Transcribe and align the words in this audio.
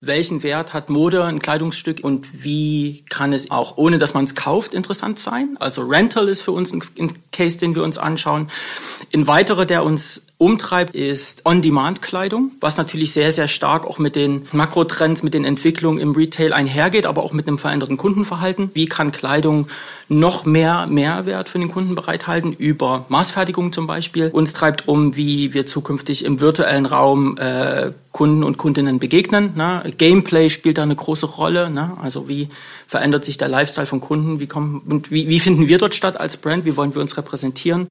welchen 0.00 0.42
Wert 0.42 0.72
hat 0.72 0.88
Mode, 0.88 1.24
ein 1.24 1.40
Kleidungsstück 1.40 2.02
und 2.02 2.44
wie 2.44 3.04
kann 3.10 3.34
es 3.34 3.50
auch, 3.50 3.76
ohne 3.76 3.98
dass 3.98 4.14
man 4.14 4.24
es 4.24 4.34
kauft, 4.34 4.72
interessant 4.72 5.18
sein. 5.18 5.56
Also 5.60 5.82
Rental 5.82 6.28
ist 6.28 6.40
für 6.40 6.52
uns 6.52 6.72
ein, 6.72 6.82
Case, 7.32 7.58
den 7.58 7.74
wir 7.74 7.82
uns 7.82 7.98
anschauen. 7.98 8.50
Ein 9.14 9.26
weiterer, 9.26 9.66
der 9.66 9.84
uns 9.84 10.22
umtreibt, 10.40 10.94
ist 10.94 11.44
On-Demand-Kleidung, 11.44 12.52
was 12.60 12.78
natürlich 12.78 13.12
sehr, 13.12 13.30
sehr 13.30 13.46
stark 13.46 13.86
auch 13.86 13.98
mit 13.98 14.16
den 14.16 14.46
Makrotrends, 14.52 15.22
mit 15.22 15.34
den 15.34 15.44
Entwicklungen 15.44 16.00
im 16.00 16.12
Retail 16.12 16.54
einhergeht, 16.54 17.04
aber 17.04 17.22
auch 17.22 17.32
mit 17.32 17.46
einem 17.46 17.58
veränderten 17.58 17.98
Kundenverhalten. 17.98 18.70
Wie 18.72 18.86
kann 18.86 19.12
Kleidung 19.12 19.68
noch 20.08 20.44
mehr 20.44 20.86
Mehrwert 20.88 21.48
für 21.48 21.58
den 21.58 21.70
Kunden 21.70 21.94
bereithalten, 21.94 22.52
über 22.52 23.04
Maßfertigung 23.08 23.72
zum 23.72 23.86
Beispiel. 23.86 24.30
Uns 24.30 24.52
treibt 24.52 24.88
um, 24.88 25.14
wie 25.14 25.54
wir 25.54 25.66
zukünftig 25.66 26.24
im 26.24 26.40
virtuellen 26.40 26.86
Raum 26.86 27.36
äh, 27.38 27.92
Kunden 28.10 28.42
und 28.42 28.58
Kundinnen 28.58 28.98
begegnen. 28.98 29.52
Ne? 29.54 29.84
Gameplay 29.98 30.50
spielt 30.50 30.78
da 30.78 30.82
eine 30.82 30.96
große 30.96 31.26
Rolle. 31.26 31.70
Ne? 31.70 31.92
Also 32.02 32.28
wie 32.28 32.48
verändert 32.88 33.24
sich 33.24 33.38
der 33.38 33.48
Lifestyle 33.48 33.86
von 33.86 34.00
Kunden? 34.00 34.40
Wie, 34.40 34.48
kommen, 34.48 34.82
und 34.88 35.12
wie, 35.12 35.28
wie 35.28 35.38
finden 35.38 35.68
wir 35.68 35.78
dort 35.78 35.94
statt 35.94 36.18
als 36.18 36.36
Brand? 36.36 36.64
Wie 36.64 36.76
wollen 36.76 36.94
wir 36.94 37.02
uns 37.02 37.16
repräsentieren? 37.16 37.86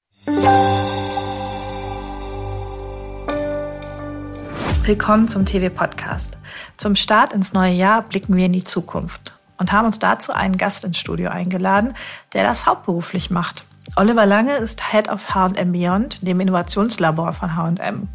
Willkommen 4.89 5.27
zum 5.27 5.45
TV-Podcast. 5.45 6.35
Zum 6.77 6.95
Start 6.95 7.31
ins 7.31 7.53
neue 7.53 7.73
Jahr 7.73 8.01
blicken 8.01 8.35
wir 8.35 8.47
in 8.47 8.53
die 8.53 8.63
Zukunft 8.63 9.37
und 9.59 9.71
haben 9.71 9.85
uns 9.85 9.99
dazu 9.99 10.33
einen 10.33 10.57
Gast 10.57 10.83
ins 10.83 10.97
Studio 10.97 11.29
eingeladen, 11.29 11.93
der 12.33 12.43
das 12.43 12.65
hauptberuflich 12.65 13.29
macht. 13.29 13.65
Oliver 13.95 14.25
Lange 14.25 14.57
ist 14.57 14.81
Head 14.89 15.07
of 15.07 15.35
H&M 15.35 15.73
Beyond, 15.73 16.25
dem 16.25 16.39
Innovationslabor 16.39 17.33
von 17.33 17.55
H&M. 17.55 18.07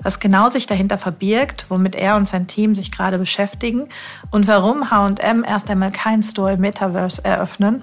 Was 0.00 0.18
genau 0.18 0.48
sich 0.48 0.66
dahinter 0.66 0.96
verbirgt, 0.96 1.66
womit 1.68 1.94
er 1.94 2.16
und 2.16 2.26
sein 2.26 2.46
Team 2.46 2.74
sich 2.74 2.90
gerade 2.90 3.18
beschäftigen 3.18 3.90
und 4.30 4.48
warum 4.48 4.90
H&M 4.90 5.44
erst 5.44 5.68
einmal 5.68 5.92
kein 5.92 6.22
Store 6.22 6.54
im 6.54 6.60
Metaverse 6.60 7.22
eröffnen, 7.26 7.82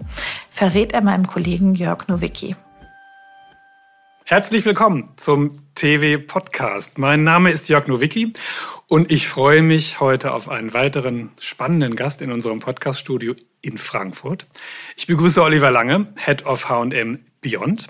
verrät 0.49 0.91
er 0.91 1.01
meinem 1.01 1.27
Kollegen 1.27 1.75
Jörg 1.75 2.07
Nowicki. 2.07 2.55
Herzlich 4.25 4.65
willkommen 4.65 5.11
zum 5.17 5.62
TV 5.75 6.21
Podcast. 6.25 6.97
Mein 6.97 7.23
Name 7.23 7.49
ist 7.49 7.69
Jörg 7.69 7.87
Nowicki 7.87 8.33
und 8.87 9.11
ich 9.11 9.27
freue 9.27 9.61
mich 9.61 9.99
heute 9.99 10.33
auf 10.33 10.49
einen 10.49 10.73
weiteren 10.73 11.31
spannenden 11.39 11.95
Gast 11.95 12.21
in 12.21 12.31
unserem 12.31 12.59
Podcaststudio 12.59 13.35
in 13.61 13.77
Frankfurt. 13.77 14.45
Ich 14.95 15.07
begrüße 15.07 15.41
Oliver 15.41 15.71
Lange, 15.71 16.13
Head 16.17 16.45
of 16.45 16.69
H&M 16.69 17.25
Beyond. 17.41 17.87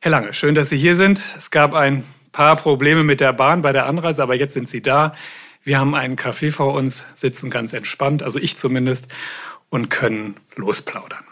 Herr 0.00 0.10
Lange, 0.10 0.34
schön, 0.34 0.54
dass 0.54 0.68
Sie 0.68 0.76
hier 0.76 0.96
sind. 0.96 1.22
Es 1.36 1.50
gab 1.50 1.74
ein 1.74 2.04
paar 2.32 2.56
Probleme 2.56 3.02
mit 3.02 3.20
der 3.20 3.32
Bahn 3.32 3.62
bei 3.62 3.72
der 3.72 3.86
Anreise, 3.86 4.22
aber 4.22 4.34
jetzt 4.34 4.54
sind 4.54 4.68
Sie 4.68 4.82
da. 4.82 5.14
Wir 5.62 5.78
haben 5.78 5.94
einen 5.94 6.16
Kaffee 6.16 6.52
vor 6.52 6.74
uns, 6.74 7.04
sitzen 7.14 7.50
ganz 7.50 7.72
entspannt, 7.72 8.22
also 8.22 8.38
ich 8.38 8.56
zumindest, 8.56 9.08
und 9.70 9.88
können 9.88 10.36
losplaudern. 10.54 11.24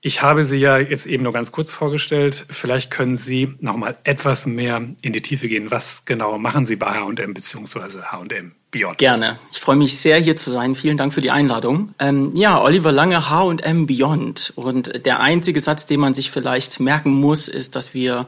Ich 0.00 0.22
habe 0.22 0.44
Sie 0.44 0.58
ja 0.58 0.78
jetzt 0.78 1.06
eben 1.06 1.24
nur 1.24 1.32
ganz 1.32 1.50
kurz 1.50 1.72
vorgestellt. 1.72 2.46
Vielleicht 2.50 2.88
können 2.88 3.16
Sie 3.16 3.54
noch 3.58 3.76
mal 3.76 3.98
etwas 4.04 4.46
mehr 4.46 4.80
in 5.02 5.12
die 5.12 5.22
Tiefe 5.22 5.48
gehen. 5.48 5.72
Was 5.72 6.04
genau 6.04 6.38
machen 6.38 6.66
Sie 6.66 6.76
bei 6.76 6.86
H&M 6.86 7.34
bzw. 7.34 8.02
H&M 8.04 8.52
Beyond? 8.70 8.98
Gerne. 8.98 9.40
Ich 9.50 9.58
freue 9.58 9.74
mich 9.74 9.98
sehr, 9.98 10.18
hier 10.18 10.36
zu 10.36 10.52
sein. 10.52 10.76
Vielen 10.76 10.98
Dank 10.98 11.12
für 11.12 11.20
die 11.20 11.32
Einladung. 11.32 11.94
Ähm, 11.98 12.32
ja, 12.36 12.62
Oliver 12.62 12.92
Lange, 12.92 13.28
H&M 13.28 13.86
Beyond. 13.88 14.52
Und 14.54 15.04
der 15.04 15.18
einzige 15.18 15.58
Satz, 15.58 15.86
den 15.86 15.98
man 15.98 16.14
sich 16.14 16.30
vielleicht 16.30 16.78
merken 16.78 17.10
muss, 17.10 17.48
ist, 17.48 17.74
dass 17.74 17.92
wir 17.92 18.26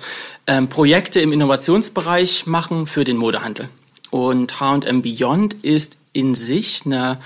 ähm, 0.49 0.69
Projekte 0.69 1.21
im 1.21 1.33
Innovationsbereich 1.33 2.47
machen 2.47 2.89
für 2.89 3.05
den 3.05 3.17
Modehandel. 3.17 3.69
Und 4.11 4.59
H&M 4.59 5.03
Beyond 5.03 5.55
ist 5.63 5.99
in 6.13 6.35
sich 6.35 6.83
eine, 6.85 7.19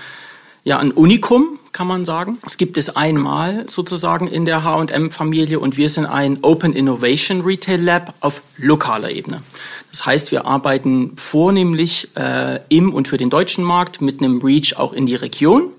ja, 0.63 0.77
ein 0.77 0.91
Unikum 0.91 1.57
kann 1.75 1.87
man 1.87 2.05
sagen. 2.05 2.37
Es 2.45 2.55
gibt 2.55 2.77
es 2.77 2.95
einmal 2.95 3.69
sozusagen 3.69 4.27
in 4.29 4.45
der 4.45 4.63
H&M-Familie 4.63 5.59
und 5.59 5.75
wir 5.75 5.89
sind 5.89 6.05
ein 6.05 6.39
Open 6.41 6.71
Innovation 6.71 7.41
Retail 7.41 7.81
Lab 7.81 8.13
auf 8.21 8.41
lokaler 8.55 9.11
Ebene. 9.11 9.43
Das 9.91 10.05
heißt, 10.05 10.31
wir 10.31 10.45
arbeiten 10.45 11.17
vornehmlich 11.17 12.07
äh, 12.15 12.61
im 12.69 12.93
und 12.93 13.09
für 13.09 13.17
den 13.17 13.29
deutschen 13.29 13.65
Markt 13.65 13.99
mit 13.99 14.21
einem 14.21 14.39
Reach 14.41 14.77
auch 14.77 14.93
in 14.93 15.05
die 15.05 15.15
Region. 15.15 15.73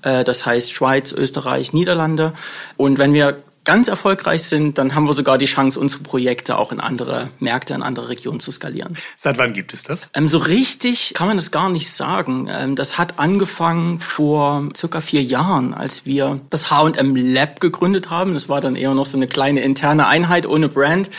Äh, 0.00 0.24
das 0.24 0.46
heißt 0.46 0.72
Schweiz, 0.72 1.12
Österreich, 1.12 1.74
Niederlande. 1.74 2.32
Und 2.78 2.98
wenn 2.98 3.12
wir 3.12 3.42
ganz 3.66 3.88
erfolgreich 3.88 4.44
sind, 4.44 4.78
dann 4.78 4.94
haben 4.94 5.06
wir 5.06 5.12
sogar 5.12 5.36
die 5.36 5.44
Chance, 5.44 5.78
unsere 5.78 6.02
Projekte 6.02 6.56
auch 6.56 6.72
in 6.72 6.80
andere 6.80 7.28
Märkte, 7.40 7.74
in 7.74 7.82
andere 7.82 8.08
Regionen 8.08 8.40
zu 8.40 8.50
skalieren. 8.52 8.96
Seit 9.16 9.36
wann 9.36 9.52
gibt 9.52 9.74
es 9.74 9.82
das? 9.82 10.08
Ähm, 10.14 10.28
so 10.28 10.38
richtig 10.38 11.12
kann 11.14 11.26
man 11.26 11.36
das 11.36 11.50
gar 11.50 11.68
nicht 11.68 11.90
sagen. 11.90 12.48
Ähm, 12.50 12.76
das 12.76 12.96
hat 12.96 13.18
angefangen 13.18 14.00
vor 14.00 14.68
circa 14.74 15.00
vier 15.00 15.22
Jahren, 15.22 15.74
als 15.74 16.06
wir 16.06 16.40
das 16.48 16.70
H&M 16.70 17.16
Lab 17.16 17.60
gegründet 17.60 18.08
haben. 18.08 18.34
Das 18.34 18.48
war 18.48 18.60
dann 18.60 18.76
eher 18.76 18.94
noch 18.94 19.06
so 19.06 19.18
eine 19.18 19.26
kleine 19.26 19.60
interne 19.60 20.06
Einheit 20.06 20.46
ohne 20.46 20.68
Brand, 20.68 21.10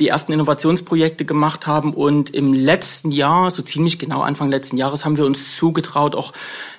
die 0.00 0.08
ersten 0.08 0.32
Innovationsprojekte 0.32 1.24
gemacht 1.24 1.66
haben. 1.66 1.94
Und 1.94 2.30
im 2.30 2.52
letzten 2.52 3.12
Jahr, 3.12 3.50
so 3.50 3.62
ziemlich 3.62 3.98
genau 3.98 4.22
Anfang 4.22 4.50
letzten 4.50 4.76
Jahres, 4.76 5.04
haben 5.04 5.16
wir 5.16 5.24
uns 5.24 5.56
zugetraut, 5.56 6.16
auch 6.16 6.32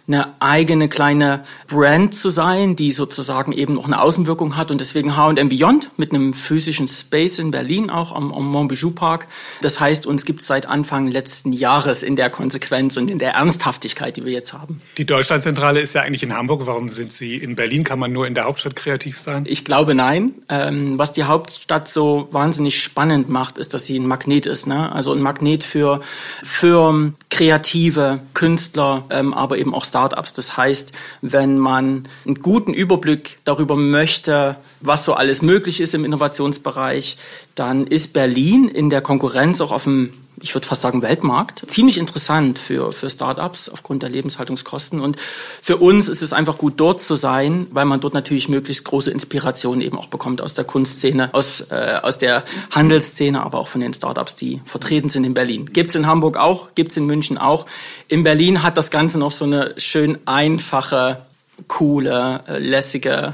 eine 0.06 0.34
eigene 0.40 0.90
kleine 0.90 1.46
Brand 1.68 2.14
zu 2.14 2.30
sein, 2.30 2.76
die 2.76 2.92
sozusagen 2.92 3.54
eben 3.54 3.76
noch 3.76 3.86
eine 3.86 4.02
Außenwirkung 4.02 4.58
hat 4.58 4.70
und 4.70 4.82
deswegen 4.82 5.16
H&M 5.16 5.48
Beyond 5.48 5.92
mit 5.98 6.14
einem 6.14 6.34
physischen 6.34 6.90
Space 6.90 7.40
in 7.40 7.52
Berlin 7.52 7.90
auch 7.90 8.14
am, 8.14 8.34
am 8.34 8.46
Montbijou 8.46 8.92
Park. 8.92 9.28
Das 9.62 9.80
heißt, 9.80 10.06
uns 10.06 10.26
gibt 10.26 10.42
es 10.42 10.48
seit 10.48 10.66
Anfang 10.66 11.08
letzten 11.08 11.54
Jahres 11.54 12.04
in 12.04 12.18
der 12.18 12.30
Konsequenz 12.30 12.98
und 12.98 13.10
in 13.10 13.18
der 13.18 13.34
Ernsthaftigkeit, 13.34 14.18
die 14.18 14.26
wir 14.26 14.34
jetzt 14.34 14.52
haben. 14.52 14.82
Die 14.98 15.06
Deutschlandzentrale 15.06 15.80
ist 15.80 15.96
ja 15.96 16.02
eigentlich 16.02 16.24
in 16.24 16.34
Hamburg. 16.34 16.64
Warum 16.66 16.90
sind 16.90 17.14
Sie 17.14 17.38
in 17.38 17.56
Berlin? 17.56 17.86
Kann 17.86 18.00
man 18.00 18.12
nur 18.12 18.28
in 18.28 18.36
der 18.36 18.44
Hauptstadt 18.44 18.76
kreativ 18.76 19.18
sein? 19.18 19.46
Ich 19.48 19.64
glaube 19.64 19.96
nein. 19.96 20.34
Ähm, 20.50 20.98
was 20.98 21.14
die 21.14 21.24
Hauptstadt 21.24 21.88
so 21.88 22.28
wahnsinnig 22.32 22.82
spannend 22.82 23.30
macht, 23.30 23.58
ist, 23.58 23.74
dass 23.74 23.86
sie 23.86 23.98
ein 23.98 24.08
Magnet 24.08 24.48
ist. 24.48 24.68
Ne? 24.68 24.92
Also 24.92 25.14
ein 25.14 25.22
Magnet 25.22 25.64
für 25.64 26.02
Firmen, 26.44 27.16
Kreative, 27.30 28.20
Künstler, 28.34 29.06
ähm, 29.10 29.34
aber 29.34 29.58
eben 29.58 29.74
auch 29.74 29.86
Startups. 29.94 30.34
Das 30.34 30.58
heißt, 30.58 30.92
wenn 31.22 31.60
man 31.60 32.08
einen 32.26 32.42
guten 32.42 32.74
Überblick 32.74 33.38
darüber 33.46 33.76
möchte, 33.76 34.56
was 34.82 35.06
so 35.06 35.14
alles 35.14 35.44
möglich 35.44 35.80
ist 35.80 35.94
im 35.94 36.04
Innovationsbereich, 36.04 37.18
dann 37.54 37.86
ist 37.86 38.14
Berlin 38.14 38.68
in 38.68 38.90
der 38.90 39.02
Konkurrenz 39.02 39.62
auch 39.62 39.72
auf 39.72 39.84
dem 39.84 40.14
ich 40.42 40.54
würde 40.54 40.68
fast 40.68 40.82
sagen, 40.82 41.02
Weltmarkt. 41.02 41.64
Ziemlich 41.68 41.98
interessant 41.98 42.60
für, 42.60 42.92
für 42.92 43.10
Startups 43.10 43.70
aufgrund 43.70 44.04
der 44.04 44.10
Lebenshaltungskosten. 44.10 45.00
Und 45.00 45.18
für 45.62 45.78
uns 45.78 46.08
ist 46.08 46.22
es 46.22 46.34
einfach 46.34 46.58
gut, 46.58 46.74
dort 46.78 47.02
zu 47.02 47.16
sein, 47.16 47.68
weil 47.72 47.86
man 47.86 48.00
dort 48.00 48.14
natürlich 48.14 48.50
möglichst 48.50 48.84
große 48.86 49.12
Inspiration 49.12 49.82
eben 49.82 49.98
auch 49.98 50.08
bekommt 50.08 50.42
aus 50.42 50.54
der 50.54 50.66
Kunstszene, 50.66 51.34
aus, 51.34 51.62
äh, 51.70 52.00
aus 52.02 52.18
der 52.18 52.44
Handelsszene, 52.72 53.42
aber 53.44 53.60
auch 53.60 53.68
von 53.68 53.82
den 53.82 53.94
Startups, 53.94 54.36
die 54.36 54.62
vertreten 54.66 55.10
sind 55.10 55.24
in 55.24 55.34
Berlin. 55.34 55.70
Gibt's 55.72 55.96
in 55.96 56.08
Hamburg 56.08 56.38
auch, 56.38 56.76
gibt's 56.76 56.98
in 56.98 57.06
München 57.06 57.38
auch. 57.38 57.66
In 58.08 58.24
Berlin 58.24 58.64
hat 58.64 58.78
das 58.78 58.92
Ganze 58.92 59.20
noch 59.20 59.32
so 59.32 59.46
eine 59.46 59.76
schön 59.78 60.18
einfache, 60.26 61.26
coole, 61.68 62.44
äh, 62.48 62.58
lässige 62.58 63.34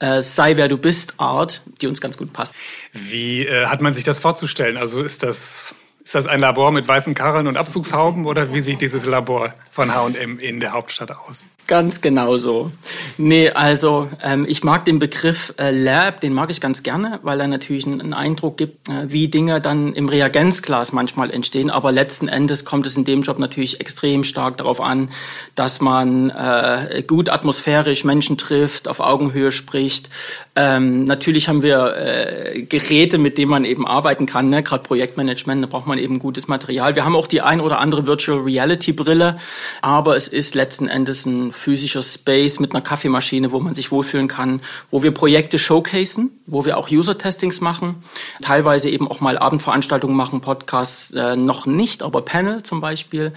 äh, 0.00 0.20
sei 0.20 0.56
wer 0.56 0.68
du 0.68 0.76
bist 0.76 1.14
Art, 1.18 1.62
die 1.80 1.86
uns 1.86 2.00
ganz 2.00 2.18
gut 2.18 2.32
passt. 2.32 2.54
Wie 2.92 3.46
äh, 3.46 3.66
hat 3.66 3.80
man 3.80 3.94
sich 3.94 4.04
das 4.04 4.18
vorzustellen? 4.18 4.76
Also 4.76 5.02
ist 5.02 5.22
das 5.22 5.74
ist 6.04 6.14
das 6.14 6.26
ein 6.26 6.40
Labor 6.40 6.70
mit 6.70 6.86
weißen 6.86 7.14
Karren 7.14 7.46
und 7.46 7.56
Abzugshauben 7.56 8.26
oder 8.26 8.52
wie 8.52 8.60
sieht 8.60 8.82
dieses 8.82 9.06
Labor 9.06 9.54
von 9.70 9.94
H&M 9.94 10.38
in 10.38 10.60
der 10.60 10.72
Hauptstadt 10.72 11.10
aus? 11.10 11.48
Ganz 11.66 12.02
genau 12.02 12.36
so. 12.36 12.70
Nee, 13.16 13.48
also 13.48 14.08
ähm, 14.22 14.44
ich 14.46 14.64
mag 14.64 14.84
den 14.84 14.98
Begriff 14.98 15.54
äh, 15.58 15.70
Lab, 15.70 16.20
den 16.20 16.34
mag 16.34 16.50
ich 16.50 16.60
ganz 16.60 16.82
gerne, 16.82 17.20
weil 17.22 17.40
er 17.40 17.48
natürlich 17.48 17.86
einen, 17.86 18.02
einen 18.02 18.12
Eindruck 18.12 18.58
gibt, 18.58 18.90
äh, 18.90 19.06
wie 19.08 19.28
Dinge 19.28 19.62
dann 19.62 19.94
im 19.94 20.10
Reagenzglas 20.10 20.92
manchmal 20.92 21.30
entstehen. 21.30 21.70
Aber 21.70 21.90
letzten 21.90 22.28
Endes 22.28 22.66
kommt 22.66 22.84
es 22.84 22.98
in 22.98 23.06
dem 23.06 23.22
Job 23.22 23.38
natürlich 23.38 23.80
extrem 23.80 24.24
stark 24.24 24.58
darauf 24.58 24.82
an, 24.82 25.08
dass 25.54 25.80
man 25.80 26.28
äh, 26.28 27.02
gut 27.06 27.30
atmosphärisch 27.30 28.04
Menschen 28.04 28.36
trifft, 28.36 28.86
auf 28.86 29.00
Augenhöhe 29.00 29.50
spricht. 29.50 30.10
Ähm, 30.56 31.04
natürlich 31.04 31.48
haben 31.48 31.62
wir 31.62 31.96
äh, 31.96 32.62
Geräte, 32.62 33.16
mit 33.16 33.38
denen 33.38 33.50
man 33.50 33.64
eben 33.64 33.86
arbeiten 33.86 34.26
kann. 34.26 34.50
Ne? 34.50 34.62
Gerade 34.62 34.82
Projektmanagement, 34.82 35.64
da 35.64 35.66
braucht 35.66 35.86
man 35.86 35.96
eben 35.96 36.18
gutes 36.18 36.46
Material. 36.46 36.94
Wir 36.94 37.06
haben 37.06 37.16
auch 37.16 37.26
die 37.26 37.40
ein 37.40 37.62
oder 37.62 37.80
andere 37.80 38.06
Virtual 38.06 38.40
Reality 38.40 38.92
Brille, 38.92 39.38
aber 39.80 40.14
es 40.14 40.28
ist 40.28 40.54
letzten 40.54 40.88
Endes 40.88 41.24
ein 41.24 41.53
physischer 41.54 42.02
Space 42.02 42.60
mit 42.60 42.72
einer 42.72 42.82
Kaffeemaschine, 42.82 43.52
wo 43.52 43.60
man 43.60 43.74
sich 43.74 43.90
wohlfühlen 43.90 44.28
kann, 44.28 44.60
wo 44.90 45.02
wir 45.02 45.12
Projekte 45.12 45.58
showcasen, 45.58 46.30
wo 46.46 46.64
wir 46.64 46.76
auch 46.76 46.90
User-Testings 46.90 47.60
machen, 47.60 47.96
teilweise 48.42 48.90
eben 48.90 49.08
auch 49.08 49.20
mal 49.20 49.38
Abendveranstaltungen 49.38 50.16
machen, 50.16 50.40
Podcasts 50.40 51.12
äh, 51.12 51.36
noch 51.36 51.66
nicht, 51.66 52.02
aber 52.02 52.22
Panel 52.22 52.62
zum 52.62 52.80
Beispiel. 52.80 53.32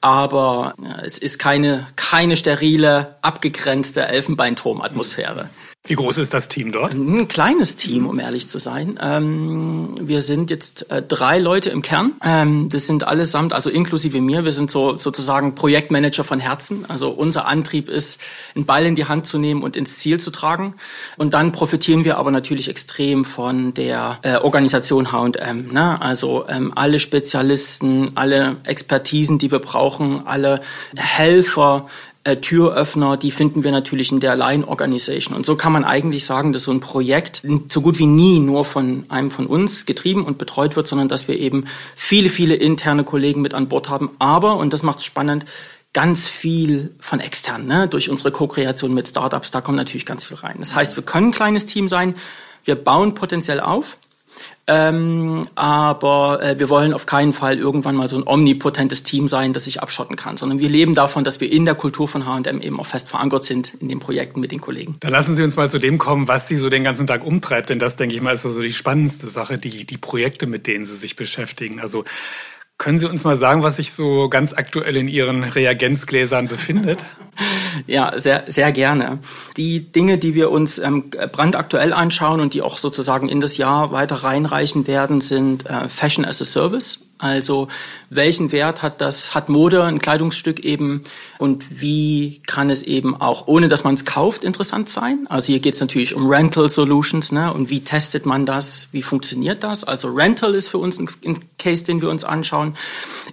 Aber 0.00 0.74
äh, 0.82 1.06
es 1.06 1.18
ist 1.18 1.38
keine, 1.38 1.86
keine 1.96 2.36
sterile, 2.36 3.16
abgegrenzte 3.22 4.06
Elfenbeinturm-Atmosphäre. 4.06 5.48
Wie 5.88 5.94
groß 5.94 6.18
ist 6.18 6.34
das 6.34 6.48
Team 6.48 6.70
dort? 6.70 6.92
Ein 6.92 7.28
kleines 7.28 7.76
Team, 7.76 8.06
um 8.06 8.20
ehrlich 8.20 8.46
zu 8.46 8.58
sein. 8.58 8.98
Ähm, 9.02 9.94
wir 9.98 10.20
sind 10.20 10.50
jetzt 10.50 10.90
äh, 10.90 11.02
drei 11.02 11.38
Leute 11.38 11.70
im 11.70 11.80
Kern. 11.80 12.12
Ähm, 12.22 12.68
das 12.68 12.86
sind 12.86 13.04
allesamt, 13.04 13.54
also 13.54 13.70
inklusive 13.70 14.20
mir, 14.20 14.44
wir 14.44 14.52
sind 14.52 14.70
so 14.70 14.96
sozusagen 14.96 15.54
Projektmanager 15.54 16.24
von 16.24 16.40
Herzen. 16.40 16.84
Also 16.88 17.08
unser 17.08 17.46
Antrieb 17.46 17.88
ist, 17.88 18.20
einen 18.54 18.66
Ball 18.66 18.84
in 18.84 18.96
die 18.96 19.06
Hand 19.06 19.26
zu 19.26 19.38
nehmen 19.38 19.62
und 19.62 19.76
ins 19.76 19.96
Ziel 19.96 20.20
zu 20.20 20.30
tragen. 20.30 20.74
Und 21.16 21.32
dann 21.32 21.52
profitieren 21.52 22.04
wir 22.04 22.18
aber 22.18 22.30
natürlich 22.32 22.68
extrem 22.68 23.24
von 23.24 23.72
der 23.72 24.18
äh, 24.20 24.36
Organisation 24.36 25.10
H&M. 25.10 25.72
Ne? 25.72 26.02
Also 26.02 26.44
ähm, 26.50 26.70
alle 26.74 26.98
Spezialisten, 26.98 28.10
alle 28.14 28.58
Expertisen, 28.64 29.38
die 29.38 29.50
wir 29.50 29.60
brauchen, 29.60 30.26
alle 30.26 30.60
Helfer, 30.96 31.86
äh, 32.28 32.36
Türöffner, 32.36 33.16
die 33.16 33.30
finden 33.30 33.64
wir 33.64 33.72
natürlich 33.72 34.12
in 34.12 34.20
der 34.20 34.36
Line 34.36 34.68
Organization. 34.68 35.34
Und 35.34 35.46
so 35.46 35.56
kann 35.56 35.72
man 35.72 35.84
eigentlich 35.84 36.26
sagen, 36.26 36.52
dass 36.52 36.64
so 36.64 36.70
ein 36.70 36.80
Projekt 36.80 37.42
so 37.70 37.80
gut 37.80 37.98
wie 37.98 38.06
nie 38.06 38.38
nur 38.38 38.66
von 38.66 39.04
einem 39.08 39.30
von 39.30 39.46
uns 39.46 39.86
getrieben 39.86 40.24
und 40.24 40.36
betreut 40.36 40.76
wird, 40.76 40.86
sondern 40.86 41.08
dass 41.08 41.26
wir 41.26 41.38
eben 41.38 41.64
viele, 41.96 42.28
viele 42.28 42.54
interne 42.54 43.04
Kollegen 43.04 43.40
mit 43.40 43.54
an 43.54 43.68
Bord 43.68 43.88
haben. 43.88 44.10
Aber, 44.18 44.56
und 44.56 44.74
das 44.74 44.82
macht 44.82 44.98
es 44.98 45.04
spannend, 45.06 45.46
ganz 45.94 46.28
viel 46.28 46.94
von 47.00 47.18
extern, 47.18 47.66
ne? 47.66 47.88
durch 47.88 48.10
unsere 48.10 48.30
Co-Kreation 48.30 48.92
mit 48.92 49.08
Startups, 49.08 49.50
da 49.50 49.62
kommt 49.62 49.78
natürlich 49.78 50.04
ganz 50.04 50.26
viel 50.26 50.36
rein. 50.36 50.56
Das 50.58 50.74
heißt, 50.74 50.96
wir 50.96 51.02
können 51.02 51.28
ein 51.28 51.32
kleines 51.32 51.64
Team 51.64 51.88
sein, 51.88 52.14
wir 52.64 52.74
bauen 52.74 53.14
potenziell 53.14 53.60
auf, 53.60 53.96
ähm, 54.66 55.48
aber 55.54 56.42
äh, 56.42 56.58
wir 56.58 56.68
wollen 56.68 56.92
auf 56.92 57.06
keinen 57.06 57.32
Fall 57.32 57.58
irgendwann 57.58 57.96
mal 57.96 58.06
so 58.06 58.16
ein 58.16 58.26
omnipotentes 58.26 59.02
Team 59.02 59.26
sein, 59.26 59.54
das 59.54 59.64
sich 59.64 59.82
abschotten 59.82 60.14
kann, 60.14 60.36
sondern 60.36 60.58
wir 60.58 60.68
leben 60.68 60.94
davon, 60.94 61.24
dass 61.24 61.40
wir 61.40 61.50
in 61.50 61.64
der 61.64 61.74
Kultur 61.74 62.06
von 62.06 62.26
H&M 62.26 62.60
eben 62.60 62.78
auch 62.78 62.86
fest 62.86 63.08
verankert 63.08 63.46
sind 63.46 63.72
in 63.80 63.88
den 63.88 63.98
Projekten 63.98 64.40
mit 64.40 64.52
den 64.52 64.60
Kollegen. 64.60 64.96
Dann 65.00 65.12
lassen 65.12 65.34
Sie 65.34 65.42
uns 65.42 65.56
mal 65.56 65.70
zu 65.70 65.78
dem 65.78 65.96
kommen, 65.96 66.28
was 66.28 66.48
Sie 66.48 66.56
so 66.56 66.68
den 66.68 66.84
ganzen 66.84 67.06
Tag 67.06 67.24
umtreibt, 67.24 67.70
denn 67.70 67.78
das, 67.78 67.96
denke 67.96 68.14
ich 68.14 68.20
mal, 68.20 68.34
ist 68.34 68.42
so 68.42 68.60
die 68.60 68.72
spannendste 68.72 69.28
Sache, 69.28 69.56
die, 69.56 69.86
die 69.86 69.96
Projekte, 69.96 70.46
mit 70.46 70.66
denen 70.66 70.84
Sie 70.84 70.96
sich 70.96 71.16
beschäftigen. 71.16 71.80
Also 71.80 72.04
können 72.78 72.98
Sie 72.98 73.06
uns 73.06 73.24
mal 73.24 73.36
sagen, 73.36 73.62
was 73.62 73.76
sich 73.76 73.92
so 73.92 74.28
ganz 74.28 74.52
aktuell 74.52 74.96
in 74.96 75.08
Ihren 75.08 75.42
Reagenzgläsern 75.42 76.48
befindet? 76.48 77.04
Ja, 77.86 78.18
sehr, 78.18 78.42
sehr 78.48 78.72
gerne. 78.72 79.20
Die 79.56 79.92
Dinge, 79.92 80.18
die 80.18 80.34
wir 80.34 80.50
uns 80.50 80.78
ähm, 80.78 81.10
brandaktuell 81.10 81.92
anschauen 81.92 82.40
und 82.40 82.52
die 82.52 82.62
auch 82.62 82.78
sozusagen 82.78 83.28
in 83.28 83.40
das 83.40 83.56
Jahr 83.56 83.92
weiter 83.92 84.16
reinreichen 84.16 84.88
werden, 84.88 85.20
sind 85.20 85.64
äh, 85.66 85.88
Fashion 85.88 86.24
as 86.24 86.42
a 86.42 86.44
Service. 86.44 87.07
Also 87.18 87.66
welchen 88.10 88.52
Wert 88.52 88.80
hat 88.80 89.00
das, 89.00 89.34
hat 89.34 89.48
Mode, 89.48 89.82
ein 89.82 89.98
Kleidungsstück 89.98 90.60
eben 90.60 91.02
und 91.38 91.80
wie 91.80 92.40
kann 92.46 92.70
es 92.70 92.84
eben 92.84 93.20
auch, 93.20 93.48
ohne 93.48 93.68
dass 93.68 93.82
man 93.82 93.94
es 93.94 94.04
kauft, 94.04 94.44
interessant 94.44 94.88
sein? 94.88 95.26
Also 95.28 95.48
hier 95.48 95.58
geht 95.58 95.74
es 95.74 95.80
natürlich 95.80 96.14
um 96.14 96.28
Rental 96.28 96.70
Solutions 96.70 97.32
ne? 97.32 97.52
und 97.52 97.70
wie 97.70 97.80
testet 97.80 98.24
man 98.24 98.46
das, 98.46 98.88
wie 98.92 99.02
funktioniert 99.02 99.64
das? 99.64 99.82
Also 99.82 100.08
Rental 100.08 100.54
ist 100.54 100.68
für 100.68 100.78
uns 100.78 100.98
ein, 100.98 101.10
ein 101.26 101.38
Case, 101.58 101.84
den 101.84 102.00
wir 102.00 102.08
uns 102.08 102.22
anschauen. 102.22 102.76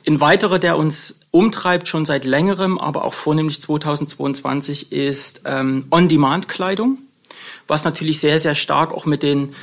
Ein 0.07 0.19
weiterer, 0.19 0.57
der 0.57 0.77
uns 0.77 1.19
umtreibt, 1.29 1.87
schon 1.87 2.05
seit 2.05 2.25
längerem, 2.25 2.79
aber 2.79 3.05
auch 3.05 3.13
vornehmlich 3.13 3.61
2022, 3.61 4.91
ist 4.91 5.41
ähm, 5.45 5.85
On-Demand-Kleidung, 5.91 6.97
was 7.67 7.83
natürlich 7.83 8.19
sehr, 8.19 8.39
sehr 8.39 8.55
stark 8.55 8.93
auch 8.93 9.05
mit 9.05 9.21
den 9.21 9.53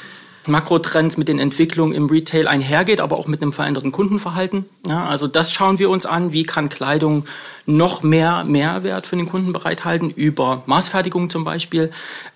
Makrotrends 0.47 1.17
mit 1.17 1.29
den 1.29 1.39
Entwicklungen 1.39 1.95
im 1.95 2.07
Retail 2.07 2.49
einhergeht, 2.49 3.01
aber 3.01 3.19
auch 3.19 3.27
mit 3.27 3.43
einem 3.43 3.53
veränderten 3.53 3.93
Kundenverhalten. 3.93 4.65
Ja, 4.87 5.05
also 5.05 5.27
das 5.27 5.53
schauen 5.53 5.79
wir 5.79 5.91
uns 5.91 6.07
an. 6.07 6.33
Wie 6.33 6.45
kann 6.45 6.69
Kleidung 6.69 7.25
noch 7.67 8.03
mehr 8.03 8.45
Mehrwert 8.45 9.07
für 9.07 9.17
den 9.17 9.29
Kunden 9.29 9.53
bereithalten 9.53 10.11
über 10.11 10.63
Maßfertigung 10.67 11.31
zum 11.31 11.45
Beispiel? 11.45 11.91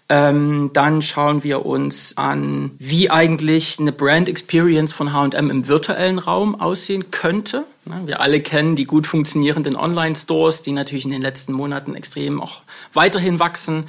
Ähm, 0.09 0.71
dann 0.73 1.03
schauen 1.03 1.43
wir 1.43 1.67
uns 1.67 2.17
an, 2.17 2.71
wie 2.79 3.11
eigentlich 3.11 3.79
eine 3.81 3.91
Brand 3.91 4.29
Experience 4.29 4.93
von 4.93 5.13
H&M 5.13 5.51
im 5.51 5.67
virtuellen 5.67 6.21
Raum 6.21 6.61
aussehen 6.61 7.11
könnte. 7.11 7.65
Wir 8.05 8.21
alle 8.21 8.41
kennen 8.41 8.75
die 8.75 8.85
gut 8.85 9.07
funktionierenden 9.07 9.77
Online-Stores, 9.77 10.63
die 10.63 10.73
natürlich 10.73 11.05
in 11.05 11.13
den 11.13 11.23
letzten 11.23 11.53
Monaten 11.53 11.95
extrem 11.95 12.43
auch 12.43 12.63
weiterhin 12.93 13.39
wachsen. 13.39 13.85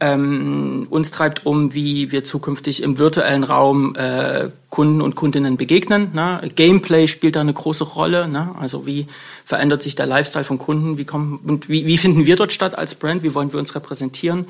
Ähm, 0.00 0.88
uns 0.90 1.12
treibt 1.12 1.46
um, 1.46 1.72
wie 1.72 2.10
wir 2.10 2.24
zukünftig 2.24 2.82
im 2.82 2.98
virtuellen 2.98 3.44
Raum 3.44 3.94
äh, 3.94 4.50
Kunden 4.68 5.00
und 5.00 5.14
Kundinnen 5.14 5.56
begegnen. 5.56 6.10
Ne? 6.12 6.40
Gameplay 6.56 7.06
spielt 7.06 7.36
da 7.36 7.40
eine 7.40 7.52
große 7.52 7.84
Rolle. 7.84 8.26
Ne? 8.26 8.52
Also 8.58 8.84
wie 8.84 9.06
verändert 9.44 9.80
sich 9.80 9.94
der 9.94 10.06
Lifestyle 10.06 10.44
von 10.44 10.58
Kunden? 10.58 10.98
Wie, 10.98 11.04
kommen, 11.04 11.38
und 11.46 11.68
wie, 11.68 11.86
wie 11.86 11.98
finden 11.98 12.26
wir 12.26 12.34
dort 12.34 12.52
statt 12.52 12.76
als 12.76 12.96
Brand? 12.96 13.22
Wie 13.22 13.32
wollen 13.32 13.52
wir 13.52 13.60
uns 13.60 13.76
repräsentieren? 13.76 14.46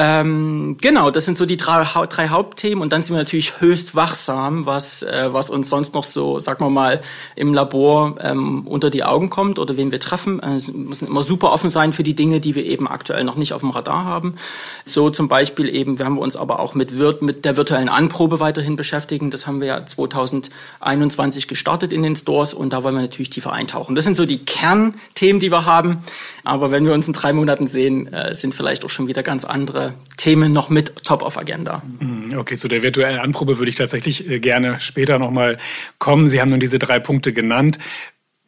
Ähm, 0.00 0.76
genau, 0.80 1.10
das 1.10 1.24
sind 1.24 1.36
so 1.36 1.44
die 1.44 1.56
drei, 1.56 1.82
drei, 2.06 2.28
Hauptthemen 2.28 2.82
und 2.82 2.92
dann 2.92 3.02
sind 3.02 3.16
wir 3.16 3.18
natürlich 3.18 3.60
höchst 3.60 3.96
wachsam, 3.96 4.64
was, 4.64 5.02
äh, 5.02 5.30
was 5.32 5.50
uns 5.50 5.68
sonst 5.68 5.92
noch 5.92 6.04
so, 6.04 6.38
sagen 6.38 6.64
wir 6.64 6.70
mal, 6.70 7.00
im 7.34 7.52
Labor 7.52 8.14
ähm, 8.20 8.64
unter 8.68 8.90
die 8.90 9.02
Augen 9.02 9.28
kommt 9.28 9.58
oder 9.58 9.76
wen 9.76 9.90
wir 9.90 9.98
treffen. 9.98 10.40
Äh, 10.40 10.60
wir 10.68 10.74
müssen 10.74 11.08
immer 11.08 11.22
super 11.22 11.50
offen 11.50 11.68
sein 11.68 11.92
für 11.92 12.04
die 12.04 12.14
Dinge, 12.14 12.38
die 12.38 12.54
wir 12.54 12.64
eben 12.64 12.86
aktuell 12.86 13.24
noch 13.24 13.34
nicht 13.34 13.52
auf 13.52 13.62
dem 13.62 13.70
Radar 13.70 14.04
haben. 14.04 14.36
So 14.84 15.10
zum 15.10 15.26
Beispiel 15.26 15.68
eben, 15.68 15.98
wir 15.98 16.06
haben 16.06 16.18
uns 16.18 16.36
aber 16.36 16.60
auch 16.60 16.74
mit, 16.74 16.92
mit 17.20 17.44
der 17.44 17.56
virtuellen 17.56 17.88
Anprobe 17.88 18.38
weiterhin 18.38 18.76
beschäftigen. 18.76 19.32
Das 19.32 19.48
haben 19.48 19.60
wir 19.60 19.66
ja 19.66 19.84
2021 19.84 21.48
gestartet 21.48 21.92
in 21.92 22.04
den 22.04 22.14
Stores 22.14 22.54
und 22.54 22.72
da 22.72 22.84
wollen 22.84 22.94
wir 22.94 23.02
natürlich 23.02 23.30
tiefer 23.30 23.52
eintauchen. 23.52 23.96
Das 23.96 24.04
sind 24.04 24.16
so 24.16 24.26
die 24.26 24.44
Kernthemen, 24.44 25.40
die 25.40 25.50
wir 25.50 25.66
haben. 25.66 26.04
Aber 26.44 26.70
wenn 26.70 26.86
wir 26.86 26.94
uns 26.94 27.08
in 27.08 27.14
drei 27.14 27.32
Monaten 27.32 27.66
sehen, 27.66 28.12
äh, 28.12 28.36
sind 28.36 28.54
vielleicht 28.54 28.84
auch 28.84 28.90
schon 28.90 29.08
wieder 29.08 29.24
ganz 29.24 29.44
andere 29.44 29.87
Themen 30.16 30.52
noch 30.52 30.68
mit 30.68 31.04
top 31.04 31.22
of 31.22 31.38
Agenda. 31.38 31.82
Mhm, 32.00 32.36
okay, 32.38 32.56
zu 32.56 32.68
der 32.68 32.82
virtuellen 32.82 33.18
Anprobe 33.18 33.58
würde 33.58 33.70
ich 33.70 33.76
tatsächlich 33.76 34.28
äh, 34.28 34.40
gerne 34.40 34.80
später 34.80 35.18
nochmal 35.18 35.56
kommen. 35.98 36.28
Sie 36.28 36.40
haben 36.40 36.50
nun 36.50 36.60
diese 36.60 36.78
drei 36.78 36.98
Punkte 36.98 37.32
genannt. 37.32 37.78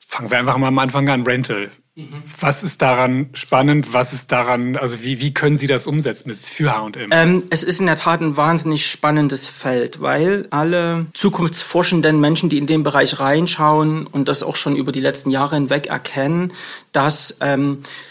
Fangen 0.06 0.31
wir 0.31 0.38
einfach 0.38 0.56
mal 0.56 0.69
am 0.69 0.78
Anfang 0.78 1.08
an, 1.08 1.22
Rental. 1.22 1.70
Mhm. 1.94 2.22
Was 2.40 2.62
ist 2.62 2.82
daran 2.82 3.31
spannend? 3.32 3.92
Was 3.92 4.12
ist 4.12 4.32
daran, 4.32 4.76
also 4.76 5.02
wie, 5.02 5.20
wie 5.20 5.34
können 5.34 5.56
Sie 5.56 5.66
das 5.66 5.87
umsetzen 5.87 6.34
für 6.34 6.76
H&M? 6.76 7.10
Ähm, 7.12 7.44
es 7.50 7.62
ist 7.62 7.81
in 7.81 7.87
der 7.87 7.96
Tat 7.96 8.20
ein 8.20 8.37
wahnsinnig 8.37 8.90
spannendes 8.90 9.48
Feld, 9.48 10.00
weil 10.00 10.46
alle 10.50 11.06
zukunftsforschenden 11.14 12.20
Menschen, 12.20 12.48
die 12.48 12.58
in 12.58 12.66
den 12.66 12.82
Bereich 12.82 13.20
reinschauen 13.20 14.06
und 14.06 14.28
das 14.28 14.42
auch 14.42 14.56
schon 14.56 14.76
über 14.76 14.92
die 14.92 15.00
letzten 15.00 15.31
Jahre 15.31 15.56
hinweg 15.56 15.87
erkennen, 15.87 16.52
dass 16.92 17.37
ähm, 17.40 17.78
äh, 17.82 18.09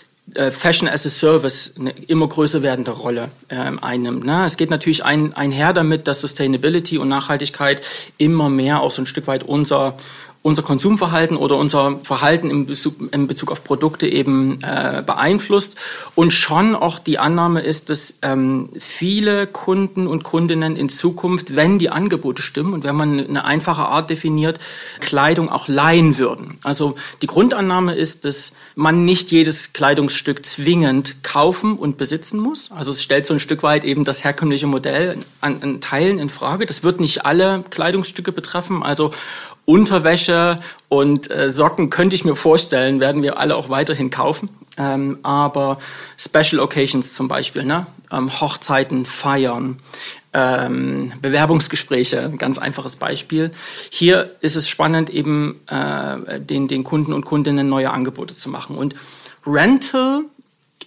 Fashion 0.52 0.88
as 0.88 1.06
a 1.06 1.10
Service 1.10 1.74
eine 1.80 1.92
immer 2.08 2.28
größer 2.28 2.62
werdende 2.62 2.92
Rolle 2.92 3.30
ähm, 3.50 3.80
einnimmt. 3.81 4.26
Ne? 4.26 4.46
Es 4.46 4.58
geht 4.58 4.70
natürlich 4.70 5.04
ein, 5.04 5.34
einher 5.34 5.74
damit, 5.74 6.08
dass 6.08 6.22
Sustainability 6.22 6.98
und 6.98 7.10
Nachhaltigkeit 7.10 7.81
immer 8.18 8.50
mehr 8.50 8.81
auch 8.81 8.92
so 8.92 9.02
ein 9.02 9.06
Stück 9.06 9.28
weit 9.28 9.44
unser 9.44 9.96
unser 10.42 10.64
Konsumverhalten 10.64 11.36
oder 11.36 11.58
unser 11.58 12.00
Verhalten 12.04 12.50
in 12.50 12.66
Bezug, 12.66 12.96
in 13.12 13.28
Bezug 13.28 13.52
auf 13.52 13.64
Produkte 13.64 14.08
eben 14.08 14.62
äh, 14.62 15.04
beeinflusst. 15.06 15.76
Und 16.16 16.32
schon 16.34 16.76
auch 16.76 16.98
die 16.98 17.20
Annahme 17.20 17.60
ist, 17.60 17.90
dass 17.90 18.16
ähm, 18.22 18.69
viele 18.80 19.48
Kunden 19.48 20.08
und 20.08 20.24
Kundinnen 20.24 20.78
in 20.78 20.88
Zukunft, 20.88 21.58
wenn 21.58 21.78
die 21.78 21.90
Angebote 21.90 22.42
stimmen 22.42 22.74
und 22.74 22.86
wenn 22.86 22.96
man 22.96 23.19
eine 23.19 23.44
einfache 23.44 23.81
Art 23.81 24.10
definiert, 24.10 24.60
Kleidung 25.02 25.50
auch 25.50 25.68
leihen 25.68 26.18
würden. 26.18 26.58
Also 26.64 26.96
die 27.22 27.28
Grundannahme 27.28 27.96
ist, 27.96 28.24
dass 28.24 28.54
man 28.76 29.04
nicht 29.04 29.31
jedes 29.31 29.74
Kleidungsstück 29.74 30.46
zwingend 30.46 31.22
kaufen 31.22 31.78
und 31.78 31.98
besitzen 31.98 32.40
muss. 32.40 32.72
Also 32.72 32.94
es 32.94 33.04
stellt 33.04 33.26
so 33.26 33.34
ein 33.34 33.42
Stück 33.42 33.62
weit 33.62 33.84
eben 33.84 34.06
das 34.06 34.24
herkömmliche 34.24 34.68
Modell 34.68 35.18
an, 35.42 35.58
an 35.62 35.81
Teilen 35.81 36.18
in 36.18 36.30
Frage. 36.30 36.66
Das 36.66 36.81
wird 36.84 37.02
nicht 37.02 37.26
alle 37.26 37.66
Kleidungsstücke 37.69 38.31
betreffen. 38.31 38.84
Also 38.84 39.12
Unterwäsche 39.69 40.59
und 40.88 41.30
äh, 41.30 41.52
Socken 41.52 41.92
könnte 41.92 42.16
ich 42.16 42.26
mir 42.26 42.35
vorstellen, 42.35 42.99
werden 42.99 43.21
wir 43.21 43.40
alle 43.40 43.56
auch 43.56 43.69
weiterhin 43.69 44.09
kaufen. 44.09 44.49
Ähm, 44.78 45.19
aber 45.21 45.78
Special 46.18 46.59
Occasions 46.59 47.14
zum 47.14 47.28
Beispiel, 47.28 47.64
ne? 47.64 47.85
Ähm, 48.11 48.42
Hochzeiten, 48.42 49.06
Feiern, 49.06 49.78
ähm, 50.33 51.14
Bewerbungsgespräche, 51.21 52.33
ganz 52.40 52.57
einfaches 52.57 52.95
Beispiel. 52.95 53.52
Hier 53.92 54.35
ist 54.42 54.56
es 54.56 54.68
spannend, 54.68 55.11
eben 55.11 55.59
äh, 55.68 56.40
den, 56.40 56.68
den 56.68 56.83
Kunden 56.83 57.14
und 57.14 57.26
Kundinnen 57.26 57.69
neue 57.69 57.92
Angebote 57.92 58.35
zu 58.35 58.49
machen. 58.49 58.76
Und 58.76 58.95
Rental 59.45 60.21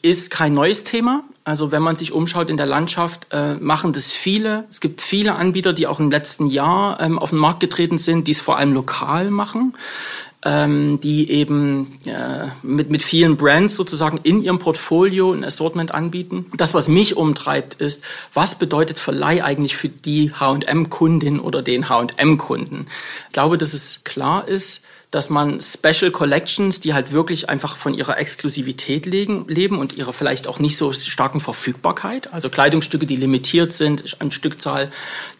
ist 0.02 0.32
kein 0.32 0.54
neues 0.54 0.82
Thema. 0.82 1.22
Also 1.44 1.72
wenn 1.72 1.82
man 1.82 1.96
sich 1.96 2.12
umschaut 2.12 2.50
in 2.50 2.56
der 2.56 2.66
Landschaft, 2.66 3.26
äh, 3.32 3.54
machen 3.54 3.92
das 3.92 4.12
viele. 4.12 4.64
Es 4.70 4.80
gibt 4.80 5.02
viele 5.02 5.34
Anbieter, 5.34 5.72
die 5.72 5.88
auch 5.88 5.98
im 5.98 6.10
letzten 6.10 6.46
Jahr 6.46 7.00
ähm, 7.00 7.18
auf 7.18 7.30
den 7.30 7.38
Markt 7.40 7.60
getreten 7.60 7.98
sind, 7.98 8.28
die 8.28 8.32
es 8.32 8.40
vor 8.40 8.58
allem 8.58 8.72
lokal 8.72 9.30
machen, 9.30 9.74
ähm, 10.44 11.00
die 11.00 11.30
eben 11.30 11.98
äh, 12.06 12.46
mit, 12.62 12.90
mit 12.90 13.02
vielen 13.02 13.36
Brands 13.36 13.74
sozusagen 13.74 14.20
in 14.22 14.40
ihrem 14.42 14.60
Portfolio 14.60 15.32
ein 15.32 15.44
Assortment 15.44 15.92
anbieten. 15.92 16.46
Das, 16.56 16.74
was 16.74 16.86
mich 16.86 17.16
umtreibt, 17.16 17.74
ist, 17.74 18.04
was 18.34 18.56
bedeutet 18.56 19.00
Verleih 19.00 19.42
eigentlich 19.42 19.76
für 19.76 19.88
die 19.88 20.32
H&M-Kundin 20.32 21.40
oder 21.40 21.62
den 21.62 21.88
H&M-Kunden? 21.88 22.86
Ich 23.28 23.32
glaube, 23.32 23.58
dass 23.58 23.74
es 23.74 24.04
klar 24.04 24.46
ist, 24.46 24.82
dass 25.12 25.28
man 25.28 25.60
Special 25.60 26.10
Collections, 26.10 26.80
die 26.80 26.94
halt 26.94 27.12
wirklich 27.12 27.48
einfach 27.48 27.76
von 27.76 27.94
ihrer 27.94 28.18
Exklusivität 28.18 29.06
legen, 29.06 29.44
leben 29.46 29.78
und 29.78 29.92
ihrer 29.92 30.12
vielleicht 30.12 30.48
auch 30.48 30.58
nicht 30.58 30.76
so 30.78 30.92
starken 30.92 31.38
Verfügbarkeit, 31.38 32.32
also 32.32 32.48
Kleidungsstücke, 32.48 33.06
die 33.06 33.16
limitiert 33.16 33.74
sind 33.74 34.16
an 34.20 34.32
Stückzahl, 34.32 34.90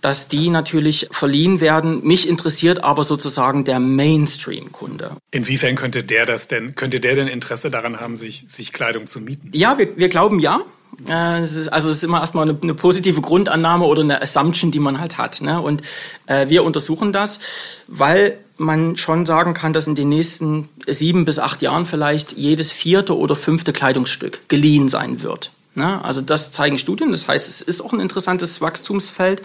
dass 0.02 0.28
die 0.28 0.50
natürlich 0.50 1.08
verliehen 1.10 1.60
werden. 1.60 2.06
Mich 2.06 2.28
interessiert 2.28 2.84
aber 2.84 3.04
sozusagen 3.04 3.64
der 3.64 3.80
Mainstream-Kunde. 3.80 5.16
Inwiefern 5.30 5.74
könnte 5.74 6.04
der 6.04 6.26
das 6.26 6.48
denn, 6.48 6.74
könnte 6.74 7.00
der 7.00 7.14
denn 7.14 7.26
Interesse 7.26 7.70
daran 7.70 7.98
haben, 7.98 8.18
sich, 8.18 8.44
sich 8.48 8.74
Kleidung 8.74 9.06
zu 9.06 9.20
mieten? 9.20 9.50
Ja, 9.54 9.78
wir, 9.78 9.96
wir 9.96 10.10
glauben 10.10 10.38
ja. 10.38 10.60
Äh, 11.08 11.12
also 11.12 11.90
es 11.90 11.96
ist 11.96 12.04
immer 12.04 12.20
erstmal 12.20 12.46
eine, 12.46 12.58
eine, 12.62 12.74
positive 12.74 13.22
Grundannahme 13.22 13.86
oder 13.86 14.02
eine 14.02 14.20
Assumption, 14.20 14.70
die 14.70 14.80
man 14.80 15.00
halt 15.00 15.16
hat. 15.16 15.40
Ne? 15.40 15.62
Und 15.62 15.80
äh, 16.26 16.50
wir 16.50 16.62
untersuchen 16.62 17.14
das, 17.14 17.38
weil 17.86 18.38
man 18.62 18.96
schon 18.96 19.26
sagen 19.26 19.54
kann, 19.54 19.72
dass 19.72 19.86
in 19.86 19.94
den 19.94 20.08
nächsten 20.08 20.68
sieben 20.86 21.24
bis 21.24 21.38
acht 21.38 21.62
Jahren 21.62 21.86
vielleicht 21.86 22.32
jedes 22.32 22.72
vierte 22.72 23.16
oder 23.16 23.34
fünfte 23.34 23.72
Kleidungsstück 23.72 24.48
geliehen 24.48 24.88
sein 24.88 25.22
wird. 25.22 25.50
Ne? 25.74 26.04
Also 26.04 26.20
das 26.20 26.52
zeigen 26.52 26.78
Studien. 26.78 27.10
Das 27.10 27.28
heißt, 27.28 27.48
es 27.48 27.62
ist 27.62 27.80
auch 27.80 27.92
ein 27.92 28.00
interessantes 28.00 28.60
Wachstumsfeld. 28.60 29.42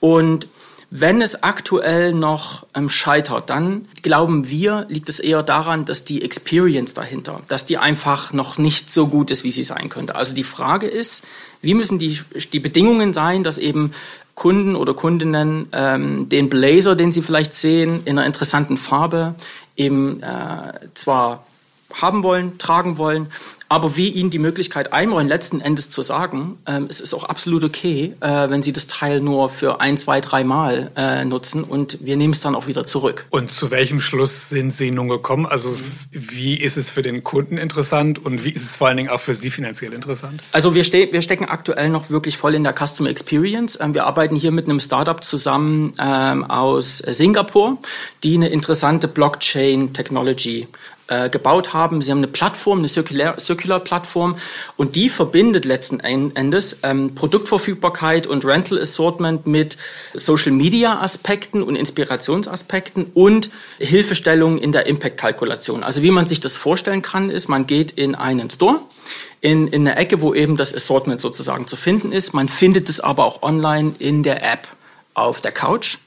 Und 0.00 0.48
wenn 0.90 1.20
es 1.20 1.42
aktuell 1.42 2.14
noch 2.14 2.64
ähm, 2.74 2.88
scheitert, 2.88 3.50
dann 3.50 3.88
glauben 4.02 4.48
wir, 4.48 4.86
liegt 4.88 5.08
es 5.08 5.18
eher 5.18 5.42
daran, 5.42 5.84
dass 5.84 6.04
die 6.04 6.22
Experience 6.22 6.94
dahinter, 6.94 7.42
dass 7.48 7.66
die 7.66 7.78
einfach 7.78 8.32
noch 8.32 8.56
nicht 8.56 8.92
so 8.92 9.08
gut 9.08 9.32
ist, 9.32 9.42
wie 9.42 9.50
sie 9.50 9.64
sein 9.64 9.88
könnte. 9.88 10.14
Also 10.14 10.34
die 10.34 10.44
Frage 10.44 10.86
ist, 10.86 11.26
wie 11.60 11.74
müssen 11.74 11.98
die, 11.98 12.20
die 12.52 12.60
Bedingungen 12.60 13.12
sein, 13.12 13.42
dass 13.42 13.58
eben 13.58 13.92
Kunden 14.36 14.76
oder 14.76 14.94
Kundinnen 14.94 15.68
ähm, 15.72 16.28
den 16.28 16.48
Blazer, 16.48 16.94
den 16.94 17.10
sie 17.10 17.22
vielleicht 17.22 17.54
sehen, 17.54 18.02
in 18.04 18.18
einer 18.18 18.26
interessanten 18.26 18.76
Farbe, 18.76 19.34
eben 19.76 20.22
äh, 20.22 20.72
zwar 20.94 21.44
haben 21.92 22.22
wollen, 22.22 22.58
tragen 22.58 22.98
wollen, 22.98 23.28
aber 23.68 23.96
wir 23.96 24.14
ihnen 24.14 24.30
die 24.30 24.38
Möglichkeit 24.38 24.92
einräumen, 24.92 25.28
letzten 25.28 25.60
Endes 25.60 25.88
zu 25.88 26.02
sagen, 26.02 26.58
ähm, 26.66 26.86
es 26.88 27.00
ist 27.00 27.14
auch 27.14 27.24
absolut 27.24 27.64
okay, 27.64 28.14
äh, 28.20 28.50
wenn 28.50 28.62
sie 28.62 28.72
das 28.72 28.86
Teil 28.86 29.20
nur 29.20 29.50
für 29.50 29.80
ein, 29.80 29.98
zwei, 29.98 30.20
drei 30.20 30.44
Mal 30.44 30.90
äh, 30.96 31.24
nutzen 31.24 31.64
und 31.64 32.04
wir 32.04 32.16
nehmen 32.16 32.32
es 32.32 32.40
dann 32.40 32.54
auch 32.54 32.66
wieder 32.66 32.86
zurück. 32.86 33.26
Und 33.30 33.50
zu 33.50 33.70
welchem 33.70 34.00
Schluss 34.00 34.48
sind 34.48 34.72
Sie 34.72 34.90
nun 34.90 35.08
gekommen? 35.08 35.46
Also 35.46 35.74
wie 36.10 36.54
ist 36.54 36.76
es 36.76 36.90
für 36.90 37.02
den 37.02 37.24
Kunden 37.24 37.58
interessant 37.58 38.24
und 38.24 38.44
wie 38.44 38.50
ist 38.50 38.62
es 38.62 38.76
vor 38.76 38.88
allen 38.88 38.98
Dingen 38.98 39.10
auch 39.10 39.20
für 39.20 39.34
Sie 39.34 39.50
finanziell 39.50 39.92
interessant? 39.92 40.42
Also 40.52 40.74
wir, 40.74 40.84
ste 40.84 41.12
wir 41.12 41.22
stecken 41.22 41.46
aktuell 41.46 41.90
noch 41.90 42.10
wirklich 42.10 42.38
voll 42.38 42.54
in 42.54 42.62
der 42.62 42.74
Customer 42.74 43.10
Experience. 43.10 43.78
Ähm, 43.80 43.94
wir 43.94 44.06
arbeiten 44.06 44.36
hier 44.36 44.52
mit 44.52 44.66
einem 44.66 44.80
Startup 44.80 45.22
zusammen 45.24 45.92
ähm, 45.98 46.44
aus 46.44 46.98
Singapur, 46.98 47.78
die 48.22 48.34
eine 48.34 48.48
interessante 48.48 49.08
Blockchain 49.08 49.92
Technology 49.92 50.68
äh, 51.08 51.30
gebaut 51.30 51.72
haben. 51.72 52.02
Sie 52.02 52.10
haben 52.10 52.18
eine 52.18 52.26
Plattform, 52.26 52.78
eine 52.78 52.88
Circular-Plattform 52.88 54.36
und 54.76 54.96
die 54.96 55.08
verbindet 55.08 55.64
letzten 55.64 56.00
Endes 56.00 56.78
ähm, 56.82 57.14
Produktverfügbarkeit 57.14 58.26
und 58.26 58.44
Rental 58.44 58.80
Assortment 58.80 59.46
mit 59.46 59.76
Social-Media-Aspekten 60.14 61.62
und 61.62 61.76
Inspirationsaspekten 61.76 63.06
und 63.14 63.50
Hilfestellungen 63.78 64.58
in 64.58 64.72
der 64.72 64.86
Impact-Kalkulation. 64.86 65.84
Also 65.84 66.02
wie 66.02 66.10
man 66.10 66.26
sich 66.26 66.40
das 66.40 66.56
vorstellen 66.56 67.02
kann, 67.02 67.30
ist, 67.30 67.48
man 67.48 67.66
geht 67.66 67.92
in 67.92 68.14
einen 68.14 68.50
Store, 68.50 68.80
in, 69.40 69.68
in 69.68 69.86
eine 69.86 69.96
Ecke, 69.96 70.20
wo 70.22 70.34
eben 70.34 70.56
das 70.56 70.74
Assortment 70.74 71.20
sozusagen 71.20 71.66
zu 71.66 71.76
finden 71.76 72.12
ist. 72.12 72.34
Man 72.34 72.48
findet 72.48 72.88
es 72.88 73.00
aber 73.00 73.24
auch 73.24 73.42
online 73.42 73.94
in 73.98 74.22
der 74.22 74.42
App 74.42 74.66
auf 75.14 75.40
der 75.40 75.52
Couch. 75.52 75.98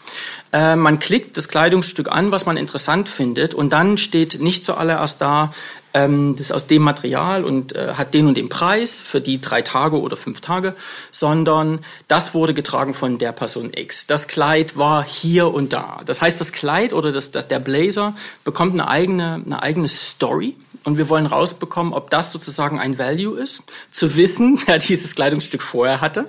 Äh, 0.52 0.76
man 0.76 1.00
klickt 1.00 1.38
das 1.38 1.48
Kleidungsstück 1.48 2.12
an, 2.12 2.32
was 2.32 2.46
man 2.46 2.58
interessant 2.58 3.10
findet, 3.10 3.54
und 3.54 3.72
dann 3.72 3.98
steht 3.98 4.40
nicht 4.40 4.66
zuallererst 4.66 5.22
da, 5.22 5.52
ähm, 5.94 6.36
das 6.36 6.48
ist 6.48 6.52
aus 6.52 6.68
dem 6.68 6.84
Material 6.84 7.44
und 7.44 7.76
äh, 7.76 7.94
hat 7.96 8.14
den 8.14 8.28
und 8.28 8.38
den 8.38 8.50
Preis 8.50 9.02
für 9.02 9.22
die 9.22 9.42
drei 9.42 9.62
Tage 9.62 10.00
oder 10.00 10.16
fünf 10.16 10.42
Tage, 10.42 10.76
sondern 11.12 11.80
das 12.08 12.34
wurde 12.34 12.54
getragen 12.54 12.94
von 12.94 13.18
der 13.18 13.32
Person 13.32 13.72
X. 13.74 14.06
Das 14.06 14.28
Kleid 14.28 14.78
war 14.78 15.04
hier 15.04 15.52
und 15.54 15.74
da. 15.74 16.02
Das 16.06 16.22
heißt, 16.22 16.40
das 16.40 16.52
Kleid 16.52 16.94
oder 16.94 17.12
das, 17.12 17.32
das, 17.32 17.48
der 17.48 17.60
Blazer 17.60 18.14
bekommt 18.44 18.74
eine 18.74 18.88
eigene, 18.88 19.42
eine 19.46 19.64
eigene 19.64 19.88
Story 19.88 20.56
und 20.90 20.98
wir 20.98 21.08
wollen 21.08 21.28
rausbekommen, 21.28 21.94
ob 21.94 22.10
das 22.10 22.32
sozusagen 22.32 22.80
ein 22.80 22.98
Value 22.98 23.40
ist, 23.40 23.64
zu 23.92 24.16
wissen, 24.16 24.60
wer 24.66 24.80
dieses 24.80 25.16
Kleidungsstück 25.16 25.62
vorher 25.62 26.02
hatte. 26.02 26.26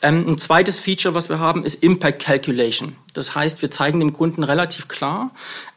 Ähm, 0.00 0.24
ein 0.28 0.38
zweites 0.38 0.78
Feature, 0.78 1.14
was 1.14 1.28
wir 1.28 1.40
haben, 1.40 1.64
ist 1.64 1.82
Impact 1.82 2.22
Calculation. 2.22 2.96
Das 3.14 3.34
heißt, 3.34 3.62
wir 3.62 3.70
zeigen 3.70 3.98
dem 3.98 4.12
Kunden 4.12 4.44
relativ 4.44 4.86
klar, 4.86 5.32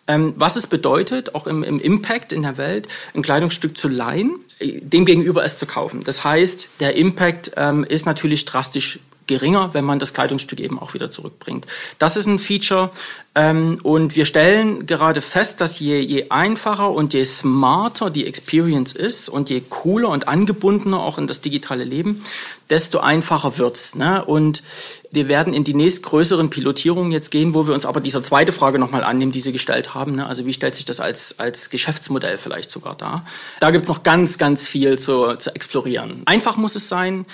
ähm, 0.08 0.34
was 0.38 0.56
es 0.56 0.68
bedeutet, 0.68 1.34
auch 1.34 1.48
im, 1.48 1.64
im 1.64 1.80
Impact 1.80 2.32
in 2.32 2.44
der 2.44 2.58
Welt, 2.58 2.88
ein 3.16 3.22
Kleidungsstück 3.22 3.78
zu 3.78 3.88
leihen, 3.88 4.40
äh, 4.60 4.80
dem 4.80 5.06
gegenüber 5.06 5.44
es 5.44 5.58
zu 5.58 5.66
kaufen. 5.66 6.04
Das 6.04 6.24
heißt, 6.24 6.70
der 6.80 6.96
Impact 6.96 7.52
ähm, 7.58 7.84
ist 7.84 8.06
natürlich 8.06 8.46
drastisch 8.46 9.00
geringer, 9.30 9.74
wenn 9.74 9.86
man 9.86 10.00
das 10.00 10.14
Kleidungsstück 10.14 10.60
eben 10.60 10.78
auch 10.78 10.94
wieder 10.94 11.10
zurückbringt. 11.10 11.66
Das 12.00 12.18
ist 12.18 12.26
ein 12.26 12.40
Feature. 12.40 12.90
Ähm, 13.36 13.80
und 13.84 14.16
wir 14.16 14.26
stellen 14.26 14.88
gerade 14.88 15.22
fest, 15.22 15.62
dass 15.62 15.80
je, 15.80 16.00
je 16.00 16.30
einfacher 16.30 16.92
und 16.92 17.14
je 17.14 17.24
smarter 17.24 18.10
die 18.10 18.26
Experience 18.26 18.92
ist 18.92 19.30
und 19.30 19.50
je 19.50 19.62
cooler 19.70 20.10
und 20.10 20.28
angebundener 20.28 21.00
auch 21.00 21.18
in 21.18 21.28
das 21.28 21.40
digitale 21.40 21.84
Leben, 21.84 22.24
desto 22.70 23.00
einfacher 23.00 23.58
wird's. 23.58 23.96
Ne? 23.96 24.26
Und 24.26 24.64
wir 25.12 25.28
werden 25.28 25.54
in 25.54 25.64
die 25.64 25.74
nächstgrößeren 25.74 26.50
Pilotierungen 26.50 27.12
jetzt 27.12 27.30
gehen, 27.30 27.54
wo 27.54 27.68
wir 27.68 27.74
uns 27.74 27.86
aber 27.86 28.00
dieser 28.00 28.24
zweite 28.24 28.52
Frage 28.52 28.80
nochmal 28.80 29.04
annehmen, 29.04 29.32
die 29.32 29.42
Sie 29.42 29.54
gestellt 29.54 29.94
haben. 29.94 30.16
Ne? 30.16 30.26
Also 30.26 30.46
wie 30.46 30.54
stellt 30.54 30.76
sich 30.76 30.86
das 30.86 31.00
als, 31.00 31.40
als 31.40 31.70
Geschäftsmodell 31.70 32.38
vielleicht 32.38 32.70
sogar 32.72 32.96
dar? 32.96 33.26
Da 33.60 33.72
gibt's 33.72 33.90
noch 33.90 34.04
ganz, 34.04 34.38
ganz 34.38 34.68
viel 34.68 35.00
zu, 35.00 35.36
zu 35.36 35.56
explorieren. 35.56 36.24
Einfach 36.26 36.58
muss 36.58 36.76
es 36.76 36.90
sein. 36.90 37.26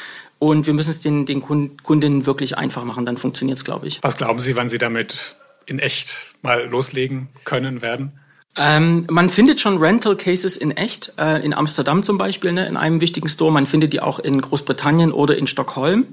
Und 0.45 0.67
wir 0.67 0.73
müssen 0.75 0.91
es 0.91 0.99
den, 0.99 1.25
den 1.25 1.41
Kundinnen 1.41 2.27
wirklich 2.27 2.55
einfach 2.55 2.83
machen, 2.83 3.03
dann 3.03 3.17
funktioniert 3.17 3.57
es, 3.57 3.65
glaube 3.65 3.87
ich. 3.87 3.97
Was 4.03 4.15
glauben 4.15 4.39
Sie, 4.39 4.55
wann 4.55 4.69
Sie 4.69 4.77
damit 4.77 5.35
in 5.65 5.79
echt 5.79 6.21
mal 6.43 6.67
loslegen 6.67 7.29
können 7.45 7.81
werden? 7.81 8.19
Ähm, 8.57 9.05
man 9.09 9.29
findet 9.29 9.59
schon 9.59 9.77
Rental 9.77 10.15
Cases 10.15 10.55
in 10.55 10.71
echt, 10.71 11.13
äh, 11.17 11.43
in 11.43 11.53
Amsterdam 11.53 12.03
zum 12.03 12.17
Beispiel, 12.17 12.53
ne, 12.53 12.65
in 12.67 12.77
einem 12.77 13.01
wichtigen 13.01 13.27
Store. 13.27 13.51
Man 13.51 13.67
findet 13.67 13.91
die 13.91 14.01
auch 14.01 14.19
in 14.19 14.39
Großbritannien 14.39 15.11
oder 15.11 15.37
in 15.37 15.45
Stockholm. 15.45 16.07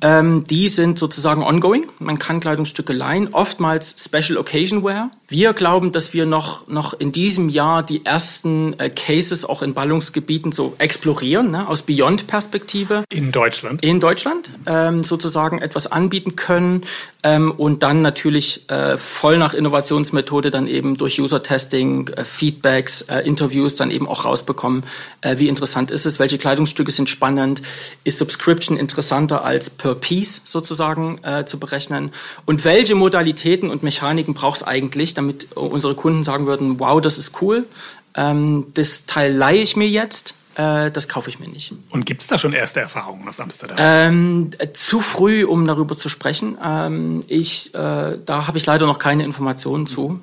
Ähm, 0.00 0.44
die 0.44 0.68
sind 0.68 0.98
sozusagen 0.98 1.42
ongoing. 1.42 1.86
Man 1.98 2.20
kann 2.20 2.38
Kleidungsstücke 2.38 2.92
leihen, 2.92 3.28
oftmals 3.34 3.96
Special 3.98 4.38
Occasion 4.38 4.84
Wear. 4.84 5.10
Wir 5.26 5.52
glauben, 5.52 5.90
dass 5.90 6.14
wir 6.14 6.24
noch, 6.24 6.68
noch 6.68 6.94
in 6.94 7.10
diesem 7.10 7.48
Jahr 7.48 7.82
die 7.82 8.06
ersten 8.06 8.78
äh, 8.78 8.90
Cases 8.90 9.44
auch 9.44 9.62
in 9.62 9.74
Ballungsgebieten 9.74 10.52
so 10.52 10.74
explorieren, 10.78 11.50
ne, 11.50 11.68
aus 11.68 11.82
Beyond-Perspektive. 11.82 13.02
In 13.12 13.32
Deutschland? 13.32 13.84
In 13.84 13.98
Deutschland, 13.98 14.50
ähm, 14.66 15.02
sozusagen 15.02 15.58
etwas 15.58 15.90
anbieten 15.90 16.36
können 16.36 16.84
ähm, 17.24 17.50
und 17.50 17.82
dann 17.82 18.00
natürlich 18.00 18.70
äh, 18.70 18.96
voll 18.96 19.38
nach 19.38 19.52
Innovationsmethode 19.52 20.52
dann 20.52 20.68
eben 20.68 20.96
durch 20.96 21.20
User-Testing, 21.20 22.08
äh, 22.08 22.24
Feedbacks, 22.24 23.02
äh, 23.02 23.20
Interviews 23.20 23.74
dann 23.74 23.90
eben 23.90 24.06
auch 24.06 24.24
rausbekommen, 24.24 24.84
äh, 25.20 25.38
wie 25.38 25.48
interessant 25.48 25.90
ist 25.90 26.06
es, 26.06 26.20
welche 26.20 26.38
Kleidungsstücke 26.38 26.92
sind 26.92 27.10
spannend, 27.10 27.60
ist 28.04 28.18
Subscription 28.18 28.76
interessanter 28.76 29.44
als 29.44 29.68
per 29.68 29.96
Piece 29.96 30.42
sozusagen 30.44 31.18
äh, 31.24 31.44
zu 31.44 31.58
berechnen 31.58 32.12
und 32.46 32.64
welche 32.64 32.94
Modalitäten 32.94 33.68
und 33.70 33.82
Mechaniken 33.82 34.34
braucht 34.34 34.58
es 34.58 34.62
eigentlich, 34.62 35.14
damit 35.14 35.52
unsere 35.56 35.96
Kunden 35.96 36.22
sagen 36.22 36.46
würden, 36.46 36.78
wow, 36.78 37.00
das 37.00 37.18
ist 37.18 37.42
cool, 37.42 37.66
ähm, 38.14 38.66
das 38.74 39.06
Teil 39.06 39.34
leihe 39.34 39.60
ich 39.60 39.74
mir 39.74 39.88
jetzt, 39.88 40.34
äh, 40.58 40.90
das 40.90 41.08
kaufe 41.08 41.30
ich 41.30 41.38
mir 41.38 41.48
nicht. 41.48 41.72
Und 41.90 42.04
gibt 42.04 42.22
es 42.22 42.26
da 42.26 42.36
schon 42.36 42.52
erste 42.52 42.80
Erfahrungen 42.80 43.26
aus 43.28 43.40
Amsterdam? 43.40 43.76
Ähm, 43.80 44.50
zu 44.74 45.00
früh, 45.00 45.44
um 45.44 45.66
darüber 45.66 45.96
zu 45.96 46.08
sprechen. 46.08 46.58
Ähm, 46.62 47.20
ich, 47.28 47.74
äh, 47.74 48.18
da 48.24 48.46
habe 48.46 48.58
ich 48.58 48.66
leider 48.66 48.86
noch 48.86 48.98
keine 48.98 49.24
Informationen 49.24 49.86
zu. 49.86 50.20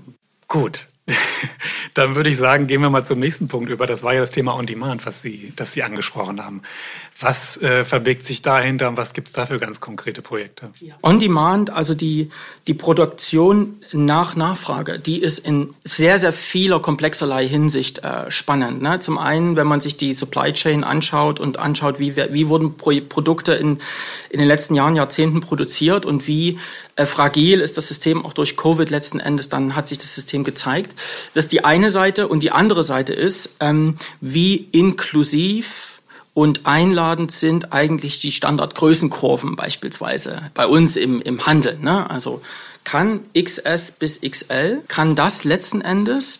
Gut, 0.47 0.87
Dann 1.93 2.15
würde 2.15 2.29
ich 2.29 2.37
sagen, 2.37 2.67
gehen 2.67 2.81
wir 2.81 2.89
mal 2.89 3.05
zum 3.05 3.19
nächsten 3.19 3.47
Punkt 3.47 3.69
über. 3.69 3.85
Das 3.85 4.03
war 4.03 4.13
ja 4.13 4.21
das 4.21 4.31
Thema 4.31 4.55
On 4.55 4.65
Demand, 4.65 5.05
was 5.05 5.21
Sie, 5.21 5.53
das 5.55 5.73
Sie 5.73 5.83
angesprochen 5.83 6.43
haben. 6.43 6.63
Was 7.17 7.55
äh, 7.61 7.85
verbirgt 7.85 8.25
sich 8.25 8.41
dahinter 8.41 8.89
und 8.89 8.97
was 8.97 9.13
gibt 9.13 9.29
es 9.29 9.33
da 9.33 9.45
für 9.45 9.57
ganz 9.57 9.79
konkrete 9.79 10.21
Projekte? 10.21 10.71
On 11.01 11.17
Demand, 11.17 11.69
also 11.69 11.93
die, 11.93 12.29
die 12.67 12.73
Produktion 12.73 13.81
nach 13.93 14.35
Nachfrage, 14.35 14.99
die 14.99 15.21
ist 15.21 15.39
in 15.39 15.73
sehr, 15.85 16.19
sehr 16.19 16.33
vieler 16.33 16.81
komplexerlei 16.81 17.47
Hinsicht 17.47 17.99
äh, 17.99 18.29
spannend. 18.29 18.81
Ne? 18.81 18.99
Zum 18.99 19.17
einen, 19.17 19.55
wenn 19.55 19.65
man 19.65 19.79
sich 19.79 19.95
die 19.95 20.13
Supply 20.13 20.51
Chain 20.51 20.83
anschaut 20.83 21.39
und 21.39 21.57
anschaut, 21.57 21.99
wie, 21.99 22.17
wie 22.17 22.49
wurden 22.49 22.75
Pro 22.75 22.91
Produkte 23.07 23.53
in, 23.53 23.79
in 24.29 24.39
den 24.39 24.47
letzten 24.49 24.75
Jahren, 24.75 24.97
Jahrzehnten 24.97 25.39
produziert 25.39 26.05
und 26.05 26.27
wie 26.27 26.59
äh, 26.97 27.05
fragil 27.05 27.61
ist 27.61 27.77
das 27.77 27.87
System 27.87 28.25
auch 28.25 28.33
durch 28.33 28.57
Covid 28.57 28.89
letzten 28.89 29.21
Endes, 29.21 29.47
dann 29.47 29.77
hat 29.77 29.87
sich 29.87 29.99
das 29.99 30.13
System 30.13 30.43
gezeigt. 30.43 30.93
Das 31.33 31.45
ist 31.45 31.53
die 31.53 31.63
eine 31.63 31.89
Seite 31.89 32.27
und 32.27 32.43
die 32.43 32.51
andere 32.51 32.83
Seite 32.83 33.13
ist, 33.13 33.51
ähm, 33.61 33.95
wie 34.19 34.67
inklusiv 34.73 35.94
und 36.35 36.65
einladend 36.67 37.31
sind 37.31 37.71
eigentlich 37.71 38.19
die 38.19 38.33
Standardgrößenkurven 38.33 39.55
beispielsweise 39.55 40.51
bei 40.53 40.67
uns 40.67 40.97
im, 40.97 41.21
im 41.21 41.45
Handel. 41.47 41.79
Ne? 41.79 42.07
Also 42.09 42.41
kann 42.83 43.21
XS 43.33 43.93
bis 43.93 44.19
XL, 44.19 44.83
kann 44.89 45.15
das 45.15 45.45
letzten 45.45 45.79
Endes 45.81 46.39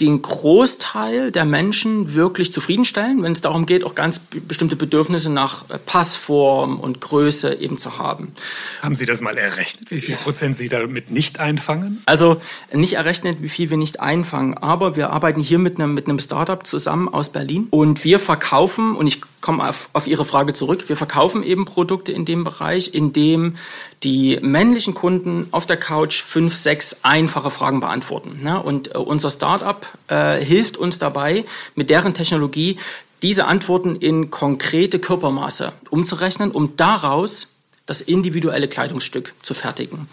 den 0.00 0.22
Großteil 0.22 1.32
der 1.32 1.44
Menschen 1.44 2.14
wirklich 2.14 2.52
zufriedenstellen, 2.52 3.22
wenn 3.22 3.32
es 3.32 3.40
darum 3.40 3.66
geht, 3.66 3.84
auch 3.84 3.94
ganz 3.96 4.20
bestimmte 4.20 4.76
Bedürfnisse 4.76 5.30
nach 5.30 5.68
äh, 5.70 5.78
Passform 5.78 6.78
und 6.78 7.00
Größe 7.00 7.54
eben 7.54 7.78
zu 7.78 7.98
haben. 7.98 8.32
Haben 8.80 8.94
Sie 8.94 9.06
das 9.06 9.20
mal 9.20 9.36
errechnet, 9.36 9.90
wie 9.90 10.00
viel 10.00 10.16
Prozent 10.16 10.56
Sie 10.56 10.68
damit 10.68 11.10
nicht 11.10 11.40
einfangen? 11.40 12.02
Also 12.06 12.38
nicht 12.72 12.94
errechnet, 12.94 13.42
wie 13.42 13.48
viel 13.48 13.70
wir 13.70 13.76
nicht 13.76 14.00
einfangen, 14.00 14.56
aber 14.56 14.94
wir 14.96 15.10
arbeiten 15.10 15.40
hier 15.40 15.58
mit 15.58 15.78
einem, 15.78 15.94
mit 15.94 16.06
einem 16.06 16.20
Startup 16.20 16.64
zusammen 16.64 17.08
aus 17.08 17.30
Berlin 17.30 17.66
und 17.70 18.04
wir 18.04 18.20
verkaufen, 18.20 18.94
und 18.94 19.06
ich 19.08 19.20
komme 19.40 19.68
auf, 19.68 19.88
auf 19.92 20.06
Ihre 20.06 20.24
Frage 20.24 20.52
zurück, 20.52 20.88
wir 20.88 20.96
verkaufen 20.96 21.42
eben 21.42 21.64
Produkte 21.64 22.12
in 22.12 22.24
dem 22.24 22.44
Bereich, 22.44 22.94
in 22.94 23.12
dem 23.12 23.54
die 24.02 24.38
männlichen 24.42 24.94
Kunden 24.94 25.48
auf 25.50 25.66
der 25.66 25.76
Couch 25.76 26.22
fünf, 26.22 26.54
sechs 26.54 26.98
einfache 27.02 27.50
Fragen 27.50 27.80
beantworten. 27.80 28.40
Ne? 28.42 28.62
Und 28.62 28.94
äh, 28.94 28.98
unser 28.98 29.30
Startup 29.30 29.87
äh, 30.08 30.38
hilft 30.38 30.76
uns 30.76 30.98
dabei, 30.98 31.44
mit 31.74 31.90
deren 31.90 32.14
Technologie 32.14 32.78
diese 33.22 33.46
Antworten 33.46 33.96
in 33.96 34.30
konkrete 34.30 34.98
Körpermaße 34.98 35.72
umzurechnen, 35.90 36.50
um 36.50 36.76
daraus 36.76 37.48
das 37.86 38.00
individuelle 38.00 38.68
Kleidungsstück 38.68 39.32
zu 39.42 39.54
fertigen. 39.54 40.08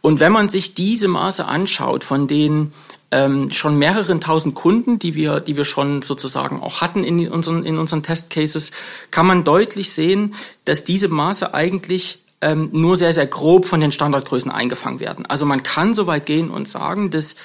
Und 0.00 0.20
wenn 0.20 0.32
man 0.32 0.48
sich 0.48 0.74
diese 0.74 1.08
Maße 1.08 1.46
anschaut 1.46 2.02
von 2.02 2.26
den 2.26 2.72
ähm, 3.12 3.50
schon 3.52 3.78
mehreren 3.78 4.20
tausend 4.20 4.54
Kunden, 4.54 4.98
die 4.98 5.14
wir, 5.14 5.38
die 5.38 5.56
wir 5.56 5.64
schon 5.64 6.02
sozusagen 6.02 6.60
auch 6.60 6.80
hatten 6.80 7.04
in 7.04 7.28
unseren, 7.28 7.64
in 7.64 7.78
unseren 7.78 8.02
Testcases, 8.02 8.72
kann 9.10 9.26
man 9.26 9.44
deutlich 9.44 9.92
sehen, 9.92 10.34
dass 10.64 10.82
diese 10.82 11.08
Maße 11.08 11.54
eigentlich 11.54 12.18
ähm, 12.40 12.70
nur 12.72 12.96
sehr, 12.96 13.12
sehr 13.12 13.26
grob 13.26 13.66
von 13.66 13.80
den 13.80 13.92
Standardgrößen 13.92 14.50
eingefangen 14.50 14.98
werden. 14.98 15.24
Also 15.26 15.46
man 15.46 15.62
kann 15.62 15.94
so 15.94 16.06
weit 16.08 16.26
gehen 16.26 16.50
und 16.50 16.68
sagen, 16.68 17.10
dass 17.10 17.36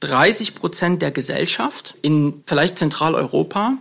30 0.00 0.54
Prozent 0.54 1.02
der 1.02 1.10
Gesellschaft 1.10 1.94
in 2.02 2.42
vielleicht 2.46 2.78
Zentraleuropa 2.78 3.74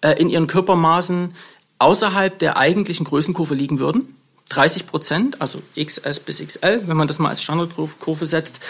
äh, 0.00 0.12
in 0.20 0.28
ihren 0.28 0.46
Körpermaßen 0.46 1.34
außerhalb 1.78 2.38
der 2.38 2.56
eigentlichen 2.56 3.04
Größenkurve 3.04 3.54
liegen 3.54 3.80
würden. 3.80 4.16
30 4.50 4.86
Prozent, 4.86 5.40
also 5.40 5.62
XS 5.80 6.20
bis 6.20 6.46
XL, 6.46 6.82
wenn 6.86 6.96
man 6.96 7.08
das 7.08 7.18
mal 7.18 7.30
als 7.30 7.42
Standardkurve 7.42 8.26
setzt. 8.26 8.60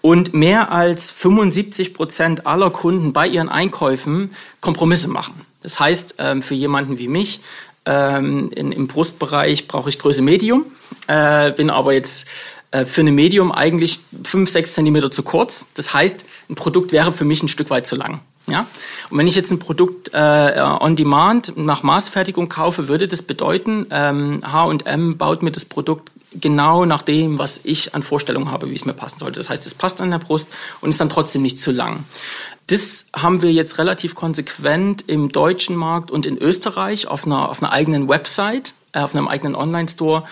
Und 0.00 0.32
mehr 0.32 0.70
als 0.70 1.10
75 1.10 1.92
Prozent 1.92 2.46
aller 2.46 2.70
Kunden 2.70 3.12
bei 3.12 3.26
ihren 3.26 3.48
Einkäufen 3.48 4.34
Kompromisse 4.60 5.08
machen. 5.08 5.44
Das 5.60 5.80
heißt, 5.80 6.16
ähm, 6.18 6.42
für 6.42 6.54
jemanden 6.54 6.98
wie 6.98 7.08
mich 7.08 7.40
ähm, 7.86 8.50
Im 8.52 8.86
Brustbereich 8.86 9.68
brauche 9.68 9.88
ich 9.90 9.98
Größe 9.98 10.22
Medium, 10.22 10.64
äh, 11.06 11.52
bin 11.52 11.70
aber 11.70 11.92
jetzt 11.92 12.26
äh, 12.74 12.86
für 12.86 13.02
eine 13.02 13.12
Medium 13.12 13.52
eigentlich 13.52 14.00
fünf, 14.24 14.50
sechs 14.50 14.74
Zentimeter 14.74 15.10
zu 15.10 15.22
kurz. 15.22 15.68
Das 15.74 15.94
heißt, 15.94 16.24
ein 16.50 16.56
Produkt 16.56 16.90
wäre 16.90 17.12
für 17.12 17.24
mich 17.24 17.42
ein 17.42 17.48
Stück 17.48 17.70
weit 17.70 17.86
zu 17.86 17.94
lang. 17.94 18.20
Ja? 18.48 18.66
Und 19.10 19.18
wenn 19.18 19.28
ich 19.28 19.36
jetzt 19.36 19.52
ein 19.52 19.60
Produkt 19.60 20.10
äh, 20.12 20.60
on 20.80 20.96
demand 20.96 21.56
nach 21.56 21.82
Maßfertigung 21.84 22.48
kaufe, 22.48 22.88
würde 22.88 23.06
das 23.06 23.22
bedeuten, 23.22 23.86
H&M 23.90 25.16
baut 25.16 25.42
mir 25.42 25.52
das 25.52 25.64
Produkt 25.64 26.10
genau 26.40 26.84
nach 26.84 27.02
dem, 27.02 27.38
was 27.38 27.60
ich 27.62 27.94
an 27.94 28.02
Vorstellungen 28.02 28.50
habe, 28.50 28.68
wie 28.70 28.74
es 28.74 28.84
mir 28.84 28.92
passen 28.92 29.20
sollte. 29.20 29.38
Das 29.38 29.50
heißt, 29.50 29.66
es 29.66 29.74
passt 29.74 30.00
an 30.00 30.10
der 30.10 30.18
Brust 30.18 30.48
und 30.80 30.90
ist 30.90 31.00
dann 31.00 31.08
trotzdem 31.08 31.42
nicht 31.42 31.60
zu 31.60 31.70
lang. 31.70 32.04
Das 32.66 33.06
haben 33.14 33.40
wir 33.40 33.52
jetzt 33.52 33.78
relativ 33.78 34.14
konsequent 34.14 35.04
im 35.06 35.30
deutschen 35.30 35.76
Markt 35.76 36.10
und 36.10 36.26
in 36.26 36.36
Österreich 36.38 37.06
auf 37.06 37.24
einer, 37.24 37.48
auf 37.48 37.62
einer 37.62 37.72
eigenen 37.72 38.08
Website 38.08 38.74
äh, 38.94 39.00
auf 39.00 39.14
einem 39.14 39.28
eigenen 39.28 39.56
Online-Store 39.56 40.22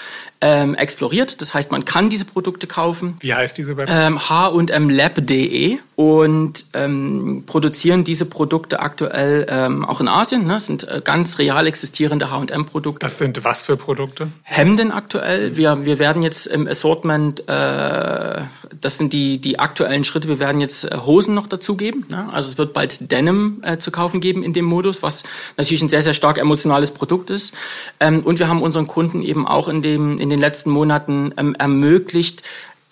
ähm, 0.42 0.74
exploriert. 0.74 1.40
Das 1.40 1.54
heißt, 1.54 1.70
man 1.70 1.84
kann 1.84 2.10
diese 2.10 2.24
Produkte 2.24 2.66
kaufen. 2.66 3.16
Wie 3.20 3.32
heißt 3.32 3.56
diese 3.56 3.76
Website? 3.76 3.96
Ähm, 3.96 4.28
h&mlab.de 4.28 5.78
und 5.94 6.64
ähm, 6.74 7.44
produzieren 7.46 8.02
diese 8.02 8.26
Produkte 8.26 8.80
aktuell 8.80 9.46
ähm, 9.48 9.84
auch 9.84 10.00
in 10.00 10.08
Asien. 10.08 10.46
Ne? 10.46 10.54
Das 10.54 10.66
sind 10.66 10.88
äh, 10.88 11.00
ganz 11.04 11.38
real 11.38 11.66
existierende 11.68 12.30
H&M-Produkte. 12.30 13.06
Das 13.06 13.18
sind 13.18 13.44
was 13.44 13.62
für 13.62 13.76
Produkte? 13.76 14.28
Hemden 14.42 14.90
aktuell. 14.90 15.56
Wir, 15.56 15.84
wir 15.84 16.00
werden 16.00 16.22
jetzt 16.22 16.46
im 16.46 16.66
Assortment, 16.66 17.48
äh, 17.48 18.40
das 18.80 18.98
sind 18.98 19.12
die, 19.12 19.38
die 19.38 19.60
aktuellen 19.60 20.02
Schritte, 20.02 20.26
wir 20.26 20.40
werden 20.40 20.60
jetzt 20.60 20.84
äh, 20.84 20.96
Hosen 21.06 21.34
noch 21.34 21.46
dazugeben. 21.46 22.04
Ne? 22.10 22.28
Also 22.32 22.48
es 22.48 22.58
wird 22.58 22.72
bald 22.72 23.12
Denim 23.12 23.62
äh, 23.62 23.78
zu 23.78 23.92
kaufen 23.92 24.20
geben 24.20 24.42
in 24.42 24.52
dem 24.54 24.64
Modus, 24.64 25.04
was 25.04 25.22
natürlich 25.56 25.82
ein 25.82 25.88
sehr, 25.88 26.02
sehr 26.02 26.14
stark 26.14 26.38
emotionales 26.38 26.90
Produkt 26.90 27.30
ist. 27.30 27.54
Ähm, 28.00 28.20
und 28.24 28.40
wir 28.40 28.48
haben 28.48 28.60
unseren 28.60 28.88
Kunden 28.88 29.22
eben 29.22 29.46
auch 29.46 29.68
in, 29.68 29.82
dem, 29.82 30.18
in 30.18 30.31
den 30.32 30.40
letzten 30.40 30.70
Monaten 30.70 31.32
ähm, 31.36 31.54
ermöglicht, 31.54 32.42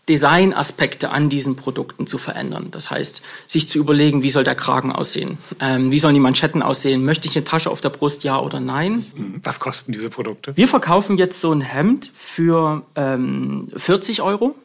Designaspekte 0.09 1.11
an 1.11 1.29
diesen 1.29 1.55
Produkten 1.55 2.09
zu 2.09 2.19
verändern. 2.19 2.69
Das 2.73 2.91
heißt, 2.91 3.23
sich 3.47 3.69
zu 3.69 3.79
überlegen, 3.79 4.25
wie 4.25 4.31
soll 4.31 4.43
der 4.43 4.57
Kragen 4.57 4.91
aussehen? 4.91 5.39
Ähm, 5.61 5.93
wie 5.93 6.01
sollen 6.01 6.15
die 6.15 6.21
Manschetten 6.21 6.63
aussehen? 6.63 7.05
Möchte 7.05 7.29
ich 7.29 7.37
eine 7.37 7.45
Tasche 7.45 7.71
auf 7.71 7.81
der 7.81 7.91
Brust, 7.91 8.25
ja 8.25 8.41
oder 8.41 8.59
nein? 8.59 9.05
Was 9.45 9.61
kosten 9.61 9.93
diese 9.93 10.11
Produkte? 10.11 10.57
Wir 10.57 10.67
verkaufen 10.67 11.17
jetzt 11.17 11.41
so 11.41 11.53
ein 11.53 11.61
Hemd 11.61 12.11
für 12.15 12.83
ähm, 12.97 13.69
40 13.77 14.21
Euro. 14.23 14.57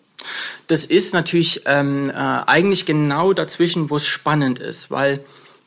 Das 0.66 0.86
ist 0.86 1.14
natürlich 1.14 1.62
ähm, 1.68 2.10
äh, 2.10 2.14
eigentlich 2.14 2.88
genau 2.88 3.34
dazwischen, 3.34 3.92
wo 3.92 3.98
es 3.98 4.08
spannend 4.08 4.58
ist, 4.58 4.90
weil 4.90 5.24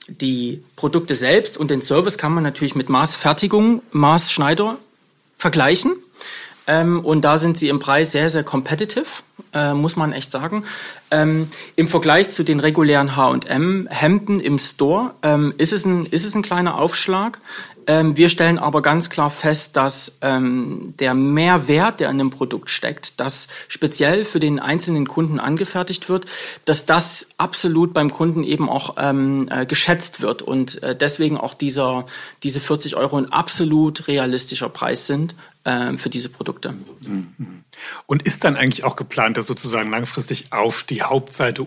die 0.09 0.62
Produkte 0.75 1.14
selbst 1.14 1.57
und 1.57 1.71
den 1.71 1.83
Service 1.83 2.18
kann 2.18 2.33
man 2.33 2.42
natürlich 2.42 2.75
mit 2.75 2.88
Maßfertigung, 2.88 3.83
Maßschneider 3.92 4.79
vergleichen. 5.37 5.92
Ähm, 6.68 7.00
und 7.00 7.22
da 7.22 7.38
sind 7.38 7.59
sie 7.59 7.70
im 7.70 7.81
Preis 7.81 8.12
sehr, 8.12 8.28
sehr 8.28 8.44
competitive, 8.44 9.07
äh, 9.54 9.72
muss 9.72 9.96
man 9.96 10.12
echt 10.12 10.31
sagen. 10.31 10.64
Ähm, 11.11 11.48
Im 11.74 11.88
Vergleich 11.88 12.31
zu 12.31 12.44
den 12.44 12.61
regulären 12.61 13.16
H&M-Hemden 13.16 14.38
im 14.38 14.59
Store 14.59 15.14
ähm, 15.22 15.54
ist, 15.57 15.72
es 15.72 15.87
ein, 15.87 16.04
ist 16.04 16.26
es 16.26 16.35
ein 16.35 16.42
kleiner 16.42 16.78
Aufschlag. 16.78 17.40
Ähm, 17.87 18.18
wir 18.18 18.28
stellen 18.28 18.59
aber 18.59 18.83
ganz 18.83 19.09
klar 19.09 19.31
fest, 19.31 19.78
dass 19.78 20.18
ähm, 20.20 20.92
der 20.98 21.14
Mehrwert, 21.14 22.00
der 22.00 22.11
an 22.11 22.18
dem 22.18 22.28
Produkt 22.28 22.68
steckt, 22.68 23.18
das 23.18 23.48
speziell 23.68 24.26
für 24.26 24.40
den 24.40 24.61
einzelnen 24.61 25.09
Kunden 25.09 25.40
angefertigt 25.40 26.11
wird, 26.11 26.26
dass 26.66 26.85
das 26.85 27.28
absolut 27.38 27.94
beim 27.94 28.12
Kunden 28.12 28.44
eben 28.44 28.68
auch 28.68 28.96
ähm, 28.98 29.48
äh, 29.50 29.64
geschätzt 29.64 30.20
wird 30.20 30.42
und 30.42 30.83
äh, 30.83 30.94
deswegen 30.94 31.38
auch 31.38 31.54
dieser, 31.54 32.04
diese 32.42 32.61
40 32.61 32.94
Euro 32.96 33.16
ein 33.16 33.33
absolut 33.33 34.07
realistischer 34.07 34.68
Preis 34.68 35.07
sind 35.07 35.35
für 35.64 36.09
diese 36.09 36.31
Produkte. 36.31 36.75
Und 38.07 38.23
ist 38.23 38.44
dann 38.44 38.57
eigentlich 38.57 38.85
auch 38.85 38.97
geplant, 38.97 39.37
das 39.37 39.47
sozusagen 39.47 39.90
langfristig 39.90 40.53
auf 40.53 40.83
die 40.83 41.03
Hauptseite 41.03 41.66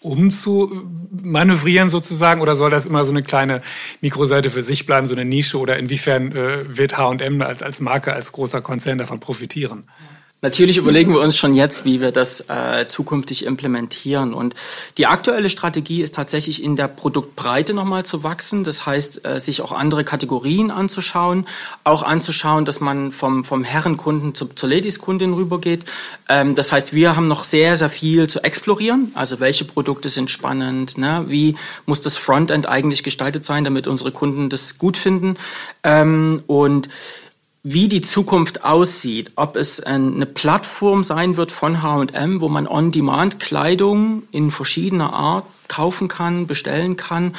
umzumanövrieren 0.00 1.88
sozusagen 1.88 2.40
oder 2.40 2.54
soll 2.54 2.70
das 2.70 2.86
immer 2.86 3.04
so 3.04 3.10
eine 3.10 3.22
kleine 3.22 3.62
Mikroseite 4.00 4.50
für 4.50 4.62
sich 4.62 4.86
bleiben, 4.86 5.06
so 5.06 5.14
eine 5.14 5.24
Nische 5.24 5.58
oder 5.58 5.76
inwiefern 5.76 6.32
äh, 6.32 6.76
wird 6.76 6.96
H&M 6.96 7.42
als, 7.42 7.62
als 7.62 7.80
Marke, 7.80 8.12
als 8.12 8.32
großer 8.32 8.60
Konzern 8.60 8.98
davon 8.98 9.18
profitieren? 9.18 9.88
Natürlich 10.40 10.76
überlegen 10.76 11.12
wir 11.12 11.20
uns 11.20 11.36
schon 11.36 11.52
jetzt, 11.54 11.84
wie 11.84 12.00
wir 12.00 12.12
das 12.12 12.48
äh, 12.48 12.86
zukünftig 12.86 13.44
implementieren. 13.44 14.34
Und 14.34 14.54
die 14.96 15.06
aktuelle 15.06 15.50
Strategie 15.50 16.00
ist 16.00 16.14
tatsächlich 16.14 16.62
in 16.62 16.76
der 16.76 16.86
Produktbreite 16.86 17.74
nochmal 17.74 18.06
zu 18.06 18.22
wachsen. 18.22 18.62
Das 18.62 18.86
heißt, 18.86 19.26
äh, 19.26 19.40
sich 19.40 19.62
auch 19.62 19.72
andere 19.72 20.04
Kategorien 20.04 20.70
anzuschauen, 20.70 21.44
auch 21.82 22.04
anzuschauen, 22.04 22.64
dass 22.64 22.78
man 22.78 23.10
vom, 23.10 23.44
vom 23.44 23.64
Herrenkunden 23.64 24.36
zu, 24.36 24.46
zur 24.46 24.68
Ladieskundin 24.68 25.32
rübergeht. 25.32 25.84
Ähm, 26.28 26.54
das 26.54 26.70
heißt, 26.70 26.94
wir 26.94 27.16
haben 27.16 27.26
noch 27.26 27.42
sehr, 27.42 27.74
sehr 27.74 27.90
viel 27.90 28.28
zu 28.28 28.44
explorieren. 28.44 29.10
Also 29.14 29.40
welche 29.40 29.64
Produkte 29.64 30.08
sind 30.08 30.30
spannend? 30.30 30.98
Ne? 30.98 31.24
Wie 31.26 31.56
muss 31.84 32.00
das 32.00 32.16
Frontend 32.16 32.68
eigentlich 32.68 33.02
gestaltet 33.02 33.44
sein, 33.44 33.64
damit 33.64 33.88
unsere 33.88 34.12
Kunden 34.12 34.50
das 34.50 34.78
gut 34.78 34.98
finden? 34.98 35.36
Ähm, 35.82 36.44
und 36.46 36.88
wie 37.62 37.88
die 37.88 38.00
Zukunft 38.00 38.64
aussieht, 38.64 39.32
ob 39.34 39.56
es 39.56 39.80
eine 39.80 40.26
Plattform 40.26 41.02
sein 41.04 41.36
wird 41.36 41.52
von 41.52 41.82
H&M, 41.82 42.40
wo 42.40 42.48
man 42.48 42.66
on-demand 42.66 43.40
Kleidung 43.40 44.22
in 44.30 44.50
verschiedener 44.50 45.12
Art 45.12 45.44
kaufen 45.66 46.08
kann, 46.08 46.46
bestellen 46.46 46.96
kann, 46.96 47.34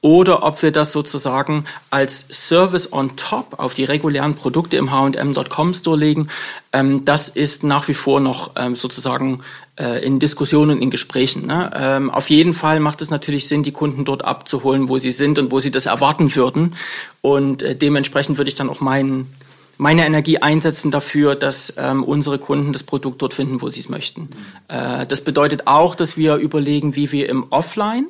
oder 0.00 0.42
ob 0.42 0.62
wir 0.62 0.70
das 0.70 0.92
sozusagen 0.92 1.64
als 1.90 2.26
Service 2.30 2.92
on 2.92 3.16
top 3.16 3.58
auf 3.58 3.74
die 3.74 3.84
regulären 3.84 4.34
Produkte 4.34 4.76
im 4.76 4.90
H&M.com 4.90 5.74
Store 5.74 5.96
legen, 5.96 6.28
ähm, 6.72 7.04
das 7.04 7.28
ist 7.28 7.64
nach 7.64 7.88
wie 7.88 7.94
vor 7.94 8.20
noch 8.20 8.52
ähm, 8.56 8.76
sozusagen 8.76 9.40
äh, 9.76 10.04
in 10.04 10.18
Diskussionen, 10.18 10.80
in 10.80 10.90
Gesprächen. 10.90 11.46
Ne? 11.46 11.70
Ähm, 11.74 12.10
auf 12.10 12.30
jeden 12.30 12.54
Fall 12.54 12.80
macht 12.80 13.02
es 13.02 13.10
natürlich 13.10 13.48
Sinn, 13.48 13.62
die 13.62 13.72
Kunden 13.72 14.04
dort 14.04 14.24
abzuholen, 14.24 14.88
wo 14.88 14.98
sie 14.98 15.10
sind 15.10 15.38
und 15.38 15.50
wo 15.50 15.60
sie 15.60 15.70
das 15.70 15.86
erwarten 15.86 16.34
würden. 16.36 16.74
Und 17.22 17.62
äh, 17.62 17.74
dementsprechend 17.74 18.38
würde 18.38 18.48
ich 18.48 18.54
dann 18.54 18.68
auch 18.68 18.80
meinen 18.80 19.30
meine 19.78 20.06
Energie 20.06 20.38
einsetzen 20.38 20.90
dafür, 20.90 21.34
dass 21.34 21.74
ähm, 21.76 22.04
unsere 22.04 22.38
Kunden 22.38 22.72
das 22.72 22.82
Produkt 22.82 23.22
dort 23.22 23.34
finden, 23.34 23.60
wo 23.60 23.68
sie 23.68 23.80
es 23.80 23.88
möchten. 23.88 24.28
Äh, 24.68 25.06
das 25.06 25.22
bedeutet 25.22 25.66
auch, 25.66 25.94
dass 25.94 26.16
wir 26.16 26.36
überlegen, 26.36 26.96
wie 26.96 27.12
wir 27.12 27.28
im 27.28 27.46
Offline 27.50 28.06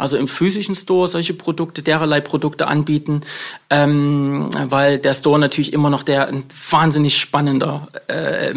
also 0.00 0.16
im 0.16 0.28
physischen 0.28 0.74
Store 0.74 1.08
solche 1.08 1.34
Produkte, 1.34 1.82
dererlei 1.82 2.20
Produkte 2.20 2.66
anbieten, 2.66 3.22
ähm, 3.68 4.50
weil 4.68 4.98
der 4.98 5.14
Store 5.14 5.38
natürlich 5.38 5.72
immer 5.72 5.90
noch 5.90 6.02
der 6.02 6.28
ein 6.28 6.44
wahnsinnig 6.70 7.18
spannender 7.18 7.88
äh, 8.08 8.54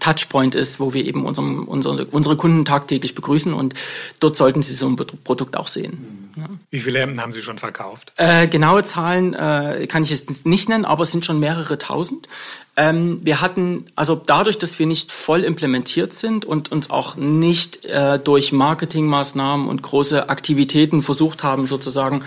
Touchpoint 0.00 0.54
ist, 0.54 0.80
wo 0.80 0.92
wir 0.92 1.04
eben 1.04 1.24
unserem, 1.24 1.64
unsere, 1.64 2.04
unsere 2.06 2.36
Kunden 2.36 2.64
tagtäglich 2.64 3.14
begrüßen 3.14 3.52
und 3.54 3.74
dort 4.20 4.36
sollten 4.36 4.62
sie 4.62 4.74
so 4.74 4.86
ein 4.88 4.96
Produkt 4.96 5.56
auch 5.56 5.68
sehen. 5.68 6.30
Ja. 6.36 6.48
Wie 6.70 6.80
viele 6.80 6.98
Hemden 6.98 7.20
haben 7.20 7.32
Sie 7.32 7.40
schon 7.40 7.56
verkauft? 7.56 8.12
Äh, 8.18 8.46
genaue 8.48 8.84
Zahlen 8.84 9.32
äh, 9.32 9.86
kann 9.88 10.02
ich 10.02 10.10
jetzt 10.10 10.44
nicht 10.44 10.68
nennen, 10.68 10.84
aber 10.84 11.04
es 11.04 11.10
sind 11.10 11.24
schon 11.24 11.40
mehrere 11.40 11.78
tausend. 11.78 12.28
Ähm, 12.78 13.20
wir 13.24 13.40
hatten, 13.40 13.86
also 13.96 14.14
dadurch, 14.14 14.58
dass 14.58 14.78
wir 14.78 14.86
nicht 14.86 15.10
voll 15.10 15.44
implementiert 15.44 16.12
sind 16.12 16.44
und 16.44 16.70
uns 16.70 16.90
auch 16.90 17.16
nicht 17.16 17.86
äh, 17.86 18.18
durch 18.18 18.52
Marketingmaßnahmen 18.52 19.66
und 19.66 19.82
große 19.82 20.28
Aktivitäten 20.28 21.02
versucht 21.02 21.42
haben, 21.42 21.66
sozusagen 21.66 22.22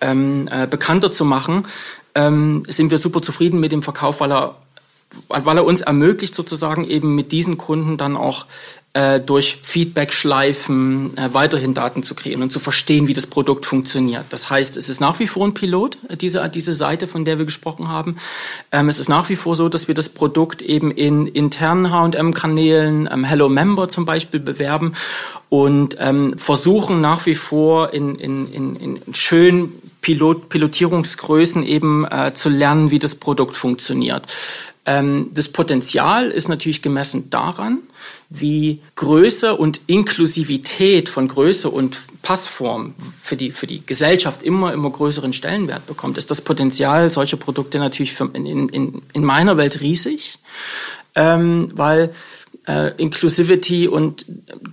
ähm, 0.00 0.48
äh, 0.50 0.66
bekannter 0.66 1.10
zu 1.10 1.26
machen, 1.26 1.66
ähm, 2.14 2.62
sind 2.66 2.90
wir 2.90 2.98
super 2.98 3.20
zufrieden 3.20 3.60
mit 3.60 3.72
dem 3.72 3.82
Verkauf, 3.82 4.20
weil 4.20 4.32
er 4.32 4.56
weil 5.28 5.56
er 5.56 5.64
uns 5.64 5.80
ermöglicht, 5.80 6.34
sozusagen 6.34 6.88
eben 6.88 7.14
mit 7.14 7.32
diesen 7.32 7.58
Kunden 7.58 7.96
dann 7.96 8.16
auch 8.16 8.46
äh, 8.92 9.20
durch 9.20 9.58
Feedback-Schleifen 9.62 11.16
äh, 11.16 11.32
weiterhin 11.32 11.74
Daten 11.74 12.02
zu 12.02 12.16
kreieren 12.16 12.42
und 12.42 12.50
zu 12.50 12.58
verstehen, 12.58 13.06
wie 13.06 13.12
das 13.12 13.26
Produkt 13.26 13.64
funktioniert. 13.64 14.24
Das 14.30 14.50
heißt, 14.50 14.76
es 14.76 14.88
ist 14.88 15.00
nach 15.00 15.20
wie 15.20 15.28
vor 15.28 15.46
ein 15.46 15.54
Pilot, 15.54 15.98
diese, 16.20 16.48
diese 16.48 16.74
Seite, 16.74 17.06
von 17.06 17.24
der 17.24 17.38
wir 17.38 17.44
gesprochen 17.44 17.88
haben. 17.88 18.16
Ähm, 18.72 18.88
es 18.88 18.98
ist 18.98 19.08
nach 19.08 19.28
wie 19.28 19.36
vor 19.36 19.54
so, 19.54 19.68
dass 19.68 19.86
wir 19.86 19.94
das 19.94 20.08
Produkt 20.08 20.60
eben 20.60 20.90
in 20.90 21.28
internen 21.28 21.92
H&M-Kanälen, 21.92 23.08
ähm, 23.12 23.22
Hello 23.22 23.48
Member 23.48 23.88
zum 23.88 24.06
Beispiel, 24.06 24.40
bewerben 24.40 24.94
und 25.48 25.96
ähm, 26.00 26.36
versuchen 26.36 27.00
nach 27.00 27.26
wie 27.26 27.36
vor 27.36 27.94
in, 27.94 28.16
in, 28.16 28.52
in, 28.52 28.76
in 28.76 29.14
schön 29.14 29.72
Pilot, 30.00 30.48
Pilotierungsgrößen 30.48 31.64
eben 31.64 32.06
äh, 32.10 32.32
zu 32.34 32.48
lernen, 32.48 32.90
wie 32.90 32.98
das 32.98 33.14
Produkt 33.14 33.56
funktioniert. 33.56 34.26
Ähm, 34.90 35.30
das 35.32 35.46
Potenzial 35.46 36.30
ist 36.30 36.48
natürlich 36.48 36.82
gemessen 36.82 37.30
daran, 37.30 37.78
wie 38.28 38.80
Größe 38.96 39.54
und 39.54 39.80
Inklusivität 39.86 41.08
von 41.08 41.28
Größe 41.28 41.70
und 41.70 41.98
Passform 42.22 42.94
für 43.22 43.36
die, 43.36 43.52
für 43.52 43.68
die 43.68 43.86
Gesellschaft 43.86 44.42
immer, 44.42 44.72
immer 44.72 44.90
größeren 44.90 45.32
Stellenwert 45.32 45.86
bekommt, 45.86 46.18
ist 46.18 46.32
das 46.32 46.40
Potenzial 46.40 47.08
solcher 47.10 47.36
Produkte 47.36 47.78
natürlich 47.78 48.12
für, 48.12 48.30
in, 48.32 48.68
in, 48.68 49.02
in 49.12 49.24
meiner 49.24 49.56
Welt 49.56 49.80
riesig, 49.80 50.38
ähm, 51.14 51.68
weil 51.72 52.12
äh, 52.70 52.92
Inclusivity 52.96 53.88
und 53.88 54.24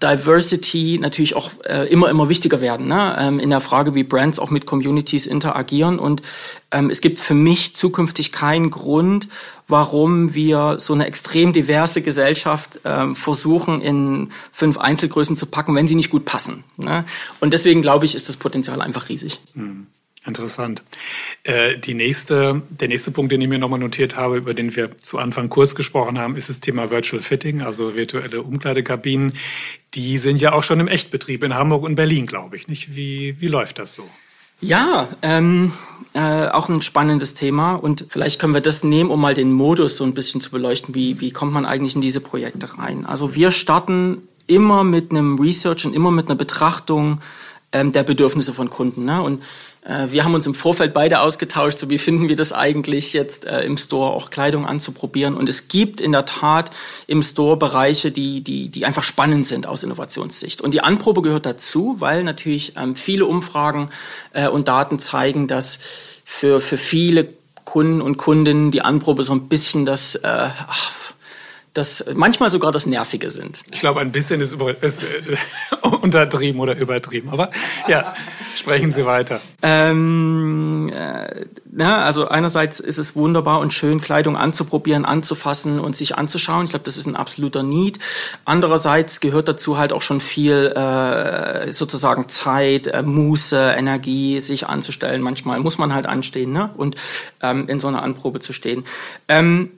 Diversity 0.01 0.99
natürlich 1.01 1.36
auch 1.36 1.51
äh, 1.65 1.88
immer, 1.88 2.10
immer 2.10 2.29
wichtiger 2.29 2.62
werden, 2.62 2.88
ne? 2.88 3.15
ähm, 3.19 3.39
in 3.39 3.49
der 3.49 3.62
Frage, 3.62 3.95
wie 3.95 4.03
Brands 4.03 4.39
auch 4.39 4.51
mit 4.51 4.65
Communities 4.65 5.25
interagieren. 5.25 5.97
Und 5.97 6.21
ähm, 6.71 6.89
es 6.89 7.01
gibt 7.01 7.19
für 7.19 7.33
mich 7.33 7.75
zukünftig 7.75 8.31
keinen 8.31 8.69
Grund, 8.69 9.27
warum 9.67 10.36
wir 10.36 10.77
so 10.79 10.93
eine 10.93 11.07
extrem 11.07 11.53
diverse 11.53 12.01
Gesellschaft 12.01 12.79
ähm, 12.86 13.15
versuchen, 13.15 13.81
in 13.81 14.29
fünf 14.51 14.77
Einzelgrößen 14.77 15.36
zu 15.36 15.47
packen, 15.47 15.73
wenn 15.75 15.88
sie 15.88 15.95
nicht 15.95 16.12
gut 16.12 16.25
passen. 16.25 16.63
Ne? 16.77 17.03
Und 17.39 17.51
deswegen 17.51 17.81
glaube 17.81 18.05
ich, 18.05 18.15
ist 18.15 18.29
das 18.29 18.38
Potenzial 18.38 18.81
einfach 18.81 19.10
riesig. 19.10 19.39
Hm. 19.53 19.88
Interessant. 20.27 20.83
Äh, 21.43 21.77
die 21.77 21.93
nächste, 21.93 22.61
der 22.69 22.89
nächste 22.89 23.11
Punkt, 23.11 23.31
den 23.31 23.41
ich 23.41 23.47
mir 23.47 23.57
nochmal 23.57 23.79
notiert 23.79 24.17
habe, 24.17 24.37
über 24.37 24.53
den 24.53 24.75
wir 24.75 24.95
zu 24.97 25.17
Anfang 25.19 25.47
kurz 25.49 25.73
gesprochen 25.73 26.19
haben, 26.19 26.35
ist 26.35 26.49
das 26.49 26.59
Thema 26.59 26.91
Virtual 26.91 27.21
Fitting, 27.21 27.61
also 27.61 27.95
virtuelle 27.95 28.41
Umkleidekabinen. 28.41 29.33
Die 29.93 30.17
sind 30.17 30.41
ja 30.41 30.51
auch 30.51 30.63
schon 30.63 30.81
im 30.81 30.89
Echtbetrieb 30.89 31.43
in 31.43 31.55
Hamburg 31.55 31.83
und 31.83 31.95
Berlin, 31.95 32.25
glaube 32.25 32.57
ich. 32.57 32.67
Nicht? 32.67 32.95
Wie, 32.95 33.39
wie 33.39 33.47
läuft 33.47 33.79
das 33.79 33.95
so? 33.95 34.07
Ja, 34.59 35.07
ähm, 35.21 35.71
äh, 36.13 36.47
auch 36.47 36.67
ein 36.67 36.81
spannendes 36.81 37.33
Thema 37.33 37.75
und 37.75 38.07
vielleicht 38.09 38.39
können 38.39 38.53
wir 38.53 38.61
das 38.61 38.83
nehmen, 38.83 39.11
um 39.11 39.21
mal 39.21 39.35
den 39.35 39.51
Modus 39.51 39.95
so 39.95 40.03
ein 40.03 40.13
bisschen 40.13 40.41
zu 40.41 40.51
beleuchten. 40.51 40.93
Wie, 40.93 41.21
wie 41.21 41.31
kommt 41.31 41.53
man 41.53 41.65
eigentlich 41.65 41.95
in 41.95 42.01
diese 42.01 42.19
Projekte 42.19 42.77
rein? 42.77 43.05
Also 43.05 43.33
wir 43.33 43.51
starten 43.51 44.27
immer 44.47 44.83
mit 44.83 45.11
einem 45.11 45.39
Research 45.39 45.85
und 45.85 45.95
immer 45.95 46.11
mit 46.11 46.25
einer 46.25 46.35
Betrachtung 46.35 47.21
ähm, 47.71 47.91
der 47.91 48.03
Bedürfnisse 48.03 48.53
von 48.53 48.69
Kunden. 48.69 49.05
Ne? 49.05 49.21
Und 49.21 49.43
wir 50.10 50.26
haben 50.26 50.34
uns 50.34 50.45
im 50.45 50.54
Vorfeld 50.54 50.93
beide 50.93 51.21
ausgetauscht, 51.21 51.80
so 51.80 51.89
wie 51.89 51.97
finden 51.97 52.28
wir 52.28 52.36
das 52.36 52.52
eigentlich 52.52 53.13
jetzt 53.13 53.45
äh, 53.45 53.62
im 53.62 53.78
Store 53.78 54.12
auch 54.12 54.30
Kleidung 54.30 54.65
anzuprobieren. 54.65 55.34
Und 55.34 55.47
es 55.47 55.69
gibt 55.69 56.02
in 56.02 56.12
der 56.12 56.26
Tat 56.26 56.71
im 57.08 57.23
Store 57.23 57.56
Bereiche, 57.56 58.12
die, 58.12 58.41
die, 58.41 58.67
die 58.67 58.86
einfach 58.86 59.04
spannend 59.04 59.47
sind 59.47 59.65
aus 59.65 59.84
Innovationssicht. 59.84 60.60
Und 60.60 60.73
die 60.73 60.82
Anprobe 60.82 61.21
gehört 61.21 61.45
dazu, 61.45 61.95
weil 62.00 62.26
natürlich 62.26 62.73
ähm, 62.76 62.97
viele 62.97 63.26
Umfragen 63.26 63.89
äh, 64.34 64.50
und 64.50 64.67
Daten 64.67 65.00
zeigen, 65.00 65.47
dass 65.47 65.80
für, 66.26 66.60
für 66.60 66.78
viele 66.78 67.30
Kunden 67.63 68.02
und 68.02 68.17
Kundinnen 68.17 68.71
die 68.71 68.82
Anprobe 68.82 69.23
so 69.23 69.34
ein 69.34 69.47
bisschen 69.47 69.86
das, 69.86 70.15
äh, 70.15 70.50
das 71.77 72.05
manchmal 72.15 72.49
sogar 72.49 72.71
das 72.71 72.85
Nervige 72.85 73.29
sind. 73.29 73.61
Ich 73.71 73.79
glaube, 73.79 73.99
ein 74.01 74.11
bisschen 74.11 74.41
ist, 74.41 74.51
über, 74.51 74.71
ist 74.81 75.03
äh, 75.03 75.07
untertrieben 75.87 76.59
oder 76.59 76.75
übertrieben. 76.75 77.29
Aber 77.29 77.51
ja, 77.87 78.15
sprechen 78.55 78.91
Sie 78.91 79.05
weiter. 79.05 79.39
Ähm, 79.61 80.91
äh, 80.93 81.45
na, 81.71 82.03
also 82.03 82.27
einerseits 82.27 82.79
ist 82.79 82.97
es 82.97 83.15
wunderbar 83.15 83.59
und 83.59 83.71
schön, 83.73 84.01
Kleidung 84.01 84.35
anzuprobieren, 84.35 85.05
anzufassen 85.05 85.79
und 85.79 85.95
sich 85.95 86.17
anzuschauen. 86.17 86.65
Ich 86.65 86.71
glaube, 86.71 86.85
das 86.85 86.97
ist 86.97 87.05
ein 87.05 87.15
absoluter 87.15 87.61
Need. 87.61 87.99
Andererseits 88.45 89.19
gehört 89.19 89.47
dazu 89.47 89.77
halt 89.77 89.93
auch 89.93 90.01
schon 90.01 90.19
viel 90.19 90.73
äh, 90.75 91.71
sozusagen 91.71 92.29
Zeit, 92.29 92.87
äh, 92.87 93.03
Muße, 93.03 93.75
Energie, 93.77 94.39
sich 94.39 94.67
anzustellen. 94.67 95.21
Manchmal 95.21 95.59
muss 95.59 95.77
man 95.77 95.93
halt 95.93 96.07
anstehen 96.07 96.51
ne? 96.51 96.71
und 96.77 96.95
ähm, 97.43 97.67
in 97.67 97.79
so 97.79 97.87
einer 97.87 98.01
Anprobe 98.01 98.39
zu 98.39 98.53
stehen. 98.53 98.83
Ähm, 99.27 99.71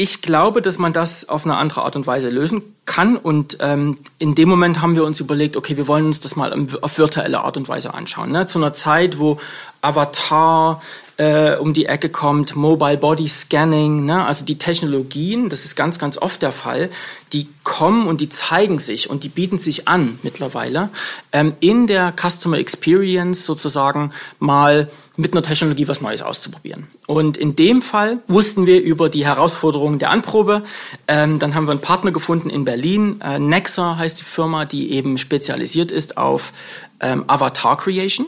ich 0.00 0.22
glaube, 0.22 0.62
dass 0.62 0.78
man 0.78 0.94
das 0.94 1.28
auf 1.28 1.44
eine 1.44 1.58
andere 1.58 1.82
Art 1.82 1.94
und 1.94 2.06
Weise 2.06 2.30
lösen 2.30 2.62
kann. 2.86 3.16
Und 3.16 3.58
ähm, 3.60 3.96
in 4.18 4.34
dem 4.34 4.48
Moment 4.48 4.80
haben 4.80 4.96
wir 4.96 5.04
uns 5.04 5.20
überlegt, 5.20 5.56
okay, 5.56 5.76
wir 5.76 5.86
wollen 5.86 6.06
uns 6.06 6.20
das 6.20 6.36
mal 6.36 6.52
auf 6.80 6.98
virtuelle 6.98 7.40
Art 7.40 7.56
und 7.56 7.68
Weise 7.68 7.94
anschauen. 7.94 8.32
Ne? 8.32 8.46
Zu 8.46 8.58
einer 8.58 8.74
Zeit, 8.74 9.18
wo 9.18 9.38
Avatar 9.80 10.82
äh, 11.20 11.56
um 11.56 11.74
die 11.74 11.84
Ecke 11.84 12.08
kommt, 12.08 12.56
Mobile 12.56 12.96
Body 12.96 13.28
Scanning, 13.28 14.06
ne? 14.06 14.24
also 14.24 14.42
die 14.42 14.56
Technologien, 14.56 15.50
das 15.50 15.66
ist 15.66 15.76
ganz, 15.76 15.98
ganz 15.98 16.16
oft 16.16 16.40
der 16.40 16.50
Fall, 16.50 16.88
die 17.34 17.46
kommen 17.62 18.08
und 18.08 18.22
die 18.22 18.30
zeigen 18.30 18.78
sich 18.78 19.10
und 19.10 19.22
die 19.22 19.28
bieten 19.28 19.58
sich 19.58 19.86
an 19.86 20.18
mittlerweile, 20.22 20.88
ähm, 21.32 21.52
in 21.60 21.86
der 21.86 22.14
Customer 22.16 22.56
Experience 22.56 23.44
sozusagen 23.44 24.12
mal 24.38 24.88
mit 25.16 25.32
einer 25.32 25.42
Technologie 25.42 25.86
was 25.88 26.00
Neues 26.00 26.22
auszuprobieren. 26.22 26.86
Und 27.06 27.36
in 27.36 27.54
dem 27.54 27.82
Fall 27.82 28.20
wussten 28.26 28.64
wir 28.64 28.80
über 28.80 29.10
die 29.10 29.26
Herausforderungen 29.26 29.98
der 29.98 30.10
Anprobe. 30.10 30.62
Ähm, 31.06 31.38
dann 31.38 31.54
haben 31.54 31.66
wir 31.66 31.72
einen 31.72 31.80
Partner 31.80 32.12
gefunden 32.12 32.48
in 32.48 32.64
Berlin. 32.70 33.20
Äh, 33.20 33.40
Nexa 33.40 33.96
heißt 33.96 34.20
die 34.20 34.24
Firma, 34.24 34.64
die 34.64 34.92
eben 34.92 35.18
spezialisiert 35.18 35.90
ist 35.90 36.16
auf 36.16 36.52
ähm, 37.00 37.24
Avatar 37.26 37.76
Creation. 37.76 38.26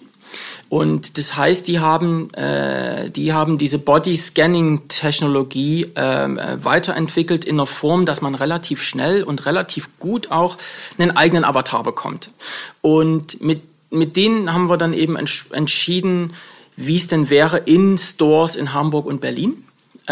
Und 0.69 1.17
das 1.17 1.37
heißt, 1.37 1.69
die 1.69 1.79
haben, 1.79 2.35
äh, 2.35 3.09
die 3.09 3.33
haben 3.33 3.57
diese 3.57 3.79
Body-Scanning-Technologie 3.79 5.93
ähm, 5.95 6.39
äh, 6.39 6.65
weiterentwickelt 6.65 7.45
in 7.45 7.55
einer 7.55 7.67
Form, 7.67 8.05
dass 8.05 8.21
man 8.21 8.35
relativ 8.35 8.83
schnell 8.83 9.23
und 9.23 9.47
relativ 9.47 9.89
gut 10.01 10.33
auch 10.33 10.57
einen 10.99 11.17
eigenen 11.17 11.45
Avatar 11.45 11.85
bekommt. 11.85 12.33
Und 12.81 13.41
mit, 13.41 13.63
mit 13.91 14.17
denen 14.17 14.53
haben 14.53 14.69
wir 14.69 14.77
dann 14.77 14.93
eben 14.93 15.15
entsch 15.15 15.47
entschieden, 15.53 16.33
wie 16.75 16.97
es 16.97 17.07
denn 17.07 17.31
wäre, 17.31 17.59
in 17.59 17.97
Stores 17.97 18.57
in 18.57 18.73
Hamburg 18.73 19.07
und 19.07 19.21
Berlin 19.21 19.63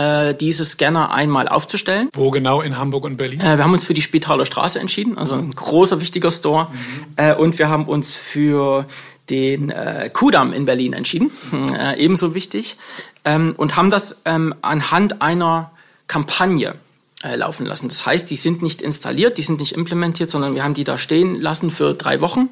äh, 0.01 0.35
diese 0.35 0.65
Scanner 0.65 1.13
einmal 1.13 1.49
aufzustellen. 1.49 2.09
Wo 2.13 2.31
genau 2.31 2.61
in 2.61 2.79
Hamburg 2.79 3.05
und 3.05 3.17
Berlin? 3.17 3.41
Äh, 3.41 3.57
wir 3.57 3.65
haben 3.65 3.73
uns 3.73 3.85
für 3.85 3.95
die 3.95 4.01
Spitaler 4.01 4.47
Straße 4.47 4.79
entschieden, 4.79 5.19
also 5.19 5.35
ein 5.35 5.51
großer, 5.51 6.01
wichtiger 6.01 6.31
Store. 6.31 6.69
Mhm. 6.73 7.07
Äh, 7.17 7.35
und 7.35 7.59
wir 7.59 7.69
haben 7.69 7.85
uns 7.85 8.15
für 8.15 8.87
den 9.29 9.71
äh, 9.71 10.11
Kudamm 10.13 10.53
in 10.53 10.65
Berlin 10.65 10.93
entschieden, 10.93 11.31
äh, 11.73 11.99
ebenso 12.03 12.35
wichtig, 12.35 12.77
ähm, 13.25 13.55
und 13.57 13.77
haben 13.77 13.91
das 13.91 14.23
ähm, 14.25 14.55
anhand 14.61 15.23
einer 15.23 15.71
Kampagne 16.09 16.75
äh, 17.23 17.37
laufen 17.37 17.65
lassen. 17.65 17.89
Das 17.89 18.07
heißt, 18.07 18.29
die 18.29 18.37
sind 18.37 18.63
nicht 18.63 18.83
installiert, 18.83 19.39
die 19.39 19.43
sind 19.43 19.61
nicht 19.61 19.73
implementiert, 19.73 20.31
sondern 20.31 20.55
wir 20.55 20.65
haben 20.65 20.75
die 20.75 20.85
da 20.85 20.99
stehen 20.99 21.41
lassen 21.41 21.71
für 21.71 21.95
drei 21.95 22.21
Wochen 22.21 22.49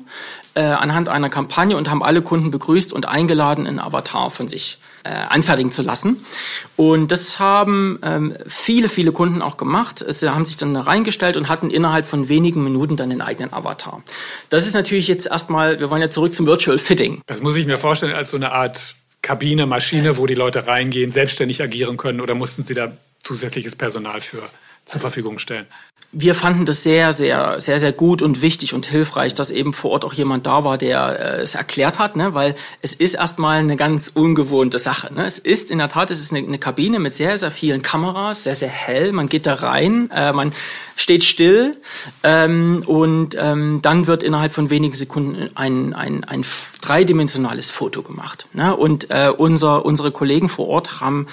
äh, 0.54 0.60
anhand 0.60 1.08
einer 1.08 1.30
Kampagne 1.30 1.76
und 1.76 1.90
haben 1.90 2.02
alle 2.02 2.22
Kunden 2.22 2.50
begrüßt 2.50 2.92
und 2.92 3.06
eingeladen, 3.06 3.66
einen 3.66 3.80
Avatar 3.80 4.30
von 4.30 4.46
sich 4.46 4.78
äh, 5.04 5.10
anfertigen 5.10 5.72
zu 5.72 5.82
lassen. 5.82 6.24
Und 6.76 7.12
das 7.12 7.38
haben 7.38 7.98
ähm, 8.02 8.36
viele, 8.46 8.88
viele 8.88 9.12
Kunden 9.12 9.42
auch 9.42 9.56
gemacht. 9.56 10.04
Sie 10.06 10.28
haben 10.28 10.46
sich 10.46 10.56
dann 10.56 10.74
da 10.74 10.82
reingestellt 10.82 11.36
und 11.36 11.48
hatten 11.48 11.70
innerhalb 11.70 12.06
von 12.06 12.28
wenigen 12.28 12.64
Minuten 12.64 12.96
dann 12.96 13.10
den 13.10 13.20
eigenen 13.20 13.52
Avatar. 13.52 14.02
Das 14.48 14.66
ist 14.66 14.74
natürlich 14.74 15.08
jetzt 15.08 15.26
erstmal, 15.26 15.80
wir 15.80 15.90
wollen 15.90 16.02
ja 16.02 16.10
zurück 16.10 16.34
zum 16.34 16.46
Virtual 16.46 16.78
Fitting. 16.78 17.22
Das 17.26 17.42
muss 17.42 17.56
ich 17.56 17.66
mir 17.66 17.78
vorstellen 17.78 18.14
als 18.14 18.30
so 18.30 18.36
eine 18.36 18.52
Art 18.52 18.94
Kabine, 19.22 19.66
Maschine, 19.66 20.16
wo 20.16 20.26
die 20.26 20.34
Leute 20.34 20.66
reingehen, 20.66 21.10
selbstständig 21.10 21.62
agieren 21.62 21.96
können 21.96 22.20
oder 22.20 22.34
mussten 22.34 22.64
sie 22.64 22.74
da 22.74 22.92
zusätzliches 23.22 23.76
Personal 23.76 24.20
für 24.20 24.42
zur 24.88 25.00
Verfügung 25.00 25.38
stellen? 25.38 25.66
wir 26.10 26.34
fanden 26.34 26.64
das 26.64 26.82
sehr, 26.82 27.12
sehr, 27.12 27.60
sehr, 27.60 27.80
sehr 27.80 27.92
gut 27.92 28.22
und 28.22 28.40
wichtig 28.40 28.72
und 28.72 28.86
hilfreich, 28.86 29.34
dass 29.34 29.50
eben 29.50 29.74
vor 29.74 29.90
Ort 29.90 30.06
auch 30.06 30.14
jemand 30.14 30.46
da 30.46 30.64
war, 30.64 30.78
der 30.78 31.36
äh, 31.36 31.42
es 31.42 31.54
erklärt 31.54 31.98
hat, 31.98 32.16
ne? 32.16 32.32
weil 32.32 32.54
es 32.80 32.94
ist 32.94 33.14
erstmal 33.14 33.58
eine 33.58 33.76
ganz 33.76 34.08
ungewohnte 34.08 34.78
Sache. 34.78 35.12
Ne? 35.12 35.26
Es 35.26 35.38
ist 35.38 35.70
in 35.70 35.76
der 35.76 35.90
Tat, 35.90 36.10
es 36.10 36.18
ist 36.18 36.32
eine, 36.32 36.46
eine 36.46 36.58
Kabine 36.58 36.98
mit 36.98 37.12
sehr, 37.12 37.36
sehr 37.36 37.50
vielen 37.50 37.82
Kameras, 37.82 38.44
sehr, 38.44 38.54
sehr 38.54 38.70
hell. 38.70 39.12
Man 39.12 39.28
geht 39.28 39.46
da 39.46 39.54
rein, 39.54 40.10
äh, 40.10 40.32
man 40.32 40.54
steht 40.96 41.24
still 41.24 41.76
ähm, 42.22 42.82
und 42.86 43.36
ähm, 43.38 43.80
dann 43.82 44.06
wird 44.06 44.22
innerhalb 44.22 44.54
von 44.54 44.70
wenigen 44.70 44.94
Sekunden 44.94 45.50
ein, 45.56 45.92
ein, 45.92 46.24
ein 46.24 46.42
dreidimensionales 46.80 47.70
Foto 47.70 48.02
gemacht. 48.02 48.46
Ne? 48.54 48.74
Und 48.74 49.10
äh, 49.10 49.28
unser, 49.28 49.84
unsere 49.84 50.10
Kollegen 50.10 50.48
vor 50.48 50.68
Ort 50.68 51.02
haben 51.02 51.26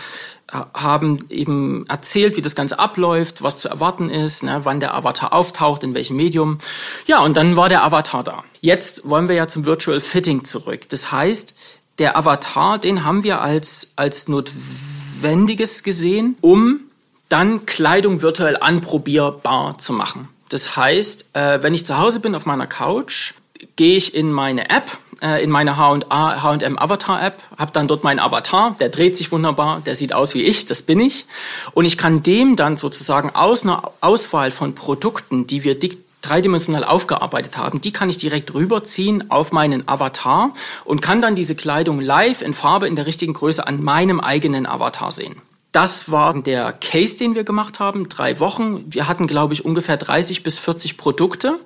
haben 0.52 1.26
eben 1.30 1.86
erzählt, 1.88 2.38
wie 2.38 2.42
das 2.42 2.56
Ganze 2.56 2.78
abläuft, 2.78 3.42
was 3.42 3.60
zu 3.60 3.68
erwarten 3.68 4.10
ist, 4.10 4.44
ne, 4.44 4.62
wann 4.64 4.80
der 4.80 4.94
Avatar 4.94 5.34
auftaucht, 5.34 5.84
in 5.84 5.96
welchem 5.96 6.18
Medium. 6.18 6.60
Ja, 7.08 7.24
und 7.24 7.36
dann 7.36 7.58
war 7.58 7.68
der 7.68 7.84
Avatar 7.84 8.24
da. 8.24 8.44
Jetzt 8.62 9.10
wollen 9.10 9.28
wir 9.28 9.36
ja 9.36 9.48
zum 9.48 9.66
Virtual 9.66 10.00
Fitting 10.00 10.46
zurück. 10.46 10.88
Das 10.90 11.12
heißt, 11.12 11.56
der 11.98 12.18
Avatar, 12.18 12.78
den 12.78 13.04
haben 13.04 13.24
wir 13.24 13.42
als, 13.42 13.94
als 13.96 14.28
notwendiges 14.28 15.82
gesehen, 15.84 16.38
um 16.42 16.82
dann 17.30 17.66
Kleidung 17.66 18.22
virtuell 18.22 18.58
anprobierbar 18.58 19.78
zu 19.80 19.94
machen. 19.94 20.30
Das 20.50 20.78
heißt, 20.78 21.32
äh, 21.34 21.64
wenn 21.64 21.74
ich 21.74 21.86
zu 21.86 21.98
Hause 21.98 22.20
bin 22.20 22.36
auf 22.36 22.46
meiner 22.46 22.68
Couch, 22.68 23.34
gehe 23.76 23.98
ich 23.98 24.14
in 24.14 24.32
meine 24.32 24.70
App, 24.70 24.98
äh, 25.22 25.44
in 25.44 25.50
meine 25.50 25.78
H&M 25.78 26.78
Avatar 26.78 27.24
App, 27.24 27.42
habe 27.58 27.72
dann 27.72 27.88
dort 27.88 28.04
meinen 28.04 28.20
Avatar, 28.20 28.76
der 28.80 28.90
dreht 28.90 29.18
sich 29.18 29.32
wunderbar, 29.32 29.82
der 29.86 29.96
sieht 29.96 30.14
aus 30.14 30.34
wie 30.34 30.44
ich, 30.44 30.66
das 30.66 30.82
bin 30.82 31.00
ich. 31.00 31.26
Und 31.74 31.86
ich 31.86 31.98
kann 31.98 32.24
dem 32.24 32.56
dann 32.56 32.78
sozusagen 32.78 33.32
aus 33.34 33.64
einer 33.64 33.92
Auswahl 34.02 34.52
von 34.52 34.76
Produkten, 34.76 35.48
die 35.48 35.64
wir 35.64 35.80
dreidimensional 36.22 36.84
aufgearbeitet 36.84 37.58
haben, 37.58 37.82
die 37.82 37.94
kann 37.94 38.10
ich 38.10 38.18
direkt 38.18 38.54
rüberziehen 38.54 39.30
auf 39.30 39.52
meinen 39.52 39.88
Avatar 39.88 40.54
und 40.84 41.02
kann 41.02 41.22
dann 41.22 41.36
diese 41.36 41.56
Kleidung 41.56 42.02
live 42.02 42.42
in 42.42 42.54
Farbe 42.54 42.88
in 42.88 42.96
der 42.96 43.06
richtigen 43.06 43.34
Größe 43.34 43.66
an 43.66 43.84
meinem 43.84 44.20
eigenen 44.20 44.66
Avatar 44.66 45.12
sehen. 45.12 45.42
Das 45.76 46.10
war 46.10 46.42
der 46.42 46.72
Case, 46.72 47.18
den 47.18 47.36
wir 47.36 47.44
gemacht 47.44 47.82
haben, 47.82 48.08
drei 48.08 48.40
Wochen. 48.40 48.86
Wir 48.88 49.10
hatten, 49.10 49.28
glaube 49.28 49.54
ich, 49.54 49.66
ungefähr 49.66 49.98
30 49.98 50.42
bis 50.42 50.58
40 50.58 50.96
Produkte 50.96 51.60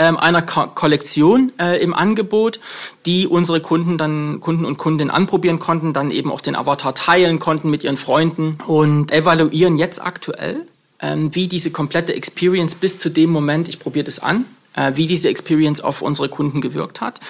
ähm, 0.00 0.16
einer 0.16 0.42
Ko 0.42 0.66
Kollektion 0.66 1.52
äh, 1.60 1.80
im 1.80 1.94
Angebot, 1.94 2.58
die 3.06 3.28
unsere 3.28 3.60
Kunden 3.60 3.98
dann 3.98 4.40
Kunden 4.40 4.64
und 4.64 4.78
Kundinnen 4.78 5.12
anprobieren 5.12 5.60
konnten, 5.60 5.92
dann 5.92 6.10
eben 6.10 6.32
auch 6.32 6.40
den 6.40 6.56
Avatar 6.56 6.96
teilen 6.96 7.38
konnten 7.38 7.70
mit 7.70 7.84
ihren 7.84 7.96
Freunden 7.96 8.58
und 8.66 9.12
evaluieren 9.12 9.76
jetzt 9.76 10.02
aktuell, 10.02 10.66
ähm, 11.00 11.32
wie 11.32 11.46
diese 11.46 11.70
komplette 11.70 12.16
Experience 12.16 12.74
bis 12.74 12.98
zu 12.98 13.10
dem 13.10 13.30
Moment, 13.30 13.68
ich 13.68 13.78
probiere 13.78 14.06
das 14.06 14.18
an, 14.18 14.44
wie 14.94 15.06
diese 15.06 15.28
Experience 15.28 15.80
auf 15.80 16.02
unsere 16.02 16.28
Kunden 16.28 16.60
gewirkt 16.60 17.00
hat. 17.00 17.20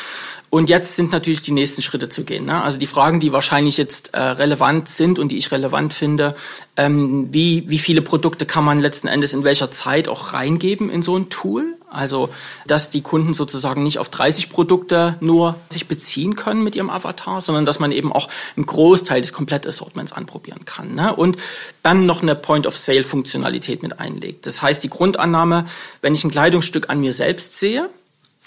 Und 0.51 0.69
jetzt 0.69 0.97
sind 0.97 1.13
natürlich 1.13 1.41
die 1.41 1.53
nächsten 1.53 1.81
Schritte 1.81 2.11
zu 2.11 2.25
gehen. 2.25 2.45
Ne? 2.45 2.63
Also 2.63 2.79
die 2.79 2.87
Fragen, 2.87 3.21
die 3.21 3.33
wahrscheinlich 3.33 3.79
jetzt 3.79 4.13
äh, 4.13 4.21
relevant 4.21 4.89
sind 4.89 5.19
und 5.19 5.33
die 5.33 5.39
ich 5.39 5.51
relevant 5.51 5.95
finde, 5.95 6.37
ähm, 6.77 7.29
wie, 7.33 7.65
wie 7.69 7.79
viele 7.79 8.03
Produkte 8.03 8.45
kann 8.45 8.65
man 8.65 8.79
letzten 8.79 9.09
Endes 9.09 9.33
in 9.33 9.45
welcher 9.45 9.71
Zeit 9.71 10.09
auch 10.09 10.35
reingeben 10.35 10.91
in 10.91 11.03
so 11.03 11.17
ein 11.17 11.31
Tool? 11.31 11.75
Also, 11.93 12.31
dass 12.67 12.91
die 12.91 13.03
Kunden 13.03 13.35
sozusagen 13.35 13.83
nicht 13.83 13.99
auf 13.99 14.09
30 14.09 14.51
Produkte 14.51 15.17
nur 15.21 15.57
sich 15.69 15.87
beziehen 15.87 16.37
können 16.37 16.65
mit 16.65 16.75
ihrem 16.75 16.91
Avatar, 16.91 17.41
sondern 17.41 17.65
dass 17.65 17.79
man 17.79 17.93
eben 17.93 18.13
auch 18.13 18.29
einen 18.57 18.67
Großteil 18.67 19.21
des 19.21 19.33
Komplettassortments 19.33 20.13
anprobieren 20.13 20.65
kann. 20.65 20.95
Ne? 20.95 21.15
Und 21.15 21.37
dann 21.83 22.07
noch 22.07 22.23
eine 22.23 22.35
Point-of-Sale-Funktionalität 22.35 23.83
mit 23.83 24.01
einlegt. 24.01 24.47
Das 24.47 24.63
heißt, 24.63 24.83
die 24.83 24.91
Grundannahme, 24.91 25.67
wenn 26.01 26.15
ich 26.15 26.25
ein 26.25 26.31
Kleidungsstück 26.31 26.89
an 26.91 27.01
mir 27.01 27.13
selbst 27.13 27.59
sehe, 27.59 27.91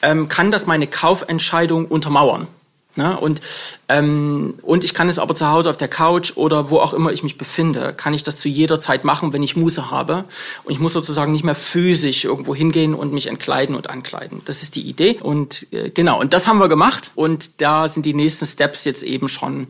ähm, 0.01 0.27
kann 0.27 0.51
das 0.51 0.65
meine 0.65 0.88
Kaufentscheidung 0.88 1.86
untermauern. 1.86 2.47
Ne? 2.95 3.17
Und, 3.17 3.41
ähm, 3.89 4.55
und 4.62 4.84
ich 4.84 4.93
kann 4.93 5.10
es 5.10 5.19
aber 5.19 5.36
zu 5.36 5.49
Hause 5.49 5.69
auf 5.69 5.77
der 5.77 5.89
Couch 5.89 6.38
oder 6.38 6.69
wo 6.69 6.79
auch 6.79 6.93
immer 6.93 7.12
ich 7.12 7.23
mich 7.23 7.38
befinde, 7.38 7.93
kann 7.93 8.13
ich 8.13 8.23
das 8.23 8.38
zu 8.38 8.47
jeder 8.47 8.79
Zeit 8.79 9.03
machen, 9.03 9.34
wenn 9.34 9.43
ich 9.43 9.58
Muße 9.58 9.91
habe. 9.91 10.23
Und 10.63 10.71
ich 10.71 10.79
muss 10.79 10.93
sozusagen 10.93 11.34
nicht 11.34 11.43
mehr 11.43 11.55
physisch 11.55 12.23
irgendwo 12.23 12.55
hingehen 12.55 12.93
und 12.93 13.12
mich 13.12 13.27
entkleiden 13.27 13.75
und 13.75 13.89
ankleiden. 13.89 14.41
Das 14.45 14.63
ist 14.63 14.75
die 14.75 14.81
Idee. 14.81 15.19
Und 15.21 15.67
äh, 15.71 15.89
genau, 15.89 16.19
und 16.19 16.34
das 16.34 16.47
haben 16.47 16.60
wir 16.60 16.69
gemacht. 16.69 17.12
Und 17.15 17.62
da 17.62 17.88
sind 17.88 18.05
die 18.05 18.13
nächsten 18.13 18.45
Steps 18.45 18.86
jetzt 18.86 19.03
eben 19.03 19.27
schon 19.27 19.67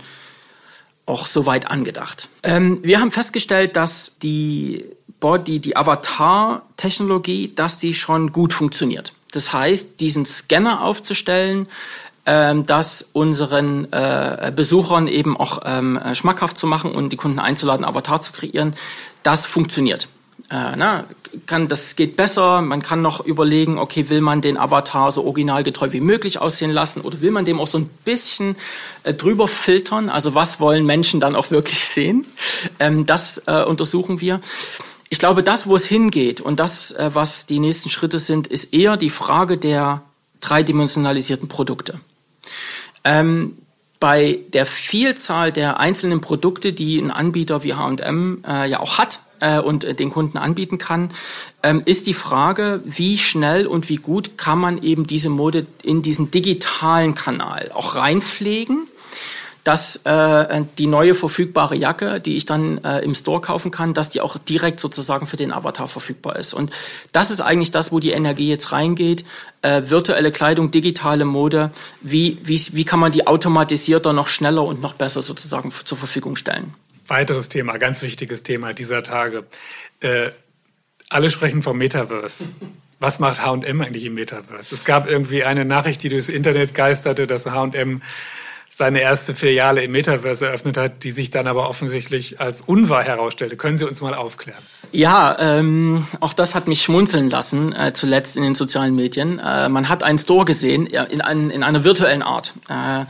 auch 1.08 1.26
soweit 1.26 1.70
angedacht. 1.70 2.30
Ähm, 2.44 2.80
wir 2.84 3.00
haben 3.00 3.12
festgestellt, 3.12 3.76
dass 3.76 4.18
die 4.22 4.86
Body, 5.20 5.60
die 5.60 5.76
Avatar-Technologie, 5.78 7.54
dass 7.56 7.78
die 7.78 7.94
schon 7.94 8.32
gut 8.32 8.54
funktioniert. 8.54 9.14
Das 9.32 9.54
heißt, 9.54 10.00
diesen 10.00 10.26
Scanner 10.26 10.82
aufzustellen, 10.82 11.68
ähm, 12.26 12.66
das 12.66 13.10
unseren 13.14 13.92
äh, 13.92 14.52
Besuchern 14.56 15.08
eben 15.08 15.38
auch 15.38 15.62
ähm, 15.66 16.00
schmackhaft 16.14 16.58
zu 16.58 16.68
machen 16.68 16.92
und 16.92 17.12
die 17.12 17.18
Kunden 17.18 17.40
einzuladen, 17.40 17.86
Avatar 17.86 18.22
zu 18.22 18.32
kreieren, 18.32 18.76
das 19.24 19.46
funktioniert. 19.46 20.08
Äh, 20.50 20.76
na, 20.76 21.06
kann, 21.48 21.68
das 21.68 21.96
geht 21.96 22.16
besser. 22.16 22.62
Man 22.62 22.82
kann 22.82 23.02
noch 23.02 23.26
überlegen, 23.26 23.80
okay, 23.80 24.10
will 24.10 24.22
man 24.22 24.42
den 24.42 24.58
Avatar 24.58 25.12
so 25.12 25.24
originalgetreu 25.24 25.92
wie 25.92 26.02
möglich 26.02 26.40
aussehen 26.40 26.72
lassen 26.72 27.02
oder 27.02 27.22
will 27.22 27.32
man 27.32 27.46
dem 27.46 27.60
auch 27.60 27.68
so 27.68 27.80
ein 27.80 27.90
bisschen 28.04 28.56
äh, 29.04 29.14
drüber 29.14 29.48
filtern? 29.48 30.10
Also 30.10 30.36
was 30.36 30.60
wollen 30.60 30.86
Menschen 30.86 31.20
dann 31.20 31.36
auch 31.36 31.50
wirklich 31.50 31.86
sehen? 31.88 32.26
Ähm, 32.80 33.06
das 33.06 33.44
äh, 33.48 33.64
untersuchen 33.64 34.22
wir 34.22 34.40
ich 35.10 35.20
glaube, 35.20 35.44
das, 35.44 35.68
wo 35.68 35.76
es 35.76 35.86
hingeht 35.86 36.42
und 36.42 36.60
das, 36.60 36.92
äh, 36.92 37.12
was 37.14 37.46
die 37.46 37.60
nächsten 37.60 37.90
Schritte 37.90 38.20
sind, 38.20 38.48
ist 38.48 38.74
eher 38.74 38.98
die 38.98 39.10
Frage 39.10 39.58
der 39.58 40.02
dreidimensionalisierten 40.42 41.48
Produkte. 41.48 42.00
Ähm, 43.06 43.58
bei 44.00 44.40
der 44.54 44.66
Vielzahl 44.66 45.52
der 45.52 45.80
einzelnen 45.80 46.20
Produkte, 46.20 46.74
die 46.74 47.00
ein 47.00 47.12
Anbieter 47.12 47.64
wie 47.64 47.74
H&M 47.74 48.44
äh, 48.46 48.70
ja 48.70 48.82
auch 48.82 48.98
hat 48.98 49.20
äh, 49.40 49.60
und 49.60 49.84
äh, 49.84 49.94
den 49.94 50.12
Kunden 50.12 50.38
anbieten 50.38 50.78
kann, 50.78 51.12
ähm, 51.64 51.82
ist 51.86 52.08
die 52.08 52.14
Frage, 52.14 52.82
wie 52.86 53.18
schnell 53.18 53.68
und 53.68 53.88
wie 53.88 53.96
gut 53.96 54.38
kann 54.38 54.60
man 54.60 54.84
eben 54.84 55.08
diese 55.08 55.30
Mode 55.30 55.66
in 55.82 56.02
diesen 56.02 56.30
digitalen 56.30 57.16
Kanal 57.16 57.72
auch 57.74 57.96
reinpflegen 57.96 58.88
dass 59.66 59.98
äh, 60.06 60.64
die 60.78 60.86
neue 60.86 61.16
verfügbare 61.16 61.76
Jacke, 61.76 62.22
die 62.22 62.38
ich 62.38 62.46
dann 62.46 62.78
äh, 62.84 63.00
im 63.00 63.16
Store 63.16 63.42
kaufen 63.42 63.72
kann, 63.72 63.96
dass 63.96 64.10
die 64.10 64.22
auch 64.22 64.38
direkt 64.38 64.80
sozusagen 64.80 65.26
für 65.26 65.38
den 65.38 65.52
Avatar 65.52 65.88
verfügbar 65.88 66.36
ist. 66.36 66.54
Und 66.54 66.72
das 67.12 67.32
ist 67.32 67.42
eigentlich 67.42 67.72
das, 67.72 67.92
wo 67.92 68.00
die 68.00 68.12
Energie 68.12 68.48
jetzt 68.48 68.72
reingeht. 68.72 69.26
Äh, 69.64 69.82
virtuelle 69.88 70.32
Kleidung, 70.32 70.70
digitale 70.70 71.26
Mode. 71.26 71.72
Wie, 72.02 72.38
wie, 72.44 72.62
wie 72.74 72.86
kann 72.86 73.00
man 73.00 73.12
die 73.12 73.26
automatisierter 73.26 74.14
noch 74.14 74.28
schneller 74.28 74.64
und 74.64 74.82
noch 74.82 74.94
besser 74.94 75.24
sozusagen 75.24 75.72
zur 75.72 75.98
Verfügung 75.98 76.36
stellen? 76.36 76.76
Weiteres 77.08 77.50
Thema, 77.50 77.78
ganz 77.78 78.04
wichtiges 78.04 78.44
Thema 78.44 78.74
dieser 78.74 79.02
Tage. 79.02 79.46
Äh, 80.00 80.30
alle 81.10 81.32
sprechen 81.32 81.64
vom 81.64 81.80
Metaverse. 81.80 82.46
Was 83.00 83.18
macht 83.18 83.44
H&M 83.44 83.82
eigentlich 83.82 84.06
im 84.06 84.14
Metaverse? 84.14 84.76
Es 84.76 84.86
gab 84.86 85.10
irgendwie 85.10 85.44
eine 85.44 85.66
Nachricht, 85.66 86.04
die 86.04 86.10
durchs 86.10 86.30
Internet 86.30 86.76
geisterte, 86.76 87.26
dass 87.26 87.48
H&M 87.48 88.04
seine 88.70 89.00
erste 89.00 89.34
Filiale 89.34 89.84
im 89.84 89.92
Metaverse 89.92 90.48
eröffnet 90.48 90.76
hat, 90.76 91.04
die 91.04 91.12
sich 91.12 91.32
dann 91.32 91.48
aber 91.48 91.70
offensichtlich 91.70 92.42
als 92.42 92.62
unwahr 92.62 93.04
herausstellte. 93.04 93.56
Können 93.56 93.78
Sie 93.78 93.86
uns 93.86 94.02
mal 94.02 94.14
aufklären? 94.14 94.62
Ja, 94.92 95.38
ähm, 95.40 96.06
auch 96.20 96.34
das 96.34 96.56
hat 96.56 96.68
mich 96.68 96.82
schmunzeln 96.82 97.30
lassen, 97.30 97.74
äh, 97.74 97.94
zuletzt 97.94 98.36
in 98.36 98.44
den 98.44 98.56
sozialen 98.56 98.96
Medien. 98.96 99.40
Äh, 99.40 99.70
man 99.70 99.88
hat 99.88 100.04
einen 100.04 100.20
Store 100.20 100.46
gesehen, 100.46 100.88
in, 100.88 101.22
ein, 101.22 101.52
in 101.52 101.64
einer 101.64 101.84
virtuellen 101.84 102.22
Art. 102.22 102.54
Äh, 102.70 103.02
äh 103.02 103.06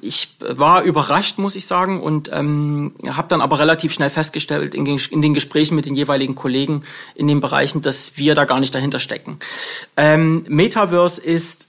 ich 0.00 0.34
war 0.40 0.82
überrascht, 0.82 1.38
muss 1.38 1.54
ich 1.54 1.66
sagen, 1.66 2.00
und 2.00 2.30
ähm, 2.32 2.92
habe 3.06 3.28
dann 3.28 3.40
aber 3.40 3.58
relativ 3.58 3.92
schnell 3.92 4.10
festgestellt 4.10 4.74
in, 4.74 4.86
in, 4.86 5.22
den 5.22 5.34
Gesprächen 5.34 5.76
mit 5.76 5.86
den 5.86 5.94
jeweiligen 5.94 6.34
Kollegen 6.34 6.82
in 7.14 7.28
den 7.28 7.40
Bereichen, 7.40 7.82
dass 7.82 8.16
wir 8.16 8.34
da 8.34 8.46
gar 8.46 8.60
nicht 8.60 8.74
dahinter 8.74 9.00
stecken. 9.00 9.38
Ähm, 9.96 10.44
Metaverse 10.48 11.20
ist 11.20 11.68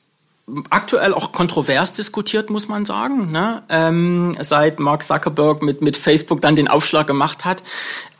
aktuell 0.70 1.16
auch 1.16 1.32
kontrovers 1.32 1.94
diskutiert, 1.94 2.52
muss 2.52 2.68
man 2.68 2.86
sagen, 2.86 3.32
ne? 3.32 3.64
ähm, 3.68 4.34
seit 4.40 4.80
Mark 4.80 5.04
Zuckerberg 5.04 5.64
mit, 5.64 5.82
mit 5.82 5.98
Facebook 5.98 6.40
dann 6.42 6.56
den 6.56 6.68
Aufschlag 6.68 7.08
gemacht 7.08 7.46
hat. 7.46 7.64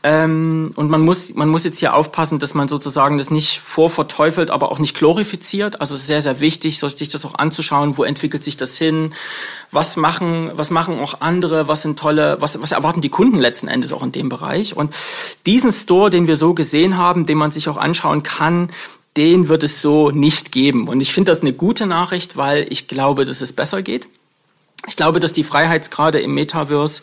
Ähm, 0.02 0.72
und 0.74 0.90
man 0.90 1.02
muss, 1.02 1.34
man 1.34 1.48
muss 1.48 1.64
jetzt 1.64 1.78
hier 1.78 1.94
aufpassen, 1.94 2.40
dass 2.40 2.52
man 2.52 2.66
sozusagen 2.66 3.18
das 3.18 3.30
nicht 3.30 3.60
vorverteufelt, 3.60 4.50
aber 4.50 4.72
auch 4.72 4.80
nicht 4.80 4.96
glorifiziert. 4.96 5.80
Also 5.80 5.96
sehr, 5.96 6.20
sehr 6.20 6.40
wichtig, 6.40 6.80
sich 6.80 7.08
das 7.08 7.24
auch 7.24 7.36
anzuschauen, 7.36 7.96
wo 7.96 8.02
entwickelt 8.02 8.42
sich 8.42 8.56
das 8.56 8.76
hin, 8.76 9.14
was 9.70 9.96
machen, 9.96 10.50
was 10.54 10.70
machen 10.70 10.98
auch 11.00 11.20
andere, 11.20 11.68
was 11.68 11.82
sind 11.82 11.96
tolle, 11.96 12.38
was, 12.40 12.60
was 12.60 12.72
erwarten 12.72 13.02
die 13.02 13.08
Kunden 13.08 13.38
letzten 13.38 13.68
Endes 13.68 13.92
auch 13.92 14.02
in 14.02 14.10
dem 14.10 14.28
Bereich. 14.28 14.76
Und 14.76 14.92
diesen 15.44 15.72
Store, 15.72 16.10
den 16.10 16.26
wir 16.26 16.36
so 16.36 16.54
gesehen 16.54 16.96
haben, 16.96 17.24
den 17.24 17.38
man 17.38 17.52
sich 17.52 17.68
auch 17.68 17.76
anschauen 17.76 18.24
kann, 18.24 18.70
den 19.16 19.48
wird 19.48 19.62
es 19.62 19.82
so 19.82 20.10
nicht 20.10 20.52
geben. 20.52 20.88
Und 20.88 21.00
ich 21.00 21.12
finde 21.12 21.32
das 21.32 21.40
eine 21.40 21.52
gute 21.52 21.86
Nachricht, 21.86 22.36
weil 22.36 22.66
ich 22.70 22.88
glaube, 22.88 23.24
dass 23.24 23.40
es 23.40 23.52
besser 23.52 23.82
geht. 23.82 24.08
Ich 24.88 24.96
glaube, 24.96 25.20
dass 25.20 25.32
die 25.32 25.44
Freiheitsgrade 25.44 26.20
im 26.20 26.34
Metaverse, 26.34 27.02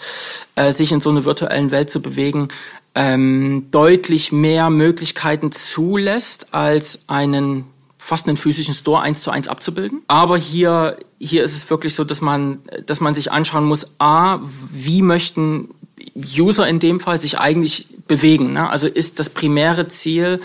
äh, 0.55 0.71
sich 0.71 0.91
in 0.91 1.01
so 1.01 1.09
einer 1.09 1.25
virtuellen 1.25 1.71
Welt 1.71 1.89
zu 1.89 2.01
bewegen, 2.01 2.47
ähm, 2.95 3.67
deutlich 3.71 4.31
mehr 4.31 4.69
Möglichkeiten 4.69 5.51
zulässt, 5.51 6.53
als 6.53 7.03
einen 7.07 7.65
fast 7.97 8.27
einen 8.27 8.37
physischen 8.37 8.73
Store 8.73 9.01
eins 9.01 9.21
zu 9.21 9.31
eins 9.31 9.47
abzubilden. 9.47 10.01
Aber 10.07 10.37
hier, 10.37 10.97
hier 11.19 11.43
ist 11.43 11.55
es 11.55 11.69
wirklich 11.69 11.95
so, 11.95 12.03
dass 12.03 12.19
man, 12.19 12.59
dass 12.85 12.99
man 12.99 13.15
sich 13.15 13.31
anschauen 13.31 13.63
muss, 13.63 13.87
a, 13.97 14.39
wie 14.71 15.01
möchten 15.01 15.69
User 16.15 16.67
in 16.67 16.79
dem 16.79 16.99
Fall 16.99 17.19
sich 17.19 17.39
eigentlich 17.39 17.87
bewegen. 18.07 18.53
Ne? 18.53 18.69
Also 18.69 18.87
ist 18.87 19.19
das 19.19 19.29
primäre 19.29 19.87
Ziel, 19.87 20.41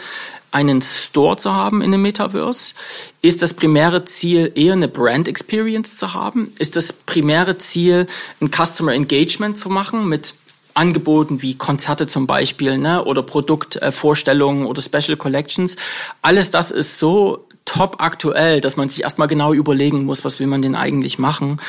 einen 0.51 0.83
Store 0.83 1.37
zu 1.37 1.55
haben 1.55 1.83
in 1.83 1.93
dem 1.93 2.03
Metaverse? 2.03 2.75
Ist 3.23 3.43
das 3.43 3.55
primäre 3.55 4.05
Ziel 4.05 4.53
eher 4.55 4.73
eine 4.73 4.89
Brand 4.89 5.29
Experience 5.29 5.97
zu 5.97 6.15
haben? 6.15 6.53
Ist 6.59 6.77
das 6.77 6.93
primäre 6.93 7.59
Ziel, 7.59 8.07
ein 8.41 8.51
Customer 8.51 8.93
Engagement 8.93 9.59
zu 9.59 9.69
machen 9.69 10.09
mit 10.09 10.35
Angeboten 10.75 11.43
wie 11.43 11.57
Konzerte 11.57 12.07
zum 12.07 12.27
Beispiel 12.27 12.79
ne? 12.79 13.05
oder 13.05 13.23
Produktvorstellungen 13.23 14.67
oder 14.67 14.81
Special 14.81 15.17
Collections? 15.17 15.77
Alles 16.23 16.51
das 16.51 16.71
ist 16.71 16.99
so 16.99 17.49
top 17.65 17.97
aktuell, 17.99 18.61
dass 18.61 18.77
man 18.77 18.89
sich 18.89 19.03
erstmal 19.03 19.29
genau 19.29 19.53
überlegen 19.53 20.05
muss, 20.05 20.25
was 20.25 20.41
will 20.41 20.47
man 20.47 20.63
denn 20.63 20.75
eigentlich 20.75 21.19
machen. 21.19 21.61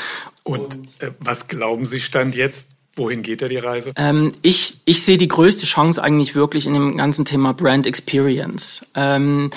Und 0.43 0.75
äh, 0.99 1.11
was 1.19 1.47
glauben 1.47 1.85
Sie 1.85 1.99
stand 1.99 2.35
jetzt? 2.35 2.78
Wohin 2.99 3.23
geht 3.23 3.41
da 3.41 3.47
die 3.47 3.57
Reise? 3.57 3.93
Ähm, 3.95 4.33
ich, 4.41 4.75
ich 4.83 5.05
sehe 5.05 5.17
die 5.17 5.29
größte 5.29 5.65
Chance 5.65 6.03
eigentlich 6.03 6.35
wirklich 6.35 6.67
in 6.67 6.73
dem 6.73 6.97
ganzen 6.97 7.23
Thema 7.23 7.53
Brand 7.53 7.87
Experience. 7.87 8.81
Ähm, 8.93 9.49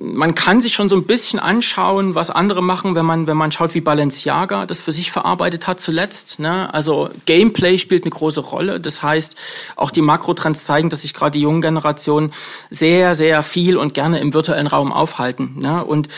man 0.00 0.34
kann 0.34 0.60
sich 0.60 0.74
schon 0.74 0.88
so 0.88 0.96
ein 0.96 1.04
bisschen 1.04 1.38
anschauen, 1.38 2.16
was 2.16 2.30
andere 2.30 2.60
machen, 2.60 2.96
wenn 2.96 3.06
man, 3.06 3.28
wenn 3.28 3.36
man 3.36 3.52
schaut, 3.52 3.76
wie 3.76 3.80
Balenciaga 3.80 4.66
das 4.66 4.80
für 4.80 4.90
sich 4.90 5.12
verarbeitet 5.12 5.68
hat 5.68 5.80
zuletzt. 5.80 6.40
Ne? 6.40 6.74
Also 6.74 7.10
Gameplay 7.24 7.78
spielt 7.78 8.02
eine 8.02 8.10
große 8.10 8.40
Rolle. 8.40 8.80
Das 8.80 9.00
heißt, 9.00 9.36
auch 9.76 9.92
die 9.92 10.02
Makrotrends 10.02 10.64
zeigen, 10.64 10.90
dass 10.90 11.02
sich 11.02 11.14
gerade 11.14 11.32
die 11.32 11.42
jungen 11.42 11.62
Generationen 11.62 12.32
sehr, 12.70 13.14
sehr 13.14 13.44
viel 13.44 13.76
und 13.76 13.94
gerne 13.94 14.18
im 14.18 14.34
virtuellen 14.34 14.66
Raum 14.66 14.92
aufhalten. 14.92 15.54
Ne? 15.60 15.84
Und 15.84 16.08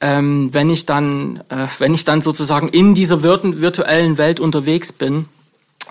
ähm, 0.00 0.48
wenn 0.52 0.70
ich 0.70 0.86
dann, 0.86 1.42
äh, 1.50 1.66
wenn 1.78 1.92
ich 1.92 2.04
dann 2.04 2.22
sozusagen 2.22 2.70
in 2.70 2.94
dieser 2.94 3.22
virtuellen 3.22 4.16
Welt 4.16 4.40
unterwegs 4.40 4.90
bin, 4.90 5.26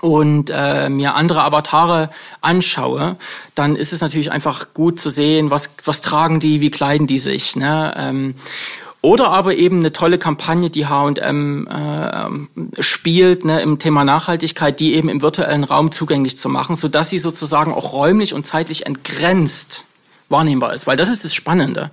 und 0.04 0.52
äh, 0.54 0.90
mir 0.90 1.16
andere 1.16 1.46
Avatare 1.46 2.10
anschaue, 2.42 3.16
dann 3.56 3.78
ist 3.78 3.94
es 3.94 4.02
natürlich 4.02 4.34
einfach 4.34 4.74
gut 4.74 5.00
zu 5.00 5.10
sehen, 5.10 5.50
was, 5.50 5.70
was 5.86 6.02
tragen 6.02 6.42
die, 6.42 6.60
wie 6.60 6.72
kleiden 6.72 7.08
die 7.08 7.20
sich. 7.20 7.56
Ne? 7.56 7.94
Ähm, 7.96 8.36
oder 9.00 9.30
aber 9.30 9.56
eben 9.56 9.80
eine 9.80 9.94
tolle 9.94 10.18
Kampagne, 10.18 10.70
die 10.70 10.88
H&M 10.88 11.68
äh, 11.68 12.82
spielt 12.82 13.46
ne, 13.46 13.62
im 13.62 13.80
Thema 13.80 14.04
Nachhaltigkeit, 14.04 14.82
die 14.82 14.96
eben 14.96 15.08
im 15.08 15.22
virtuellen 15.22 15.64
Raum 15.64 15.94
zugänglich 15.94 16.38
zu 16.38 16.50
machen, 16.50 16.76
so 16.76 16.90
dass 16.90 17.10
sie 17.10 17.18
sozusagen 17.18 17.74
auch 17.74 17.94
räumlich 17.94 18.34
und 18.34 18.46
zeitlich 18.46 18.86
entgrenzt 18.86 19.86
wahrnehmbar 20.28 20.74
ist, 20.74 20.86
weil 20.88 20.98
das 20.98 21.10
ist 21.10 21.24
das 21.24 21.34
Spannende. 21.34 21.92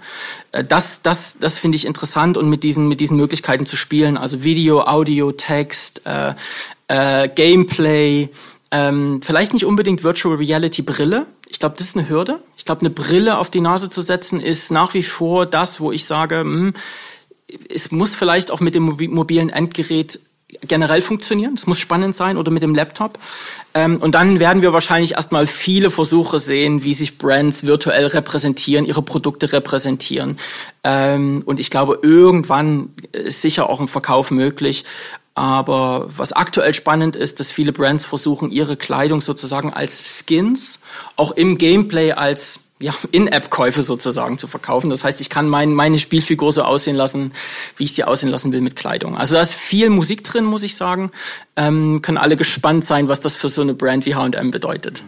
Äh, 0.50 0.64
das, 0.64 1.02
das, 1.02 1.36
das 1.38 1.58
finde 1.58 1.76
ich 1.76 1.86
interessant 1.86 2.36
und 2.36 2.48
mit 2.48 2.64
diesen, 2.64 2.88
mit 2.88 3.00
diesen 3.00 3.16
Möglichkeiten 3.16 3.66
zu 3.66 3.76
spielen, 3.76 4.16
also 4.16 4.42
Video, 4.42 4.80
Audio, 4.82 5.30
Text, 5.30 6.06
äh, 6.06 6.34
äh, 6.90 7.28
Gameplay, 7.28 8.28
ähm, 8.72 9.20
vielleicht 9.22 9.52
nicht 9.52 9.64
unbedingt 9.64 10.02
Virtual 10.02 10.34
Reality 10.36 10.82
Brille. 10.82 11.26
Ich 11.48 11.60
glaube, 11.60 11.76
das 11.78 11.88
ist 11.88 11.96
eine 11.96 12.08
Hürde. 12.08 12.42
Ich 12.56 12.64
glaube, 12.64 12.80
eine 12.80 12.90
Brille 12.90 13.38
auf 13.38 13.50
die 13.50 13.60
Nase 13.60 13.90
zu 13.90 14.02
setzen 14.02 14.40
ist 14.40 14.70
nach 14.70 14.92
wie 14.94 15.04
vor 15.04 15.46
das, 15.46 15.80
wo 15.80 15.92
ich 15.92 16.04
sage, 16.04 16.42
mh, 16.44 16.52
hm, 16.52 16.74
es 17.68 17.90
muss 17.90 18.14
vielleicht 18.14 18.50
auch 18.50 18.60
mit 18.60 18.74
dem 18.74 18.84
mobilen 18.84 19.50
Endgerät 19.50 20.20
generell 20.66 21.02
funktionieren. 21.02 21.54
Es 21.54 21.66
muss 21.66 21.78
spannend 21.78 22.16
sein 22.16 22.36
oder 22.36 22.50
mit 22.50 22.62
dem 22.62 22.74
Laptop. 22.74 23.18
Ähm, 23.74 23.98
und 24.00 24.14
dann 24.14 24.40
werden 24.40 24.62
wir 24.62 24.72
wahrscheinlich 24.72 25.12
erstmal 25.12 25.46
viele 25.46 25.90
Versuche 25.90 26.38
sehen, 26.38 26.82
wie 26.82 26.94
sich 26.94 27.18
Brands 27.18 27.64
virtuell 27.64 28.06
repräsentieren, 28.06 28.84
ihre 28.84 29.02
Produkte 29.02 29.52
repräsentieren. 29.52 30.38
Ähm, 30.82 31.42
und 31.44 31.60
ich 31.60 31.70
glaube, 31.70 32.00
irgendwann 32.02 32.90
ist 33.12 33.42
sicher 33.42 33.68
auch 33.68 33.80
ein 33.80 33.88
Verkauf 33.88 34.30
möglich. 34.30 34.84
Aber 35.40 36.10
was 36.14 36.34
aktuell 36.34 36.74
spannend 36.74 37.16
ist, 37.16 37.40
dass 37.40 37.50
viele 37.50 37.72
Brands 37.72 38.04
versuchen, 38.04 38.50
ihre 38.50 38.76
Kleidung 38.76 39.22
sozusagen 39.22 39.72
als 39.72 40.02
Skins, 40.18 40.80
auch 41.16 41.30
im 41.30 41.56
Gameplay 41.56 42.12
als 42.12 42.60
ja, 42.78 42.92
In-App-Käufe 43.10 43.80
sozusagen 43.80 44.36
zu 44.36 44.48
verkaufen. 44.48 44.90
Das 44.90 45.02
heißt, 45.02 45.18
ich 45.22 45.30
kann 45.30 45.48
mein, 45.48 45.72
meine 45.72 45.98
Spielfigur 45.98 46.52
so 46.52 46.62
aussehen 46.62 46.94
lassen, 46.94 47.32
wie 47.78 47.84
ich 47.84 47.94
sie 47.94 48.04
aussehen 48.04 48.28
lassen 48.28 48.52
will 48.52 48.60
mit 48.60 48.76
Kleidung. 48.76 49.16
Also 49.16 49.34
da 49.34 49.40
ist 49.40 49.54
viel 49.54 49.88
Musik 49.88 50.24
drin, 50.24 50.44
muss 50.44 50.62
ich 50.62 50.76
sagen. 50.76 51.10
Ähm, 51.56 52.02
können 52.02 52.18
alle 52.18 52.36
gespannt 52.36 52.84
sein, 52.84 53.08
was 53.08 53.20
das 53.20 53.34
für 53.34 53.48
so 53.48 53.62
eine 53.62 53.72
Brand 53.72 54.04
wie 54.04 54.14
H&M 54.14 54.50
bedeutet. 54.50 55.04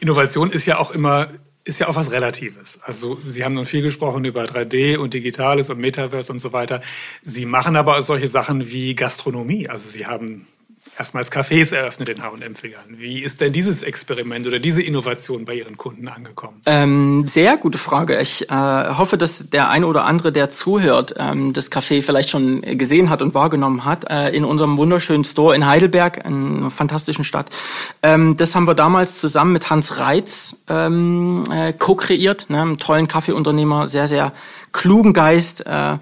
Innovation 0.00 0.50
ist 0.50 0.64
ja 0.64 0.78
auch 0.78 0.92
immer 0.92 1.28
ist 1.64 1.80
ja 1.80 1.88
auch 1.88 1.96
was 1.96 2.12
Relatives. 2.12 2.78
Also 2.82 3.16
Sie 3.26 3.42
haben 3.42 3.54
nun 3.54 3.64
viel 3.64 3.82
gesprochen 3.82 4.24
über 4.24 4.44
3D 4.44 4.98
und 4.98 5.14
Digitales 5.14 5.70
und 5.70 5.78
Metaverse 5.78 6.30
und 6.30 6.38
so 6.38 6.52
weiter. 6.52 6.82
Sie 7.22 7.46
machen 7.46 7.76
aber 7.76 8.02
solche 8.02 8.28
Sachen 8.28 8.70
wie 8.70 8.94
Gastronomie. 8.94 9.68
Also 9.68 9.88
Sie 9.88 10.06
haben 10.06 10.46
erstmals 10.98 11.30
Cafés 11.30 11.74
eröffnet 11.74 12.08
in 12.08 12.22
H&M-Filialen. 12.22 12.98
Wie 12.98 13.20
ist 13.20 13.40
denn 13.40 13.52
dieses 13.52 13.82
Experiment 13.82 14.46
oder 14.46 14.58
diese 14.58 14.82
Innovation 14.82 15.44
bei 15.44 15.54
Ihren 15.54 15.76
Kunden 15.76 16.08
angekommen? 16.08 16.60
Ähm, 16.66 17.26
sehr 17.28 17.56
gute 17.56 17.78
Frage. 17.78 18.20
Ich 18.20 18.50
äh, 18.50 18.54
hoffe, 18.54 19.18
dass 19.18 19.50
der 19.50 19.70
eine 19.70 19.86
oder 19.86 20.04
andere, 20.04 20.32
der 20.32 20.50
zuhört, 20.50 21.14
ähm, 21.18 21.52
das 21.52 21.70
Café 21.70 22.02
vielleicht 22.02 22.30
schon 22.30 22.60
gesehen 22.60 23.10
hat 23.10 23.22
und 23.22 23.34
wahrgenommen 23.34 23.84
hat 23.84 24.10
äh, 24.10 24.30
in 24.30 24.44
unserem 24.44 24.76
wunderschönen 24.76 25.24
Store 25.24 25.54
in 25.54 25.66
Heidelberg, 25.66 26.24
einer 26.24 26.70
fantastischen 26.70 27.24
Stadt. 27.24 27.46
Ähm, 28.02 28.36
das 28.36 28.54
haben 28.54 28.66
wir 28.66 28.74
damals 28.74 29.20
zusammen 29.20 29.52
mit 29.52 29.70
Hans 29.70 29.98
Reitz 29.98 30.56
ähm, 30.68 31.44
äh, 31.50 31.72
co-kreiert, 31.72 32.46
ne, 32.48 32.60
einem 32.60 32.78
tollen 32.78 33.08
Kaffeeunternehmer, 33.08 33.86
sehr, 33.88 34.08
sehr 34.08 34.32
klugen 34.72 35.12
Geist. 35.12 35.66
Äh, 35.66 35.96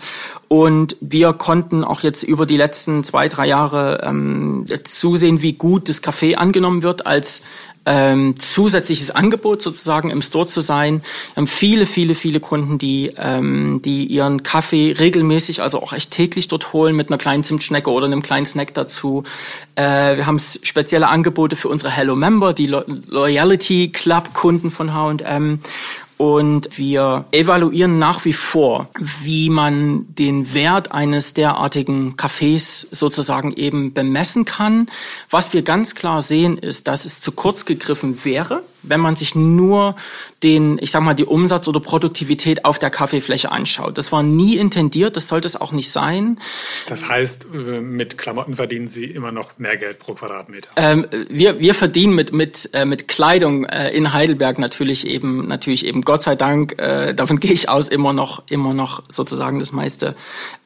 und 0.52 0.98
wir 1.00 1.32
konnten 1.32 1.82
auch 1.82 2.02
jetzt 2.02 2.22
über 2.22 2.44
die 2.44 2.58
letzten 2.58 3.04
zwei, 3.04 3.30
drei 3.30 3.46
Jahre 3.46 4.02
ähm, 4.04 4.66
zusehen, 4.84 5.40
wie 5.40 5.54
gut 5.54 5.88
das 5.88 6.02
Café 6.02 6.34
angenommen 6.34 6.82
wird 6.82 7.06
als 7.06 7.40
ähm, 7.86 8.34
zusätzliches 8.36 9.12
Angebot 9.12 9.62
sozusagen 9.62 10.10
im 10.10 10.20
Store 10.20 10.46
zu 10.46 10.60
sein. 10.60 11.00
Wir 11.32 11.40
haben 11.40 11.46
viele, 11.46 11.86
viele, 11.86 12.14
viele 12.14 12.38
Kunden, 12.38 12.76
die, 12.76 13.14
ähm, 13.16 13.80
die 13.82 14.04
ihren 14.04 14.42
Kaffee 14.42 14.92
regelmäßig, 14.92 15.62
also 15.62 15.82
auch 15.82 15.94
echt 15.94 16.10
täglich 16.10 16.48
dort 16.48 16.74
holen 16.74 16.94
mit 16.94 17.08
einer 17.08 17.16
kleinen 17.16 17.44
Zimtschnecke 17.44 17.90
oder 17.90 18.04
einem 18.04 18.22
kleinen 18.22 18.44
Snack 18.44 18.74
dazu. 18.74 19.24
Äh, 19.74 20.18
wir 20.18 20.26
haben 20.26 20.38
spezielle 20.38 21.08
Angebote 21.08 21.56
für 21.56 21.68
unsere 21.68 21.90
Hello 21.90 22.14
Member, 22.14 22.52
die 22.52 22.66
Lo 22.66 22.82
Loyalty 23.08 23.88
Club 23.88 24.34
Kunden 24.34 24.70
von 24.70 24.92
H&M 24.92 25.60
und 26.22 26.78
wir 26.78 27.24
evaluieren 27.32 27.98
nach 27.98 28.24
wie 28.24 28.32
vor, 28.32 28.88
wie 29.24 29.50
man 29.50 30.06
den 30.14 30.54
Wert 30.54 30.92
eines 30.92 31.34
derartigen 31.34 32.14
Cafés 32.14 32.86
sozusagen 32.92 33.52
eben 33.54 33.92
bemessen 33.92 34.44
kann. 34.44 34.88
Was 35.30 35.52
wir 35.52 35.62
ganz 35.62 35.96
klar 35.96 36.22
sehen, 36.22 36.58
ist, 36.58 36.86
dass 36.86 37.06
es 37.06 37.20
zu 37.20 37.32
kurz 37.32 37.64
gegriffen 37.64 38.24
wäre, 38.24 38.62
wenn 38.82 39.00
man 39.00 39.16
sich 39.16 39.34
nur 39.34 39.96
den, 40.42 40.78
ich 40.80 40.90
sag 40.90 41.02
mal, 41.02 41.14
die 41.14 41.24
Umsatz- 41.24 41.68
oder 41.68 41.80
Produktivität 41.80 42.64
auf 42.64 42.78
der 42.78 42.90
Kaffeefläche 42.90 43.50
anschaut. 43.52 43.96
Das 43.98 44.12
war 44.12 44.22
nie 44.22 44.56
intendiert, 44.56 45.16
das 45.16 45.28
sollte 45.28 45.46
es 45.46 45.60
auch 45.60 45.72
nicht 45.72 45.90
sein. 45.90 46.38
Das 46.88 47.08
heißt, 47.08 47.46
äh, 47.54 47.80
mit 47.80 48.18
Klamotten 48.18 48.54
verdienen 48.54 48.88
Sie 48.88 49.04
immer 49.04 49.32
noch 49.32 49.58
mehr 49.58 49.76
Geld 49.76 49.98
pro 49.98 50.14
Quadratmeter? 50.14 50.70
Ähm, 50.76 51.06
wir, 51.28 51.60
wir 51.60 51.74
verdienen 51.74 52.14
mit, 52.14 52.32
mit, 52.32 52.70
äh, 52.72 52.84
mit 52.84 53.08
Kleidung 53.08 53.64
äh, 53.64 53.90
in 53.90 54.12
Heidelberg 54.12 54.58
natürlich 54.58 55.06
eben, 55.06 55.46
natürlich 55.46 55.86
eben, 55.86 56.02
Gott 56.02 56.22
sei 56.22 56.36
Dank, 56.36 56.80
äh, 56.80 57.14
davon 57.14 57.40
gehe 57.40 57.52
ich 57.52 57.68
aus, 57.68 57.88
immer 57.88 58.12
noch, 58.12 58.42
immer 58.48 58.74
noch 58.74 59.02
sozusagen 59.08 59.58
das 59.58 59.72
meiste. 59.72 60.14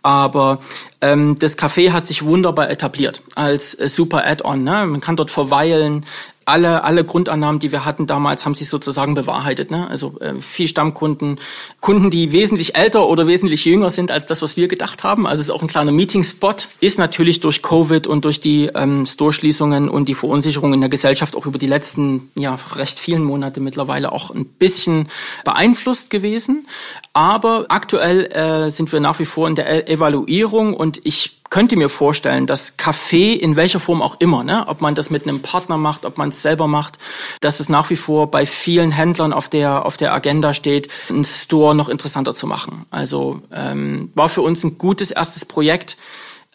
Aber 0.02 0.60
ähm, 1.00 1.36
das 1.38 1.58
Café 1.58 1.90
hat 1.90 2.06
sich 2.06 2.24
wunderbar 2.24 2.70
etabliert 2.70 3.22
als 3.34 3.72
super 3.72 4.24
Add-on. 4.24 4.62
Ne? 4.62 4.86
Man 4.86 5.00
kann 5.00 5.16
dort 5.16 5.30
verweilen, 5.30 6.06
alle, 6.46 6.84
alle 6.84 7.04
Grundannahmen, 7.04 7.58
die 7.58 7.72
wir 7.72 7.84
hatten 7.84 8.06
damals, 8.06 8.44
haben 8.44 8.54
sich 8.54 8.68
sozusagen 8.68 9.14
bewahrheitet. 9.14 9.72
Ne? 9.72 9.88
Also 9.88 10.18
äh, 10.20 10.40
viel 10.40 10.68
Stammkunden, 10.68 11.40
Kunden, 11.80 12.10
die 12.10 12.30
wesentlich 12.30 12.76
älter 12.76 13.08
oder 13.08 13.26
wesentlich 13.26 13.64
jünger 13.64 13.90
sind 13.90 14.12
als 14.12 14.26
das, 14.26 14.42
was 14.42 14.56
wir 14.56 14.68
gedacht 14.68 15.02
haben. 15.02 15.26
Also 15.26 15.40
es 15.40 15.48
ist 15.48 15.54
auch 15.54 15.62
ein 15.62 15.68
kleiner 15.68 15.90
Meeting-Spot. 15.90 16.54
Ist 16.80 16.98
natürlich 16.98 17.40
durch 17.40 17.62
Covid 17.62 18.06
und 18.06 18.24
durch 18.24 18.40
die 18.40 18.70
ähm, 18.74 19.06
Store-Schließungen 19.06 19.88
und 19.88 20.08
die 20.08 20.14
Verunsicherung 20.14 20.72
in 20.72 20.80
der 20.80 20.88
Gesellschaft 20.88 21.34
auch 21.34 21.46
über 21.46 21.58
die 21.58 21.66
letzten 21.66 22.30
ja 22.36 22.56
recht 22.76 23.00
vielen 23.00 23.24
Monate 23.24 23.58
mittlerweile 23.60 24.12
auch 24.12 24.30
ein 24.30 24.44
bisschen 24.44 25.08
beeinflusst 25.44 26.10
gewesen. 26.10 26.68
Aber 27.12 27.66
aktuell 27.70 28.26
äh, 28.26 28.70
sind 28.70 28.92
wir 28.92 29.00
nach 29.00 29.18
wie 29.18 29.24
vor 29.24 29.48
in 29.48 29.56
der 29.56 29.88
e 29.88 29.92
Evaluierung 29.92 30.74
und 30.74 31.00
ich 31.04 31.36
könnte 31.50 31.76
mir 31.76 31.88
vorstellen, 31.88 32.46
dass 32.46 32.76
Kaffee 32.76 33.32
in 33.32 33.56
welcher 33.56 33.80
Form 33.80 34.02
auch 34.02 34.16
immer, 34.20 34.44
ne, 34.44 34.64
ob 34.68 34.80
man 34.80 34.94
das 34.94 35.10
mit 35.10 35.24
einem 35.24 35.40
Partner 35.40 35.78
macht, 35.78 36.04
ob 36.04 36.18
man 36.18 36.30
es 36.30 36.42
selber 36.42 36.66
macht, 36.66 36.98
dass 37.40 37.60
es 37.60 37.68
nach 37.68 37.90
wie 37.90 37.96
vor 37.96 38.30
bei 38.30 38.46
vielen 38.46 38.90
Händlern 38.90 39.32
auf 39.32 39.48
der 39.48 39.86
auf 39.86 39.96
der 39.96 40.12
Agenda 40.12 40.54
steht, 40.54 40.88
einen 41.08 41.24
Store 41.24 41.74
noch 41.74 41.88
interessanter 41.88 42.34
zu 42.34 42.46
machen. 42.46 42.86
Also 42.90 43.42
ähm, 43.52 44.10
war 44.14 44.28
für 44.28 44.42
uns 44.42 44.64
ein 44.64 44.78
gutes 44.78 45.10
erstes 45.10 45.44
Projekt. 45.44 45.96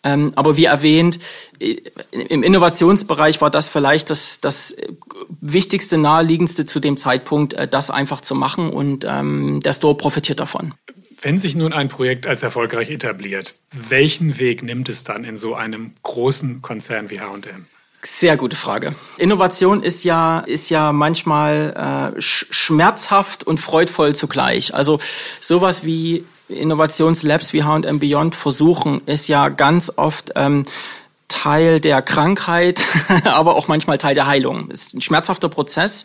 Ähm, 0.04 0.32
aber 0.36 0.58
wie 0.58 0.66
erwähnt, 0.66 1.20
im 1.60 2.42
Innovationsbereich 2.42 3.40
war 3.40 3.52
das 3.52 3.70
vielleicht 3.70 4.10
das, 4.10 4.42
das 4.42 4.76
wichtigste, 5.42 5.98
naheliegendste 6.00 6.66
zu 6.66 6.80
dem 6.80 6.98
Zeitpunkt, 6.98 7.54
äh, 7.54 7.68
das 7.68 7.92
einfach 7.92 8.22
zu 8.22 8.34
machen 8.34 8.72
und 8.72 9.06
ähm, 9.08 9.60
der 9.60 9.74
Store 9.74 9.96
profitiert 9.96 10.40
davon. 10.40 10.74
Wenn 11.22 11.38
sich 11.38 11.56
nun 11.56 11.72
ein 11.72 11.88
Projekt 11.88 12.26
als 12.26 12.42
erfolgreich 12.42 12.90
etabliert, 12.90 13.54
welchen 13.72 14.40
Weg 14.40 14.64
nimmt 14.64 14.90
es 14.90 15.04
dann 15.04 15.24
in 15.24 15.38
so 15.38 15.54
einem 15.54 15.94
großen 16.02 16.64
Konzern 16.64 17.12
wie 17.12 17.20
H&M? 17.20 17.68
Sehr 18.02 18.38
gute 18.38 18.56
Frage. 18.56 18.96
Innovation 19.18 19.84
ist 19.84 20.04
ja, 20.04 20.40
ist 20.40 20.72
ja 20.72 20.92
manchmal 20.92 22.14
äh, 22.18 22.20
schmerzhaft 22.20 23.46
und 23.46 23.60
freudvoll 23.60 24.16
zugleich. 24.16 24.74
Also 24.74 25.00
sowas 25.40 25.86
wie 25.86 26.26
Innovationslabs 26.50 27.54
wie 27.54 27.64
H&M 27.64 28.00
Beyond 28.00 28.34
versuchen, 28.34 29.02
ist 29.06 29.28
ja 29.28 29.50
ganz 29.50 29.92
oft 29.96 30.32
ähm, 30.36 30.64
Teil 31.32 31.80
der 31.80 32.02
Krankheit, 32.02 32.82
aber 33.24 33.56
auch 33.56 33.70
manchmal 33.70 33.98
Teil 33.98 34.16
der 34.16 34.28
Heilung. 34.28 34.70
Es 34.70 34.88
ist 34.88 34.96
ein 34.96 35.02
schmerzhafter 35.02 35.48
Prozess 35.48 36.04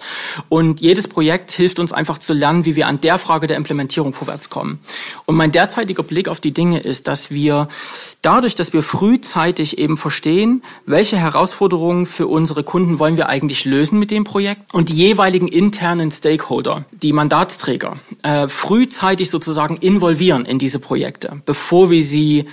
und 0.48 0.80
jedes 0.80 1.08
Projekt 1.08 1.50
hilft 1.50 1.80
uns 1.80 1.92
einfach 1.92 2.18
zu 2.18 2.32
lernen, 2.32 2.64
wie 2.64 2.76
wir 2.76 2.86
an 2.86 3.00
der 3.00 3.18
Frage 3.18 3.48
der 3.48 3.56
Implementierung 3.56 4.14
vorwärts 4.14 4.50
kommen. 4.50 4.78
Und 5.24 5.34
mein 5.34 5.50
derzeitiger 5.50 6.04
Blick 6.04 6.28
auf 6.28 6.40
die 6.40 6.52
Dinge 6.52 6.78
ist, 6.78 7.08
dass 7.08 7.30
wir 7.32 7.68
dadurch, 8.22 8.54
dass 8.54 8.72
wir 8.72 8.84
frühzeitig 8.84 9.78
eben 9.78 9.96
verstehen, 9.96 10.62
welche 10.86 11.16
Herausforderungen 11.16 12.06
für 12.06 12.28
unsere 12.28 12.62
Kunden 12.62 13.00
wollen 13.00 13.16
wir 13.16 13.28
eigentlich 13.28 13.64
lösen 13.64 13.98
mit 13.98 14.12
dem 14.12 14.22
Projekt 14.22 14.72
und 14.72 14.90
die 14.90 14.94
jeweiligen 14.94 15.48
internen 15.48 16.12
Stakeholder, 16.12 16.84
die 16.92 17.12
Mandatsträger, 17.12 17.98
äh, 18.22 18.46
frühzeitig 18.46 19.28
sozusagen 19.28 19.76
involvieren 19.78 20.44
in 20.46 20.60
diese 20.60 20.78
Projekte, 20.78 21.42
bevor 21.44 21.90
wir 21.90 22.04
sie 22.04 22.46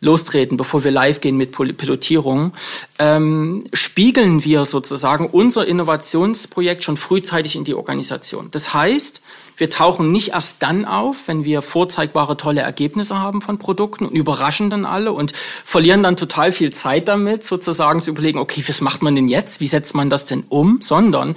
lostreten, 0.00 0.56
bevor 0.56 0.84
wir 0.84 0.90
live 0.90 1.20
gehen 1.20 1.36
mit 1.36 1.52
Pilotierung, 1.52 2.52
ähm, 2.98 3.64
spiegeln 3.72 4.44
wir 4.44 4.64
sozusagen 4.64 5.26
unser 5.26 5.66
Innovationsprojekt 5.66 6.84
schon 6.84 6.96
frühzeitig 6.96 7.56
in 7.56 7.64
die 7.64 7.74
Organisation. 7.74 8.48
Das 8.52 8.74
heißt, 8.74 9.22
wir 9.56 9.70
tauchen 9.70 10.12
nicht 10.12 10.32
erst 10.32 10.62
dann 10.62 10.84
auf, 10.84 11.28
wenn 11.28 11.44
wir 11.44 11.62
vorzeigbare 11.62 12.36
tolle 12.36 12.60
Ergebnisse 12.60 13.18
haben 13.18 13.40
von 13.40 13.58
Produkten 13.58 14.04
und 14.04 14.14
überraschen 14.14 14.68
dann 14.68 14.84
alle 14.84 15.12
und 15.12 15.32
verlieren 15.64 16.02
dann 16.02 16.16
total 16.16 16.52
viel 16.52 16.72
Zeit 16.72 17.08
damit, 17.08 17.46
sozusagen 17.46 18.02
zu 18.02 18.10
überlegen, 18.10 18.38
okay, 18.38 18.62
was 18.66 18.82
macht 18.82 19.02
man 19.02 19.14
denn 19.14 19.28
jetzt? 19.28 19.60
Wie 19.60 19.66
setzt 19.66 19.94
man 19.94 20.10
das 20.10 20.26
denn 20.26 20.44
um? 20.50 20.80
Sondern 20.82 21.36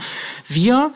wir 0.49 0.91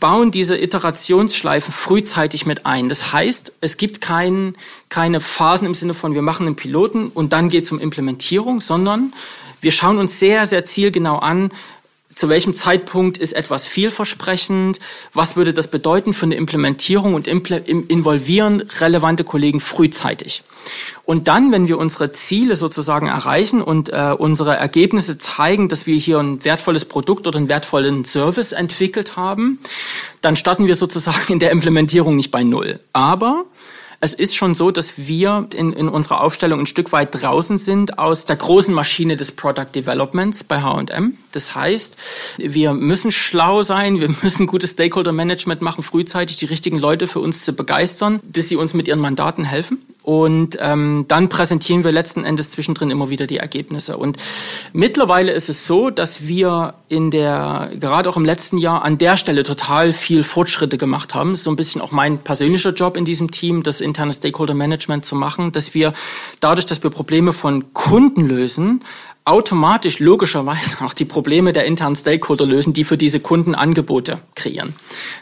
bauen 0.00 0.30
diese 0.30 0.56
Iterationsschleifen 0.56 1.72
frühzeitig 1.72 2.46
mit 2.46 2.66
ein. 2.66 2.88
Das 2.88 3.12
heißt, 3.12 3.54
es 3.60 3.76
gibt 3.76 4.00
kein, 4.00 4.54
keine 4.88 5.20
Phasen 5.20 5.66
im 5.66 5.74
Sinne 5.74 5.94
von, 5.94 6.14
wir 6.14 6.22
machen 6.22 6.46
einen 6.46 6.56
Piloten 6.56 7.08
und 7.08 7.32
dann 7.32 7.48
geht 7.48 7.64
es 7.64 7.72
um 7.72 7.80
Implementierung, 7.80 8.60
sondern 8.60 9.12
wir 9.60 9.72
schauen 9.72 9.98
uns 9.98 10.18
sehr, 10.18 10.46
sehr 10.46 10.64
zielgenau 10.64 11.18
an, 11.18 11.50
zu 12.18 12.28
welchem 12.28 12.56
Zeitpunkt 12.56 13.16
ist 13.16 13.32
etwas 13.32 13.68
vielversprechend, 13.68 14.80
was 15.14 15.36
würde 15.36 15.54
das 15.54 15.70
bedeuten 15.70 16.12
für 16.12 16.26
eine 16.26 16.34
Implementierung 16.34 17.14
und 17.14 17.28
involvieren 17.28 18.64
relevante 18.80 19.22
Kollegen 19.22 19.60
frühzeitig. 19.60 20.42
Und 21.04 21.28
dann, 21.28 21.52
wenn 21.52 21.68
wir 21.68 21.78
unsere 21.78 22.10
Ziele 22.10 22.56
sozusagen 22.56 23.06
erreichen 23.06 23.62
und 23.62 23.90
äh, 23.90 24.16
unsere 24.18 24.56
Ergebnisse 24.56 25.18
zeigen, 25.18 25.68
dass 25.68 25.86
wir 25.86 25.96
hier 25.96 26.18
ein 26.18 26.44
wertvolles 26.44 26.86
Produkt 26.86 27.28
oder 27.28 27.38
einen 27.38 27.48
wertvollen 27.48 28.04
Service 28.04 28.50
entwickelt 28.50 29.16
haben, 29.16 29.60
dann 30.20 30.34
starten 30.34 30.66
wir 30.66 30.74
sozusagen 30.74 31.32
in 31.32 31.38
der 31.38 31.52
Implementierung 31.52 32.16
nicht 32.16 32.32
bei 32.32 32.42
Null. 32.42 32.80
Aber 32.92 33.44
es 34.00 34.14
ist 34.14 34.36
schon 34.36 34.54
so, 34.54 34.70
dass 34.70 34.92
wir 34.96 35.48
in, 35.54 35.72
in 35.72 35.88
unserer 35.88 36.20
Aufstellung 36.20 36.60
ein 36.60 36.66
Stück 36.66 36.92
weit 36.92 37.20
draußen 37.20 37.58
sind 37.58 37.98
aus 37.98 38.24
der 38.24 38.36
großen 38.36 38.72
Maschine 38.72 39.16
des 39.16 39.32
Product 39.32 39.66
Developments 39.74 40.44
bei 40.44 40.62
H&M. 40.62 41.16
Das 41.32 41.56
heißt, 41.56 41.96
wir 42.38 42.74
müssen 42.74 43.10
schlau 43.10 43.62
sein, 43.62 44.00
wir 44.00 44.08
müssen 44.22 44.46
gutes 44.46 44.70
Stakeholder 44.70 45.12
Management 45.12 45.62
machen, 45.62 45.82
frühzeitig 45.82 46.36
die 46.36 46.46
richtigen 46.46 46.78
Leute 46.78 47.08
für 47.08 47.18
uns 47.18 47.44
zu 47.44 47.52
begeistern, 47.54 48.20
dass 48.22 48.48
sie 48.48 48.56
uns 48.56 48.72
mit 48.72 48.86
ihren 48.86 49.00
Mandaten 49.00 49.44
helfen. 49.44 49.78
Und 50.08 50.56
ähm, 50.58 51.04
dann 51.06 51.28
präsentieren 51.28 51.84
wir 51.84 51.92
letzten 51.92 52.24
Endes 52.24 52.48
zwischendrin 52.48 52.90
immer 52.90 53.10
wieder 53.10 53.26
die 53.26 53.36
Ergebnisse. 53.36 53.98
Und 53.98 54.16
mittlerweile 54.72 55.32
ist 55.32 55.50
es 55.50 55.66
so, 55.66 55.90
dass 55.90 56.26
wir 56.26 56.72
in 56.88 57.10
der, 57.10 57.70
gerade 57.78 58.08
auch 58.08 58.16
im 58.16 58.24
letzten 58.24 58.56
Jahr, 58.56 58.86
an 58.86 58.96
der 58.96 59.18
Stelle 59.18 59.44
total 59.44 59.92
viel 59.92 60.22
Fortschritte 60.22 60.78
gemacht 60.78 61.14
haben. 61.14 61.32
Das 61.32 61.40
ist 61.40 61.44
so 61.44 61.50
ein 61.50 61.56
bisschen 61.56 61.82
auch 61.82 61.90
mein 61.90 62.16
persönlicher 62.16 62.70
Job 62.70 62.96
in 62.96 63.04
diesem 63.04 63.30
Team, 63.30 63.62
das 63.62 63.82
interne 63.82 64.14
Stakeholder 64.14 64.54
Management 64.54 65.04
zu 65.04 65.14
machen, 65.14 65.52
dass 65.52 65.74
wir 65.74 65.92
dadurch, 66.40 66.64
dass 66.64 66.82
wir 66.82 66.88
Probleme 66.88 67.34
von 67.34 67.74
Kunden 67.74 68.26
lösen, 68.26 68.80
automatisch 69.28 69.98
logischerweise 69.98 70.84
auch 70.84 70.94
die 70.94 71.04
Probleme 71.04 71.52
der 71.52 71.66
internen 71.66 71.96
Stakeholder 71.96 72.46
lösen, 72.46 72.72
die 72.72 72.84
für 72.84 72.96
diese 72.96 73.20
Kunden 73.20 73.54
Angebote 73.54 74.18
kreieren. 74.34 74.74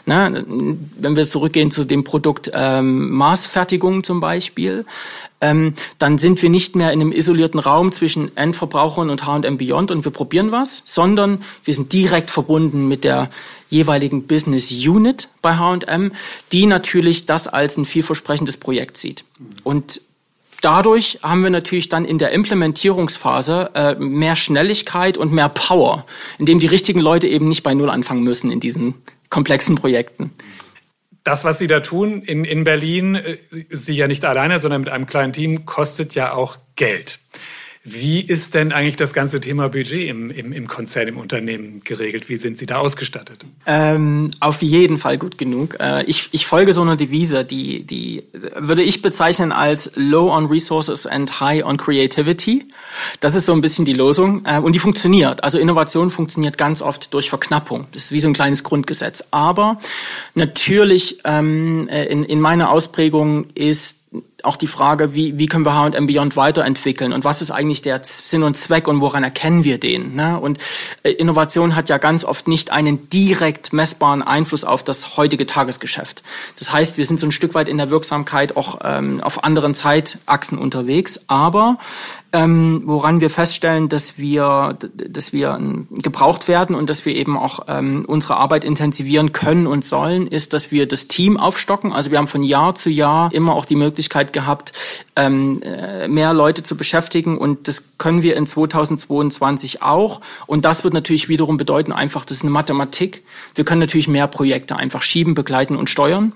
Na, 0.05 0.31
wenn 0.31 1.15
wir 1.15 1.25
zurückgehen 1.25 1.71
zu 1.71 1.83
dem 1.83 2.03
Produkt 2.03 2.49
ähm, 2.53 3.11
Maßfertigung 3.11 4.03
zum 4.05 4.21
Beispiel, 4.21 4.85
ähm, 5.41 5.73
dann 5.99 6.17
sind 6.17 6.41
wir 6.41 6.49
nicht 6.49 6.75
mehr 6.75 6.91
in 6.93 7.01
einem 7.01 7.11
isolierten 7.11 7.59
Raum 7.59 7.91
zwischen 7.91 8.35
Endverbrauchern 8.37 9.09
und 9.09 9.25
H&M 9.25 9.57
Beyond 9.57 9.91
und 9.91 10.05
wir 10.05 10.11
probieren 10.11 10.51
was, 10.51 10.83
sondern 10.85 11.43
wir 11.65 11.73
sind 11.73 11.91
direkt 11.91 12.31
verbunden 12.31 12.87
mit 12.87 13.03
der 13.03 13.29
jeweiligen 13.69 14.23
Business 14.23 14.71
Unit 14.71 15.27
bei 15.41 15.57
H&M, 15.57 16.13
die 16.53 16.65
natürlich 16.65 17.25
das 17.25 17.49
als 17.49 17.75
ein 17.77 17.85
vielversprechendes 17.85 18.55
Projekt 18.57 18.97
sieht. 18.97 19.25
Und 19.63 20.01
dadurch 20.61 21.19
haben 21.23 21.43
wir 21.43 21.49
natürlich 21.49 21.89
dann 21.89 22.05
in 22.05 22.17
der 22.17 22.31
Implementierungsphase 22.31 23.71
äh, 23.73 23.95
mehr 23.95 24.35
Schnelligkeit 24.35 25.17
und 25.17 25.31
mehr 25.31 25.49
Power, 25.49 26.05
indem 26.37 26.59
die 26.59 26.67
richtigen 26.67 26.99
Leute 26.99 27.27
eben 27.27 27.47
nicht 27.47 27.63
bei 27.63 27.73
Null 27.73 27.89
anfangen 27.89 28.23
müssen 28.23 28.51
in 28.51 28.59
diesen 28.59 28.95
komplexen 29.29 29.75
Projekten. 29.75 30.31
Das, 31.23 31.43
was 31.43 31.59
Sie 31.59 31.67
da 31.67 31.81
tun 31.81 32.21
in, 32.21 32.45
in 32.45 32.63
Berlin, 32.63 33.15
äh, 33.15 33.37
Sie 33.69 33.95
ja 33.95 34.07
nicht 34.07 34.23
alleine, 34.23 34.59
sondern 34.59 34.81
mit 34.81 34.89
einem 34.89 35.07
kleinen 35.07 35.33
Team, 35.33 35.65
kostet 35.65 36.15
ja 36.15 36.33
auch 36.33 36.57
Geld. 36.75 37.19
Wie 37.89 38.19
ist 38.19 38.53
denn 38.53 38.73
eigentlich 38.73 38.97
das 38.97 39.13
ganze 39.13 39.39
Thema 39.39 39.69
Budget 39.69 40.09
im, 40.09 40.29
im, 40.29 40.51
im 40.51 40.67
Konzern, 40.67 41.07
im 41.07 41.17
Unternehmen 41.17 41.79
geregelt? 41.85 42.27
Wie 42.27 42.35
sind 42.35 42.57
Sie 42.57 42.65
da 42.65 42.79
ausgestattet? 42.79 43.45
Ähm, 43.65 44.31
auf 44.41 44.61
jeden 44.61 44.97
Fall 44.97 45.17
gut 45.17 45.37
genug. 45.37 45.77
Äh, 45.79 46.03
ich, 46.03 46.27
ich 46.33 46.45
folge 46.45 46.73
so 46.73 46.81
einer 46.81 46.97
Devise, 46.97 47.45
die, 47.45 47.83
die 47.83 48.23
würde 48.57 48.83
ich 48.83 49.01
bezeichnen 49.01 49.53
als 49.53 49.93
Low 49.95 50.29
on 50.35 50.47
Resources 50.47 51.07
and 51.07 51.39
High 51.39 51.63
on 51.63 51.77
Creativity. 51.77 52.65
Das 53.21 53.35
ist 53.35 53.45
so 53.45 53.53
ein 53.53 53.61
bisschen 53.61 53.85
die 53.85 53.93
Losung 53.93 54.41
äh, 54.45 54.59
und 54.59 54.73
die 54.73 54.79
funktioniert. 54.79 55.45
Also 55.45 55.57
Innovation 55.57 56.11
funktioniert 56.11 56.57
ganz 56.57 56.81
oft 56.81 57.13
durch 57.13 57.29
Verknappung. 57.29 57.87
Das 57.93 58.03
ist 58.03 58.11
wie 58.11 58.19
so 58.19 58.27
ein 58.27 58.33
kleines 58.33 58.65
Grundgesetz. 58.65 59.29
Aber 59.31 59.79
natürlich 60.35 61.21
ähm, 61.23 61.87
äh, 61.87 62.03
in, 62.07 62.25
in 62.25 62.41
meiner 62.41 62.69
Ausprägung 62.69 63.45
ist 63.55 64.03
auch 64.47 64.57
die 64.57 64.67
Frage, 64.67 65.13
wie, 65.13 65.37
wie 65.37 65.45
können 65.45 65.65
wir 65.65 65.75
H&M 65.75 66.07
Beyond 66.07 66.35
weiterentwickeln 66.35 67.13
und 67.13 67.23
was 67.23 67.41
ist 67.41 67.51
eigentlich 67.51 67.81
der 67.81 68.01
Sinn 68.03 68.43
und 68.43 68.57
Zweck 68.57 68.87
und 68.87 69.01
woran 69.01 69.23
erkennen 69.23 69.63
wir 69.63 69.79
den? 69.79 70.15
Ne? 70.15 70.39
Und 70.39 70.57
äh, 71.03 71.11
Innovation 71.11 71.75
hat 71.75 71.89
ja 71.89 71.97
ganz 71.97 72.25
oft 72.25 72.47
nicht 72.47 72.71
einen 72.71 73.09
direkt 73.09 73.73
messbaren 73.73 74.23
Einfluss 74.23 74.63
auf 74.63 74.83
das 74.83 75.17
heutige 75.17 75.45
Tagesgeschäft. 75.45 76.23
Das 76.57 76.71
heißt, 76.71 76.97
wir 76.97 77.05
sind 77.05 77.19
so 77.19 77.27
ein 77.27 77.31
Stück 77.31 77.53
weit 77.53 77.69
in 77.69 77.77
der 77.77 77.91
Wirksamkeit 77.91 78.57
auch 78.57 78.79
ähm, 78.83 79.21
auf 79.21 79.43
anderen 79.43 79.75
Zeitachsen 79.75 80.57
unterwegs, 80.57 81.25
aber 81.27 81.77
ähm, 82.33 82.83
woran 82.85 83.21
wir 83.21 83.29
feststellen, 83.29 83.87
dass 83.87 84.17
wir, 84.17 84.77
dass 84.93 85.31
wir 85.31 85.55
ähm, 85.57 85.87
gebraucht 85.91 86.47
werden 86.47 86.75
und 86.75 86.89
dass 86.89 87.05
wir 87.05 87.15
eben 87.15 87.37
auch 87.37 87.61
ähm, 87.67 88.03
unsere 88.05 88.35
Arbeit 88.35 88.65
intensivieren 88.65 89.31
können 89.31 89.65
und 89.65 89.85
sollen, 89.85 90.27
ist, 90.27 90.53
dass 90.53 90.71
wir 90.71 90.87
das 90.87 91.07
Team 91.07 91.37
aufstocken. 91.37 91.93
Also 91.93 92.11
wir 92.11 92.17
haben 92.17 92.27
von 92.27 92.43
Jahr 92.43 92.75
zu 92.75 92.89
Jahr 92.89 93.33
immer 93.33 93.53
auch 93.53 93.65
die 93.65 93.75
Möglichkeit 93.75 94.33
gehabt, 94.33 94.73
ähm, 95.15 95.61
äh, 95.63 96.07
mehr 96.07 96.33
Leute 96.33 96.63
zu 96.63 96.75
beschäftigen 96.75 97.37
und 97.37 97.67
das 97.67 97.97
können 97.97 98.23
wir 98.23 98.35
in 98.35 98.45
2022 98.45 99.81
auch. 99.81 100.19
Und 100.47 100.65
das 100.65 100.83
wird 100.83 100.93
natürlich 100.93 101.29
wiederum 101.29 101.57
bedeuten, 101.57 101.93
einfach, 101.93 102.25
das 102.25 102.37
ist 102.37 102.43
eine 102.43 102.51
Mathematik. 102.51 103.23
Wir 103.55 103.63
können 103.63 103.79
natürlich 103.79 104.07
mehr 104.07 104.27
Projekte 104.27 104.75
einfach 104.75 105.01
schieben, 105.01 105.33
begleiten 105.33 105.75
und 105.75 105.89
steuern. 105.89 106.33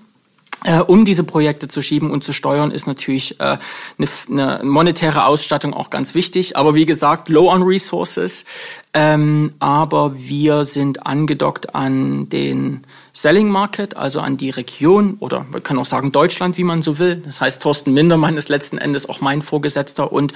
Äh, 0.63 0.79
um 0.79 1.05
diese 1.05 1.23
Projekte 1.23 1.67
zu 1.67 1.81
schieben 1.81 2.11
und 2.11 2.23
zu 2.23 2.33
steuern, 2.33 2.69
ist 2.69 2.85
natürlich 2.85 3.39
äh, 3.39 3.57
eine, 3.97 4.59
eine 4.59 4.63
monetäre 4.63 5.25
Ausstattung 5.25 5.73
auch 5.73 5.89
ganz 5.89 6.13
wichtig. 6.13 6.55
Aber 6.55 6.75
wie 6.75 6.85
gesagt, 6.85 7.29
low 7.29 7.51
on 7.51 7.63
resources. 7.63 8.45
Ähm, 8.93 9.53
aber 9.59 10.13
wir 10.17 10.65
sind 10.65 11.05
angedockt 11.05 11.73
an 11.73 12.27
den 12.27 12.81
Selling 13.13 13.49
Market, 13.49 13.95
also 13.95 14.19
an 14.19 14.35
die 14.35 14.49
Region 14.49 15.15
oder 15.19 15.45
wir 15.49 15.61
können 15.61 15.79
auch 15.79 15.85
sagen 15.85 16.11
Deutschland, 16.11 16.57
wie 16.57 16.65
man 16.65 16.81
so 16.81 16.99
will. 16.99 17.15
Das 17.15 17.39
heißt, 17.39 17.61
Thorsten 17.61 17.93
Mindermann 17.93 18.35
ist 18.35 18.49
letzten 18.49 18.77
Endes 18.77 19.07
auch 19.07 19.21
mein 19.21 19.41
Vorgesetzter 19.41 20.11
und 20.11 20.33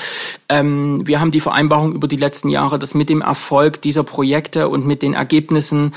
ähm, 0.47 1.05
wir 1.05 1.19
haben 1.19 1.31
die 1.31 1.41
Vereinbarung 1.41 1.91
über 1.93 2.07
die 2.07 2.15
letzten 2.15 2.47
Jahre, 2.47 2.79
dass 2.79 2.95
mit 2.95 3.09
dem 3.09 3.21
Erfolg 3.21 3.81
dieser 3.81 4.05
Projekte 4.05 4.69
und 4.69 4.87
mit 4.87 5.01
den 5.01 5.15
Ergebnissen 5.15 5.93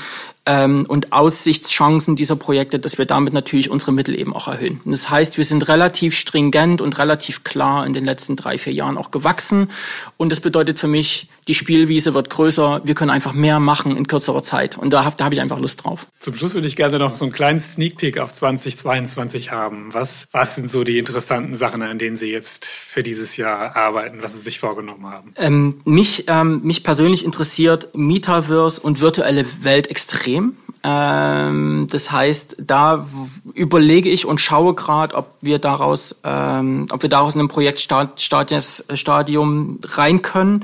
ähm, 0.49 0.87
und 0.87 1.13
Aussichtschancen 1.13 2.15
dieser 2.15 2.35
Projekte, 2.35 2.79
dass 2.79 2.97
wir 2.97 3.05
damit 3.05 3.33
natürlich 3.33 3.69
unsere 3.69 3.91
Mittel 3.91 4.19
eben 4.19 4.35
auch 4.35 4.47
erhöhen. 4.47 4.81
Und 4.83 4.91
das 4.91 5.07
heißt, 5.07 5.37
wir 5.37 5.43
sind 5.43 5.67
relativ 5.67 6.17
stringent 6.17 6.81
und 6.81 6.97
relativ 6.97 7.43
klar 7.43 7.85
in 7.85 7.93
den 7.93 8.03
letzten 8.03 8.35
drei, 8.35 8.57
vier 8.57 8.73
Jahren 8.73 8.97
auch 8.97 9.11
gewachsen 9.11 9.69
und 10.17 10.31
das 10.31 10.39
bedeutet 10.39 10.79
für 10.79 10.87
mich, 10.87 11.27
die 11.49 11.55
Spielwiese 11.55 12.13
wird 12.13 12.29
größer, 12.29 12.81
wir 12.83 12.93
können 12.93 13.09
einfach 13.09 13.33
mehr 13.33 13.59
machen 13.59 13.97
in 13.97 14.05
kürzerer 14.05 14.43
Zeit. 14.43 14.77
Und 14.77 14.93
da 14.93 15.03
habe 15.03 15.15
da 15.17 15.25
hab 15.25 15.33
ich 15.33 15.41
einfach 15.41 15.59
Lust 15.59 15.83
drauf. 15.83 16.05
Zum 16.19 16.35
Schluss 16.35 16.53
würde 16.53 16.67
ich 16.67 16.75
gerne 16.75 16.99
noch 16.99 17.15
so 17.15 17.25
einen 17.25 17.33
kleinen 17.33 17.59
Sneak 17.59 17.97
Peek 17.97 18.19
auf 18.19 18.31
2022 18.31 19.51
haben. 19.51 19.91
Was, 19.91 20.27
was 20.31 20.53
sind 20.53 20.69
so 20.69 20.83
die 20.83 20.99
interessanten 20.99 21.55
Sachen, 21.55 21.81
an 21.81 21.97
denen 21.97 22.17
Sie 22.17 22.31
jetzt 22.31 22.67
für 22.67 23.01
dieses 23.01 23.35
Jahr 23.35 23.75
arbeiten, 23.75 24.19
was 24.21 24.35
Sie 24.35 24.41
sich 24.41 24.59
vorgenommen 24.59 25.07
haben? 25.07 25.33
Ähm, 25.37 25.81
mich, 25.85 26.25
ähm, 26.27 26.61
mich 26.63 26.83
persönlich 26.83 27.25
interessiert 27.25 27.87
Metaverse 27.95 28.79
und 28.79 29.01
virtuelle 29.01 29.43
Welt 29.63 29.87
extrem. 29.87 30.55
Ähm, 30.83 31.87
das 31.89 32.11
heißt, 32.11 32.57
da 32.59 33.07
überlege 33.55 34.09
ich 34.09 34.27
und 34.27 34.39
schaue 34.39 34.75
gerade, 34.75 35.15
ob 35.15 35.33
wir 35.41 35.57
daraus, 35.57 36.15
ähm, 36.23 36.85
ob 36.91 37.01
wir 37.01 37.09
daraus 37.09 37.33
in 37.33 37.41
ein 37.41 37.47
Projektstadium 37.47 39.79
rein 39.83 40.21
können. 40.21 40.63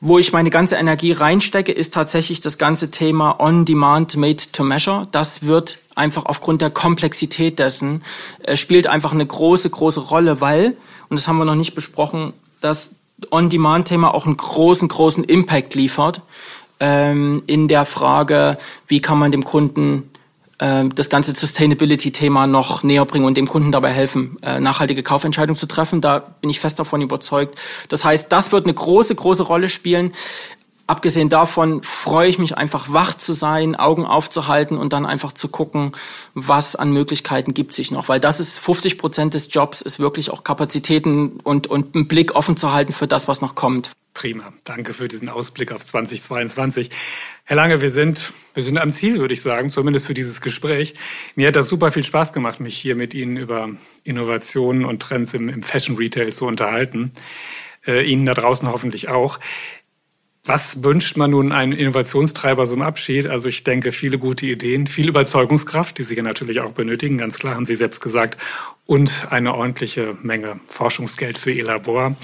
Wo 0.00 0.18
ich 0.18 0.32
meine 0.32 0.50
ganze 0.50 0.76
Energie 0.76 1.10
reinstecke, 1.10 1.72
ist 1.72 1.92
tatsächlich 1.92 2.40
das 2.40 2.56
ganze 2.56 2.90
Thema 2.92 3.40
On-Demand 3.40 4.16
Made 4.16 4.44
to 4.52 4.62
Measure. 4.62 5.08
Das 5.10 5.42
wird 5.42 5.78
einfach 5.96 6.26
aufgrund 6.26 6.62
der 6.62 6.70
Komplexität 6.70 7.58
dessen, 7.58 8.02
äh, 8.44 8.56
spielt 8.56 8.86
einfach 8.86 9.12
eine 9.12 9.26
große, 9.26 9.68
große 9.68 10.00
Rolle, 10.00 10.40
weil, 10.40 10.76
und 11.08 11.18
das 11.18 11.26
haben 11.26 11.38
wir 11.38 11.44
noch 11.44 11.56
nicht 11.56 11.74
besprochen, 11.74 12.32
das 12.60 12.92
On-Demand-Thema 13.30 14.14
auch 14.14 14.26
einen 14.26 14.36
großen, 14.36 14.86
großen 14.86 15.24
Impact 15.24 15.74
liefert 15.74 16.22
ähm, 16.78 17.42
in 17.48 17.66
der 17.66 17.84
Frage, 17.84 18.56
wie 18.86 19.00
kann 19.00 19.18
man 19.18 19.32
dem 19.32 19.44
Kunden 19.44 20.10
das 20.58 21.08
ganze 21.08 21.34
Sustainability-Thema 21.34 22.48
noch 22.48 22.82
näher 22.82 23.04
bringen 23.04 23.26
und 23.26 23.36
dem 23.36 23.46
Kunden 23.46 23.70
dabei 23.70 23.92
helfen, 23.92 24.38
äh, 24.42 24.58
nachhaltige 24.58 25.04
Kaufentscheidungen 25.04 25.58
zu 25.58 25.66
treffen. 25.66 26.00
Da 26.00 26.18
bin 26.18 26.50
ich 26.50 26.58
fest 26.58 26.78
davon 26.80 27.00
überzeugt. 27.00 27.58
Das 27.88 28.04
heißt, 28.04 28.32
das 28.32 28.50
wird 28.50 28.64
eine 28.64 28.74
große, 28.74 29.14
große 29.14 29.44
Rolle 29.44 29.68
spielen. 29.68 30.12
Abgesehen 30.88 31.28
davon 31.28 31.82
freue 31.82 32.30
ich 32.30 32.38
mich 32.38 32.56
einfach 32.56 32.90
wach 32.90 33.12
zu 33.12 33.34
sein, 33.34 33.76
Augen 33.76 34.06
aufzuhalten 34.06 34.78
und 34.78 34.94
dann 34.94 35.04
einfach 35.04 35.32
zu 35.32 35.48
gucken, 35.48 35.92
was 36.32 36.76
an 36.76 36.94
Möglichkeiten 36.94 37.52
gibt 37.52 37.74
sich 37.74 37.90
noch. 37.90 38.08
Weil 38.08 38.20
das 38.20 38.40
ist 38.40 38.58
50 38.58 38.96
Prozent 38.96 39.34
des 39.34 39.52
Jobs, 39.52 39.82
ist 39.82 40.00
wirklich 40.00 40.30
auch 40.30 40.44
Kapazitäten 40.44 41.40
und, 41.44 41.66
und 41.66 41.94
einen 41.94 42.08
Blick 42.08 42.34
offen 42.34 42.56
zu 42.56 42.72
halten 42.72 42.94
für 42.94 43.06
das, 43.06 43.28
was 43.28 43.42
noch 43.42 43.54
kommt. 43.54 43.90
Prima. 44.14 44.50
Danke 44.64 44.94
für 44.94 45.08
diesen 45.08 45.28
Ausblick 45.28 45.72
auf 45.72 45.84
2022. 45.84 46.88
Herr 47.44 47.56
Lange, 47.56 47.82
wir 47.82 47.90
sind, 47.90 48.32
wir 48.54 48.62
sind 48.62 48.78
am 48.78 48.90
Ziel, 48.90 49.18
würde 49.18 49.34
ich 49.34 49.42
sagen, 49.42 49.68
zumindest 49.68 50.06
für 50.06 50.14
dieses 50.14 50.40
Gespräch. 50.40 50.94
Mir 51.36 51.48
hat 51.48 51.56
das 51.56 51.68
super 51.68 51.92
viel 51.92 52.04
Spaß 52.04 52.32
gemacht, 52.32 52.60
mich 52.60 52.78
hier 52.78 52.96
mit 52.96 53.12
Ihnen 53.12 53.36
über 53.36 53.68
Innovationen 54.04 54.86
und 54.86 55.02
Trends 55.02 55.34
im, 55.34 55.50
im 55.50 55.60
Fashion 55.60 55.96
Retail 55.96 56.32
zu 56.32 56.46
unterhalten. 56.46 57.12
Äh, 57.86 58.10
Ihnen 58.10 58.26
da 58.26 58.34
draußen 58.34 58.68
hoffentlich 58.68 59.08
auch. 59.08 59.38
Was 60.48 60.82
wünscht 60.82 61.18
man 61.18 61.32
nun 61.32 61.52
einem 61.52 61.72
Innovationstreiber 61.72 62.66
zum 62.66 62.80
Abschied? 62.80 63.26
Also 63.26 63.50
ich 63.50 63.64
denke, 63.64 63.92
viele 63.92 64.18
gute 64.18 64.46
Ideen, 64.46 64.86
viel 64.86 65.06
Überzeugungskraft, 65.06 65.98
die 65.98 66.04
Sie 66.04 66.16
ja 66.16 66.22
natürlich 66.22 66.60
auch 66.60 66.72
benötigen, 66.72 67.18
ganz 67.18 67.38
klar 67.38 67.54
haben 67.54 67.66
Sie 67.66 67.74
selbst 67.74 68.00
gesagt, 68.00 68.38
und 68.86 69.26
eine 69.28 69.54
ordentliche 69.54 70.16
Menge 70.22 70.58
Forschungsgeld 70.66 71.36
für 71.36 71.50
Ihr 71.50 71.64
Labor. 71.64 72.16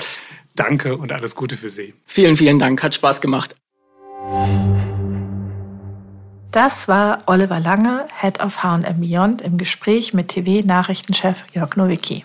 Danke 0.56 0.96
und 0.96 1.12
alles 1.12 1.34
Gute 1.34 1.58
für 1.58 1.68
Sie. 1.68 1.92
Vielen, 2.06 2.38
vielen 2.38 2.58
Dank. 2.58 2.82
Hat 2.82 2.94
Spaß 2.94 3.20
gemacht. 3.20 3.56
Das 6.50 6.88
war 6.88 7.24
Oliver 7.26 7.60
Lange, 7.60 8.08
Head 8.22 8.40
of 8.40 8.62
H&M 8.62 9.00
Beyond, 9.00 9.42
im 9.42 9.58
Gespräch 9.58 10.14
mit 10.14 10.28
TV-Nachrichtenchef 10.28 11.44
Jörg 11.52 11.76
Nowicki. 11.76 12.24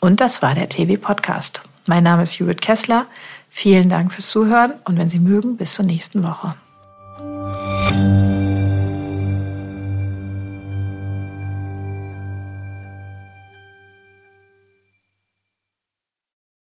Und 0.00 0.20
das 0.20 0.42
war 0.42 0.54
der 0.54 0.68
TV-Podcast. 0.68 1.62
Mein 1.86 2.04
Name 2.04 2.24
ist 2.24 2.36
Judith 2.36 2.60
Kessler. 2.60 3.06
Vielen 3.56 3.88
Dank 3.88 4.12
fürs 4.12 4.30
Zuhören 4.30 4.72
und 4.84 4.98
wenn 4.98 5.08
Sie 5.08 5.20
mögen, 5.20 5.56
bis 5.56 5.74
zur 5.74 5.84
nächsten 5.84 6.24
Woche. 6.24 6.56